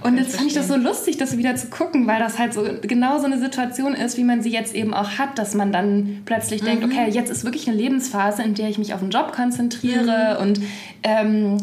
Und 0.05 0.17
jetzt 0.17 0.35
fand 0.35 0.47
ich 0.47 0.53
das 0.53 0.67
so 0.67 0.75
lustig, 0.75 1.17
das 1.17 1.35
wieder 1.35 1.55
zu 1.55 1.67
gucken, 1.67 2.05
weil 2.05 2.19
das 2.19 2.37
halt 2.37 2.53
so 2.53 2.63
genau 2.81 3.17
so 3.17 3.25
eine 3.25 3.39
Situation 3.39 3.95
ist, 3.95 4.17
wie 4.17 4.23
man 4.23 4.43
sie 4.43 4.51
jetzt 4.51 4.75
eben 4.75 4.93
auch 4.93 5.17
hat, 5.17 5.39
dass 5.39 5.55
man 5.55 5.71
dann 5.71 6.21
plötzlich 6.25 6.61
mhm. 6.61 6.65
denkt, 6.65 6.83
okay, 6.85 7.09
jetzt 7.09 7.31
ist 7.31 7.43
wirklich 7.43 7.67
eine 7.67 7.75
Lebensphase, 7.75 8.43
in 8.43 8.53
der 8.53 8.69
ich 8.69 8.77
mich 8.77 8.93
auf 8.93 8.99
den 8.99 9.09
Job 9.09 9.31
konzentriere 9.33 10.37
mhm. 10.39 10.47
und 10.47 10.61
ähm, 11.01 11.57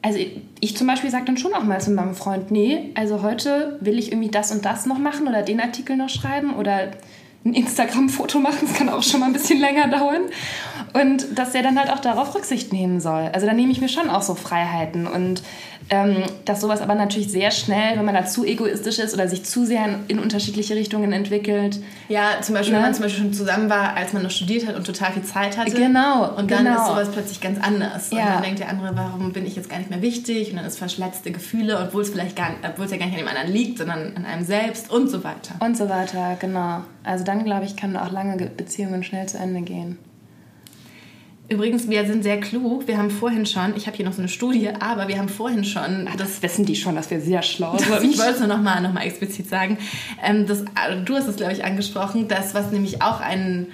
also 0.00 0.18
ich 0.60 0.76
zum 0.76 0.86
Beispiel 0.86 1.10
sage 1.10 1.26
dann 1.26 1.36
schon 1.36 1.52
auch 1.52 1.62
mal 1.62 1.80
zu 1.80 1.90
meinem 1.90 2.14
Freund, 2.14 2.50
nee, 2.50 2.90
also 2.94 3.22
heute 3.22 3.78
will 3.80 3.98
ich 3.98 4.12
irgendwie 4.12 4.30
das 4.30 4.50
und 4.50 4.64
das 4.64 4.86
noch 4.86 4.98
machen 4.98 5.28
oder 5.28 5.42
den 5.42 5.60
Artikel 5.60 5.96
noch 5.96 6.10
schreiben 6.10 6.54
oder 6.54 6.90
ein 7.44 7.54
Instagram-Foto 7.54 8.40
machen, 8.40 8.60
das 8.62 8.74
kann 8.74 8.88
auch 8.88 9.02
schon 9.02 9.20
mal 9.20 9.26
ein 9.26 9.32
bisschen 9.32 9.60
länger 9.60 9.88
dauern. 9.88 10.22
Und 10.94 11.38
dass 11.38 11.54
er 11.54 11.62
dann 11.62 11.78
halt 11.78 11.90
auch 11.90 11.98
darauf 11.98 12.34
Rücksicht 12.34 12.72
nehmen 12.72 13.00
soll. 13.00 13.28
Also 13.32 13.46
da 13.46 13.52
nehme 13.52 13.72
ich 13.72 13.80
mir 13.80 13.88
schon 13.88 14.08
auch 14.08 14.22
so 14.22 14.34
Freiheiten 14.34 15.06
und 15.06 15.42
ähm, 15.90 16.22
dass 16.44 16.60
sowas 16.60 16.80
aber 16.80 16.94
natürlich 16.94 17.30
sehr 17.30 17.50
schnell, 17.50 17.98
wenn 17.98 18.04
man 18.04 18.14
da 18.14 18.24
zu 18.24 18.44
egoistisch 18.44 18.98
ist 18.98 19.12
oder 19.12 19.28
sich 19.28 19.44
zu 19.44 19.66
sehr 19.66 19.84
in, 19.84 19.94
in 20.08 20.18
unterschiedliche 20.18 20.74
Richtungen 20.74 21.12
entwickelt. 21.12 21.78
Ja, 22.08 22.40
zum 22.40 22.54
Beispiel, 22.54 22.72
ne? 22.72 22.78
wenn 22.78 22.86
man 22.86 22.94
zum 22.94 23.02
Beispiel 23.02 23.24
schon 23.24 23.32
zusammen 23.34 23.68
war, 23.68 23.94
als 23.94 24.12
man 24.12 24.22
noch 24.22 24.30
studiert 24.30 24.66
hat 24.66 24.76
und 24.76 24.86
total 24.86 25.12
viel 25.12 25.24
Zeit 25.24 25.58
hatte. 25.58 25.72
Genau. 25.72 26.34
Und 26.36 26.50
dann 26.50 26.64
genau. 26.64 26.80
ist 26.80 26.86
sowas 26.86 27.08
plötzlich 27.12 27.40
ganz 27.40 27.58
anders. 27.60 28.10
Ja. 28.10 28.18
Und 28.18 28.26
dann 28.26 28.42
denkt 28.42 28.60
der 28.60 28.70
andere, 28.70 28.96
warum 28.96 29.32
bin 29.32 29.46
ich 29.46 29.56
jetzt 29.56 29.68
gar 29.68 29.78
nicht 29.78 29.90
mehr 29.90 30.00
wichtig? 30.00 30.50
Und 30.50 30.56
dann 30.56 30.64
ist 30.64 30.78
verschletzte 30.78 31.30
Gefühle, 31.32 31.78
obwohl 31.78 32.02
es 32.02 32.10
vielleicht 32.10 32.36
gar, 32.36 32.50
obwohl 32.66 32.86
es 32.86 32.90
ja 32.90 32.96
gar 32.96 33.06
nicht 33.06 33.18
an 33.18 33.20
dem 33.20 33.28
anderen 33.28 33.52
liegt, 33.52 33.78
sondern 33.78 34.16
an 34.16 34.24
einem 34.24 34.44
selbst 34.44 34.90
und 34.90 35.10
so 35.10 35.22
weiter. 35.22 35.56
Und 35.60 35.76
so 35.76 35.88
weiter, 35.88 36.36
genau. 36.40 36.82
Also 37.02 37.24
dann, 37.34 37.44
glaube 37.44 37.64
ich, 37.64 37.76
können 37.76 37.96
auch 37.96 38.10
lange 38.10 38.46
Beziehungen 38.46 39.02
schnell 39.02 39.26
zu 39.26 39.38
Ende 39.38 39.62
gehen. 39.62 39.98
Übrigens, 41.48 41.88
wir 41.90 42.06
sind 42.06 42.22
sehr 42.22 42.40
klug. 42.40 42.88
Wir 42.88 42.96
haben 42.96 43.10
vorhin 43.10 43.44
schon, 43.44 43.76
ich 43.76 43.86
habe 43.86 43.96
hier 43.96 44.06
noch 44.06 44.14
so 44.14 44.20
eine 44.20 44.30
Studie, 44.30 44.70
aber 44.80 45.08
wir 45.08 45.18
haben 45.18 45.28
vorhin 45.28 45.64
schon. 45.64 46.08
Ach, 46.10 46.16
das 46.16 46.42
wissen 46.42 46.64
die 46.64 46.74
schon, 46.74 46.94
dass 46.94 47.10
wir 47.10 47.20
sehr 47.20 47.42
schlau 47.42 47.76
sind. 47.76 47.90
ich 48.02 48.18
wollte 48.18 48.32
es 48.32 48.38
nur 48.38 48.48
nochmal 48.48 48.80
noch 48.80 48.94
mal 48.94 49.02
explizit 49.02 49.48
sagen. 49.48 49.76
Ähm, 50.24 50.46
das, 50.46 50.64
du 51.04 51.14
hast 51.14 51.28
es, 51.28 51.36
glaube 51.36 51.52
ich, 51.52 51.62
angesprochen, 51.62 52.28
das, 52.28 52.54
was 52.54 52.72
nämlich 52.72 53.02
auch 53.02 53.20
ein, 53.20 53.66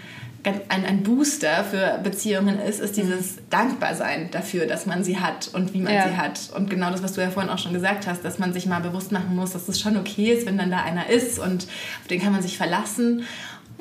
ein, 0.45 0.85
ein 0.85 1.03
Booster 1.03 1.65
für 1.65 2.01
Beziehungen 2.03 2.59
ist, 2.59 2.81
ist 2.81 2.97
dieses 2.97 3.39
Dankbarsein 3.51 4.31
dafür, 4.31 4.67
dass 4.67 4.87
man 4.87 5.05
sie 5.05 5.19
hat 5.19 5.51
und 5.53 5.75
wie 5.75 5.81
man 5.81 5.93
ja. 5.93 6.09
sie 6.09 6.17
hat. 6.17 6.51
Und 6.57 6.71
genau 6.71 6.91
das, 6.91 7.03
was 7.03 7.13
du 7.13 7.21
ja 7.21 7.31
vorhin 7.31 7.51
auch 7.51 7.59
schon 7.59 7.73
gesagt 7.73 8.07
hast, 8.07 8.25
dass 8.25 8.39
man 8.39 8.53
sich 8.53 8.67
mal 8.67 8.81
bewusst 8.81 9.13
machen 9.13 9.37
muss, 9.37 9.53
dass 9.53 9.69
es 9.69 9.81
schon 9.81 9.97
okay 9.97 10.33
ist, 10.33 10.47
wenn 10.47 10.57
dann 10.57 10.71
da 10.71 10.83
einer 10.83 11.09
ist 11.11 11.39
und 11.39 11.65
auf 11.65 12.09
den 12.09 12.21
kann 12.21 12.33
man 12.33 12.43
sich 12.43 12.57
verlassen. 12.57 13.25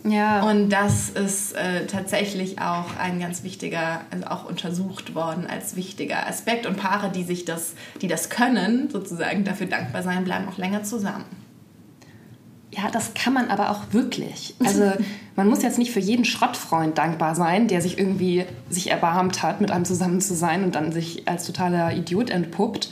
Ja. 0.04 0.50
Und 0.50 0.70
das 0.70 1.10
ist 1.10 1.54
äh, 1.54 1.86
tatsächlich 1.86 2.62
auch 2.62 2.96
ein 2.98 3.20
ganz 3.20 3.44
wichtiger, 3.44 4.02
also 4.12 4.28
auch 4.28 4.46
untersucht 4.46 5.16
worden 5.16 5.46
als 5.48 5.76
wichtiger 5.76 6.28
Aspekt. 6.28 6.66
Und 6.66 6.78
Paare, 6.78 7.10
die 7.10 7.24
sich 7.24 7.46
das, 7.46 7.74
die 8.02 8.08
das 8.08 8.30
können, 8.30 8.90
sozusagen 8.90 9.44
dafür 9.44 9.68
dankbar 9.68 10.04
sein, 10.04 10.24
bleiben 10.24 10.48
auch 10.48 10.58
länger 10.58 10.84
zusammen. 10.84 11.26
Ja, 12.72 12.90
das 12.92 13.14
kann 13.16 13.34
man 13.34 13.50
aber 13.50 13.72
auch 13.72 13.94
wirklich. 13.94 14.56
Also 14.64 14.92
man 15.36 15.48
muss 15.48 15.64
jetzt 15.64 15.78
nicht 15.80 15.92
für 15.92 16.00
jeden 16.00 16.26
Schrottfreund 16.26 16.98
dankbar 16.98 17.36
sein, 17.36 17.68
der 17.68 17.82
sich 17.82 17.98
irgendwie 17.98 18.46
sich 18.70 18.92
erbarmt 18.92 19.42
hat, 19.42 19.60
mit 19.60 19.72
einem 19.72 19.86
zusammen 19.86 20.22
zu 20.22 20.36
sein 20.36 20.64
und 20.64 20.76
dann 20.76 20.92
sich 20.92 21.28
als 21.28 21.46
totaler 21.46 21.94
Idiot 21.94 22.30
entpuppt. 22.30 22.90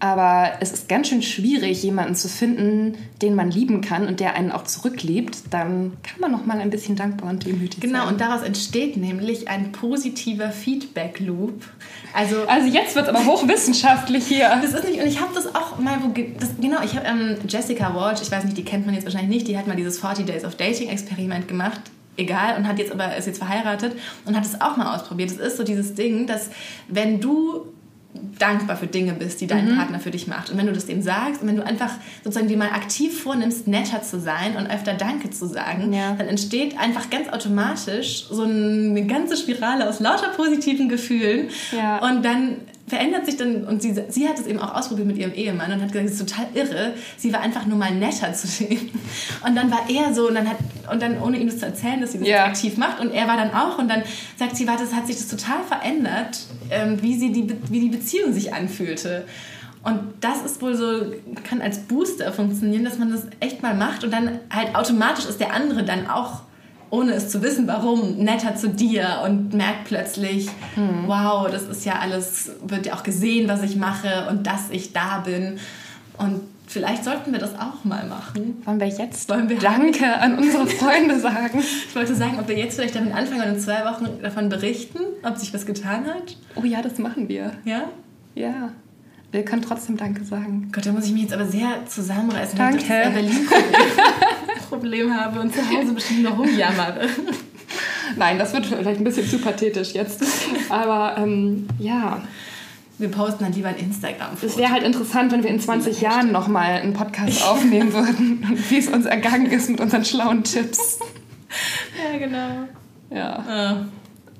Aber 0.00 0.52
es 0.60 0.70
ist 0.70 0.88
ganz 0.88 1.08
schön 1.08 1.22
schwierig, 1.22 1.82
jemanden 1.82 2.14
zu 2.14 2.28
finden, 2.28 2.96
den 3.20 3.34
man 3.34 3.50
lieben 3.50 3.80
kann 3.80 4.06
und 4.06 4.20
der 4.20 4.34
einen 4.34 4.52
auch 4.52 4.62
zurückliebt. 4.62 5.38
Dann 5.50 5.96
kann 6.04 6.20
man 6.20 6.30
noch 6.30 6.46
mal 6.46 6.60
ein 6.60 6.70
bisschen 6.70 6.94
dankbar 6.94 7.30
und 7.30 7.44
demütig 7.44 7.80
genau, 7.80 7.98
sein. 7.98 8.00
Genau, 8.00 8.12
und 8.12 8.20
daraus 8.20 8.42
entsteht 8.42 8.96
nämlich 8.96 9.48
ein 9.48 9.72
positiver 9.72 10.50
Feedback-Loop. 10.50 11.64
Also, 12.14 12.46
also 12.46 12.68
jetzt 12.68 12.94
wird 12.94 13.08
es 13.08 13.14
aber 13.14 13.24
hochwissenschaftlich 13.24 14.26
hier. 14.26 14.48
Das 14.68 14.74
ist 14.74 14.88
nicht, 14.88 15.00
und 15.00 15.06
ich 15.06 15.20
habe 15.20 15.32
das 15.34 15.54
auch 15.54 15.78
mal, 15.78 15.98
wo, 16.02 16.12
das, 16.38 16.50
genau, 16.60 16.82
ich 16.82 16.94
habe 16.94 17.06
ähm, 17.06 17.36
Jessica 17.48 17.94
Walsh, 17.94 18.20
ich 18.20 18.30
weiß 18.30 18.44
nicht, 18.44 18.56
die 18.56 18.64
kennt 18.64 18.86
man 18.86 18.94
jetzt 18.94 19.04
wahrscheinlich 19.04 19.30
nicht, 19.30 19.48
die 19.48 19.56
hat 19.56 19.66
mal 19.66 19.76
dieses 19.76 19.98
40 20.00 20.26
Days 20.26 20.44
of 20.44 20.56
Dating-Experiment 20.56 21.48
gemacht 21.48 21.80
egal 22.18 22.56
und 22.56 22.66
hat 22.66 22.78
jetzt 22.78 22.92
aber 22.92 23.16
ist 23.16 23.26
jetzt 23.26 23.38
verheiratet 23.38 23.96
und 24.26 24.36
hat 24.36 24.44
es 24.44 24.60
auch 24.60 24.76
mal 24.76 24.94
ausprobiert. 24.94 25.30
Es 25.30 25.38
ist 25.38 25.56
so 25.56 25.62
dieses 25.62 25.94
Ding, 25.94 26.26
dass 26.26 26.50
wenn 26.88 27.20
du 27.20 27.72
dankbar 28.38 28.76
für 28.76 28.86
Dinge 28.86 29.12
bist, 29.12 29.40
die 29.40 29.46
dein 29.46 29.70
mhm. 29.70 29.76
Partner 29.76 30.00
für 30.00 30.10
dich 30.10 30.26
macht. 30.26 30.50
Und 30.50 30.58
wenn 30.58 30.66
du 30.66 30.72
das 30.72 30.86
dem 30.86 31.02
sagst 31.02 31.42
und 31.42 31.48
wenn 31.48 31.56
du 31.56 31.64
einfach 31.64 31.90
sozusagen 32.24 32.48
dir 32.48 32.56
mal 32.56 32.70
aktiv 32.70 33.22
vornimmst, 33.22 33.66
netter 33.66 34.02
zu 34.02 34.20
sein 34.20 34.56
und 34.56 34.70
öfter 34.70 34.94
Danke 34.94 35.30
zu 35.30 35.46
sagen, 35.46 35.92
ja. 35.92 36.14
dann 36.14 36.26
entsteht 36.26 36.78
einfach 36.78 37.10
ganz 37.10 37.28
automatisch 37.28 38.26
so 38.30 38.42
eine 38.42 39.06
ganze 39.06 39.36
Spirale 39.36 39.88
aus 39.88 40.00
lauter 40.00 40.28
positiven 40.28 40.88
Gefühlen. 40.88 41.48
Ja. 41.72 41.98
Und 41.98 42.24
dann 42.24 42.56
verändert 42.88 43.26
sich 43.26 43.36
dann, 43.36 43.64
und 43.64 43.82
sie, 43.82 43.94
sie 44.08 44.28
hat 44.28 44.38
es 44.38 44.46
eben 44.46 44.58
auch 44.58 44.74
ausprobiert 44.74 45.06
mit 45.06 45.16
ihrem 45.16 45.32
Ehemann 45.34 45.72
und 45.72 45.80
hat 45.82 45.92
gesagt, 45.92 46.08
das 46.10 46.20
ist 46.20 46.28
total 46.28 46.46
irre. 46.54 46.94
Sie 47.16 47.32
war 47.32 47.40
einfach 47.40 47.66
nur 47.66 47.78
mal 47.78 47.94
netter 47.94 48.32
zu 48.32 48.46
dem. 48.64 48.90
Und 49.46 49.54
dann 49.54 49.70
war 49.70 49.82
er 49.88 50.14
so, 50.14 50.28
und 50.28 50.34
dann 50.34 50.48
hat, 50.48 50.56
und 50.90 51.00
dann, 51.02 51.20
ohne 51.22 51.38
ihm 51.38 51.46
das 51.48 51.58
zu 51.58 51.66
erzählen, 51.66 52.00
dass 52.00 52.12
sie 52.12 52.18
das 52.18 52.28
Ja. 52.28 52.44
aktiv 52.46 52.76
macht, 52.76 53.00
und 53.00 53.12
er 53.12 53.28
war 53.28 53.36
dann 53.36 53.52
auch, 53.54 53.78
und 53.78 53.88
dann 53.88 54.02
sagt 54.38 54.56
sie, 54.56 54.66
warte, 54.66 54.84
es 54.84 54.94
hat 54.94 55.06
sich 55.06 55.16
das 55.16 55.28
total 55.28 55.62
verändert, 55.66 56.40
ähm, 56.70 57.00
wie, 57.02 57.16
sie 57.18 57.32
die, 57.32 57.54
wie 57.70 57.80
die 57.80 57.88
Beziehung 57.90 58.32
sich 58.32 58.52
anfühlte. 58.54 59.24
Und 59.84 60.00
das 60.20 60.42
ist 60.44 60.60
wohl 60.60 60.74
so, 60.74 61.12
kann 61.44 61.62
als 61.62 61.78
Booster 61.78 62.32
funktionieren, 62.32 62.84
dass 62.84 62.98
man 62.98 63.12
das 63.12 63.22
echt 63.40 63.62
mal 63.62 63.74
macht 63.74 64.02
und 64.04 64.12
dann 64.12 64.40
halt 64.50 64.74
automatisch 64.74 65.24
ist 65.26 65.40
der 65.40 65.54
andere 65.54 65.84
dann 65.84 66.08
auch, 66.08 66.40
ohne 66.90 67.12
es 67.12 67.28
zu 67.30 67.42
wissen, 67.42 67.66
warum, 67.66 68.16
netter 68.18 68.56
zu 68.56 68.68
dir 68.70 69.20
und 69.24 69.52
merkt 69.54 69.84
plötzlich, 69.84 70.48
wow, 71.06 71.48
das 71.50 71.62
ist 71.64 71.84
ja 71.84 71.98
alles, 71.98 72.50
wird 72.66 72.86
ja 72.86 72.94
auch 72.94 73.02
gesehen, 73.02 73.48
was 73.48 73.62
ich 73.62 73.76
mache 73.76 74.26
und 74.30 74.46
dass 74.46 74.70
ich 74.70 74.92
da 74.92 75.18
bin. 75.18 75.58
Und 76.16 76.40
vielleicht 76.66 77.04
sollten 77.04 77.32
wir 77.32 77.38
das 77.38 77.54
auch 77.54 77.84
mal 77.84 78.06
machen. 78.06 78.60
Wollen 78.64 78.80
wir 78.80 78.86
jetzt 78.88 79.28
Wollen 79.28 79.48
wir- 79.48 79.58
Danke 79.58 80.12
an 80.18 80.38
unsere 80.38 80.66
Freunde 80.80 81.18
sagen? 81.20 81.60
Ich 81.60 81.94
wollte 81.94 82.14
sagen, 82.14 82.38
ob 82.40 82.48
wir 82.48 82.56
jetzt 82.58 82.74
vielleicht 82.76 82.94
damit 82.96 83.14
anfangen 83.14 83.42
und 83.42 83.48
in 83.56 83.60
zwei 83.60 83.84
Wochen 83.84 84.06
davon 84.22 84.48
berichten, 84.48 84.98
ob 85.22 85.36
sich 85.36 85.52
was 85.54 85.66
getan 85.66 86.06
hat. 86.06 86.36
Oh 86.56 86.64
ja, 86.64 86.80
das 86.82 86.98
machen 86.98 87.28
wir. 87.28 87.52
Ja? 87.64 87.84
Ja. 88.34 88.70
Wir 89.30 89.44
können 89.44 89.60
trotzdem 89.60 89.98
Danke 89.98 90.24
sagen. 90.24 90.70
Gott, 90.72 90.86
da 90.86 90.92
muss 90.92 91.04
ich 91.04 91.12
mich 91.12 91.22
jetzt 91.24 91.34
aber 91.34 91.44
sehr 91.44 91.84
zusammenreißen, 91.86 92.56
Danke. 92.58 92.78
ich 92.78 92.88
das 92.88 93.12
Berlin-Problem 93.12 93.74
Problem 94.68 95.14
habe 95.14 95.40
und 95.40 95.54
zu 95.54 95.60
Hause 95.68 95.92
bestimmt 95.92 96.22
noch 96.24 96.38
rumjammere. 96.38 97.08
Nein, 98.16 98.38
das 98.38 98.52
wird 98.52 98.66
vielleicht 98.66 99.00
ein 99.00 99.04
bisschen 99.04 99.28
zu 99.28 99.38
pathetisch 99.38 99.92
jetzt. 99.92 100.22
Aber 100.70 101.16
ähm, 101.18 101.68
ja, 101.78 102.22
Wir 102.98 103.10
posten 103.10 103.44
dann 103.44 103.52
lieber 103.52 103.68
ein 103.68 103.76
Instagram. 103.76 104.30
es 104.44 104.56
wäre 104.56 104.72
halt 104.72 104.82
interessant, 104.82 105.30
wenn 105.32 105.42
wir 105.42 105.50
in 105.50 105.60
20 105.60 106.00
Jahren 106.00 106.32
nochmal 106.32 106.72
einen 106.80 106.94
Podcast 106.94 107.46
aufnehmen 107.46 107.92
würden 107.92 108.46
und 108.48 108.70
wie 108.70 108.78
es 108.78 108.88
uns 108.88 109.06
ergangen 109.06 109.46
ist 109.46 109.68
mit 109.70 109.80
unseren 109.80 110.04
schlauen 110.04 110.42
Tipps. 110.44 110.98
Ja, 111.96 112.18
genau. 112.18 112.68
Ja. 113.10 113.44
Ah. 113.48 113.84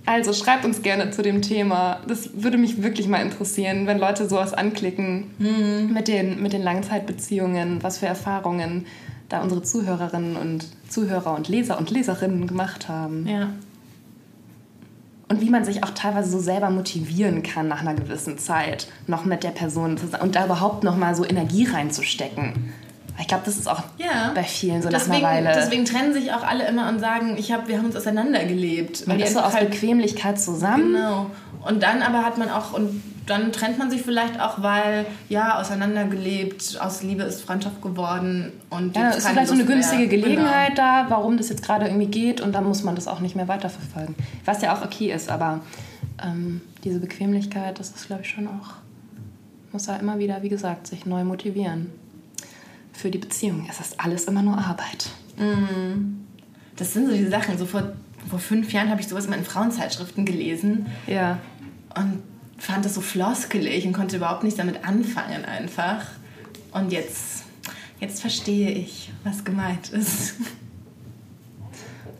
Also 0.06 0.32
schreibt 0.32 0.64
uns 0.64 0.80
gerne 0.80 1.10
zu 1.10 1.20
dem 1.22 1.42
Thema. 1.42 2.00
Das 2.08 2.30
würde 2.42 2.56
mich 2.56 2.82
wirklich 2.82 3.08
mal 3.08 3.20
interessieren, 3.20 3.86
wenn 3.86 3.98
Leute 3.98 4.26
sowas 4.26 4.54
anklicken 4.54 5.90
mit, 5.92 6.08
den, 6.08 6.42
mit 6.42 6.54
den 6.54 6.62
Langzeitbeziehungen, 6.62 7.82
was 7.82 7.98
für 7.98 8.06
Erfahrungen 8.06 8.86
da 9.28 9.42
unsere 9.42 9.62
Zuhörerinnen 9.62 10.36
und 10.36 10.66
Zuhörer 10.88 11.34
und 11.34 11.48
Leser 11.48 11.78
und 11.78 11.90
Leserinnen 11.90 12.46
gemacht 12.46 12.88
haben. 12.88 13.26
Ja. 13.26 13.50
Und 15.28 15.42
wie 15.42 15.50
man 15.50 15.64
sich 15.64 15.84
auch 15.84 15.90
teilweise 15.90 16.30
so 16.30 16.38
selber 16.38 16.70
motivieren 16.70 17.42
kann 17.42 17.68
nach 17.68 17.82
einer 17.82 17.94
gewissen 17.94 18.38
Zeit, 18.38 18.88
noch 19.06 19.26
mit 19.26 19.42
der 19.44 19.50
Person 19.50 19.98
zusammen 19.98 20.22
und 20.22 20.34
da 20.34 20.46
überhaupt 20.46 20.84
noch 20.84 20.96
mal 20.96 21.14
so 21.14 21.24
Energie 21.24 21.66
reinzustecken. 21.66 22.72
Ich 23.20 23.26
glaube, 23.26 23.42
das 23.44 23.56
ist 23.58 23.68
auch 23.68 23.82
Ja. 23.98 24.30
bei 24.34 24.44
vielen 24.44 24.80
so 24.80 24.88
deswegen, 24.88 25.22
nach 25.22 25.30
einer 25.30 25.46
Weile. 25.46 25.60
deswegen 25.60 25.84
trennen 25.84 26.14
sich 26.14 26.32
auch 26.32 26.44
alle 26.44 26.66
immer 26.68 26.88
und 26.88 27.00
sagen, 27.00 27.36
ich 27.36 27.52
hab, 27.52 27.68
wir 27.68 27.76
haben 27.76 27.86
uns 27.86 27.96
auseinandergelebt. 27.96 29.06
man 29.06 29.20
ist 29.20 29.34
so 29.34 29.40
aus 29.40 29.54
Bequemlichkeit 29.56 30.40
zusammen. 30.40 30.94
Genau. 30.94 31.26
Und 31.66 31.82
dann 31.82 32.00
aber 32.02 32.24
hat 32.24 32.38
man 32.38 32.48
auch, 32.48 32.72
und 32.72 33.02
dann 33.28 33.52
trennt 33.52 33.78
man 33.78 33.90
sich 33.90 34.02
vielleicht 34.02 34.40
auch, 34.40 34.62
weil, 34.62 35.06
ja, 35.28 35.58
auseinandergelebt, 35.60 36.78
aus 36.80 37.02
Liebe 37.02 37.22
ist 37.24 37.42
Freundschaft 37.42 37.82
geworden. 37.82 38.52
Und 38.70 38.96
Ja, 38.96 39.10
ist 39.10 39.26
vielleicht 39.28 39.48
so 39.48 39.54
eine 39.54 39.62
Lust 39.62 39.68
mehr. 39.68 39.76
günstige 39.78 40.08
Gelegenheit 40.08 40.76
Genau. 40.76 40.82
da, 41.04 41.06
warum 41.10 41.36
das 41.36 41.48
jetzt 41.48 41.62
gerade 41.62 41.86
irgendwie 41.86 42.06
geht 42.06 42.40
und 42.40 42.52
dann 42.52 42.64
muss 42.64 42.82
man 42.82 42.94
das 42.94 43.06
auch 43.08 43.20
nicht 43.20 43.36
mehr 43.36 43.48
weiterverfolgen. 43.48 44.14
Was 44.44 44.62
ja 44.62 44.74
auch 44.76 44.84
okay 44.84 45.12
ist, 45.12 45.30
aber 45.30 45.60
ähm, 46.24 46.60
diese 46.84 46.98
Bequemlichkeit, 47.00 47.78
das 47.78 47.90
ist 47.90 48.06
glaube 48.06 48.22
ich 48.22 48.30
schon 48.30 48.46
auch, 48.48 48.74
muss 49.72 49.86
ja 49.86 49.96
immer 49.96 50.18
wieder, 50.18 50.42
wie 50.42 50.48
gesagt, 50.48 50.86
sich 50.86 51.04
neu 51.06 51.24
motivieren. 51.24 51.90
Für 52.92 53.10
die 53.10 53.18
Beziehung. 53.18 53.66
Es 53.70 53.78
ist 53.78 54.00
alles 54.00 54.24
immer 54.24 54.42
nur 54.42 54.58
Arbeit. 54.58 55.10
Das 56.76 56.92
sind 56.92 57.06
so 57.06 57.12
diese 57.12 57.30
Sachen. 57.30 57.56
So 57.58 57.64
vor, 57.66 57.92
vor 58.28 58.38
fünf 58.40 58.72
Jahren 58.72 58.90
habe 58.90 59.00
ich 59.00 59.06
sowas 59.08 59.26
immer 59.26 59.36
in 59.36 59.44
Frauenzeitschriften 59.44 60.24
gelesen 60.24 60.86
Ja. 61.06 61.38
und 61.96 62.22
fand 62.58 62.84
das 62.84 62.94
so 62.94 63.00
floskelig 63.00 63.86
und 63.86 63.92
konnte 63.92 64.16
überhaupt 64.16 64.44
nicht 64.44 64.58
damit 64.58 64.84
anfangen 64.84 65.44
einfach. 65.44 66.04
Und 66.72 66.92
jetzt, 66.92 67.44
jetzt 68.00 68.20
verstehe 68.20 68.70
ich, 68.70 69.12
was 69.24 69.44
gemeint 69.44 69.90
ist. 69.90 70.34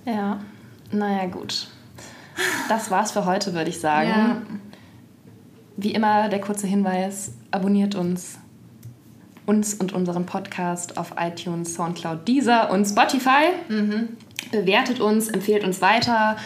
Ja. 0.05 0.40
Naja, 0.90 1.27
gut. 1.27 1.68
Das 2.68 2.90
war's 2.90 3.12
für 3.12 3.27
heute, 3.27 3.53
würde 3.53 3.68
ich 3.68 3.79
sagen. 3.79 4.09
Ja. 4.09 4.42
Wie 5.77 5.92
immer 5.92 6.29
der 6.29 6.40
kurze 6.40 6.66
Hinweis, 6.66 7.33
abonniert 7.51 7.94
uns. 7.94 8.38
Uns 9.44 9.74
und 9.74 9.92
unseren 9.92 10.24
Podcast 10.24 10.96
auf 10.98 11.14
iTunes, 11.18 11.74
Soundcloud, 11.74 12.27
Deezer 12.27 12.70
und 12.70 12.87
Spotify. 12.87 13.51
Bewertet 14.51 15.01
uns, 15.01 15.29
empfehlt 15.29 15.64
uns 15.64 15.81
weiter, 15.81 16.37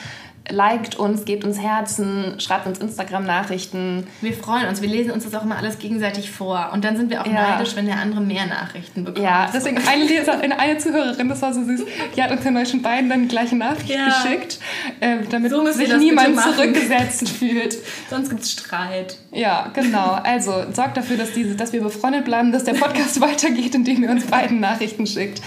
liked 0.50 0.96
uns, 0.96 1.24
gebt 1.24 1.44
uns 1.44 1.58
Herzen, 1.60 2.34
schreibt 2.38 2.66
uns 2.66 2.78
Instagram-Nachrichten. 2.78 4.06
Wir 4.20 4.32
freuen 4.32 4.66
uns, 4.68 4.82
wir 4.82 4.88
lesen 4.88 5.12
uns 5.12 5.24
das 5.24 5.34
auch 5.34 5.44
immer 5.44 5.56
alles 5.56 5.78
gegenseitig 5.78 6.30
vor. 6.30 6.70
Und 6.72 6.84
dann 6.84 6.96
sind 6.96 7.10
wir 7.10 7.22
auch 7.22 7.26
Ja. 7.26 7.56
neidisch, 7.56 7.76
wenn 7.76 7.86
der 7.86 7.96
andere 7.96 8.20
mehr 8.20 8.46
Nachrichten 8.46 9.04
bekommt. 9.04 9.24
Ja, 9.24 9.48
deswegen 9.52 9.78
eine 9.86 10.04
Leserin, 10.04 10.52
eine 10.52 10.78
Zuhörerin, 10.78 11.28
das 11.28 11.42
war 11.42 11.54
so 11.54 11.64
süß, 11.64 11.82
die 12.16 12.22
hat 12.22 12.30
uns 12.32 12.44
ja 12.44 12.50
neu 12.50 12.64
schon 12.64 12.82
beiden 12.82 13.08
dann 13.08 13.22
die 13.22 13.28
gleiche 13.28 13.56
Nachricht 13.56 13.88
Ja. 13.90 14.06
geschickt, 14.22 14.58
äh, 15.00 15.18
damit 15.30 15.50
So 15.52 15.64
sich 15.70 15.96
niemand 15.96 16.40
zurückgesetzt 16.40 17.28
fühlt. 17.28 17.76
Sonst 18.10 18.30
gibt 18.30 18.42
es 18.42 18.52
Streit. 18.52 19.16
Ja, 19.30 19.70
genau. 19.72 20.18
Also 20.24 20.52
sorgt 20.72 20.96
dafür, 20.96 21.16
dass, 21.16 21.32
diese, 21.32 21.54
dass 21.54 21.72
wir 21.72 21.80
befreundet 21.82 22.24
bleiben, 22.24 22.52
dass 22.52 22.64
der 22.64 22.74
Podcast 22.74 23.20
weitergeht, 23.20 23.74
indem 23.74 24.02
ihr 24.02 24.10
uns 24.10 24.26
beiden 24.26 24.60
Nachrichten 24.60 25.06
schickt. 25.06 25.40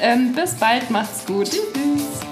Ähm, 0.00 0.32
bis 0.32 0.54
bald, 0.54 0.90
macht's 0.90 1.24
gut. 1.26 1.50
Tschüss. 1.50 2.29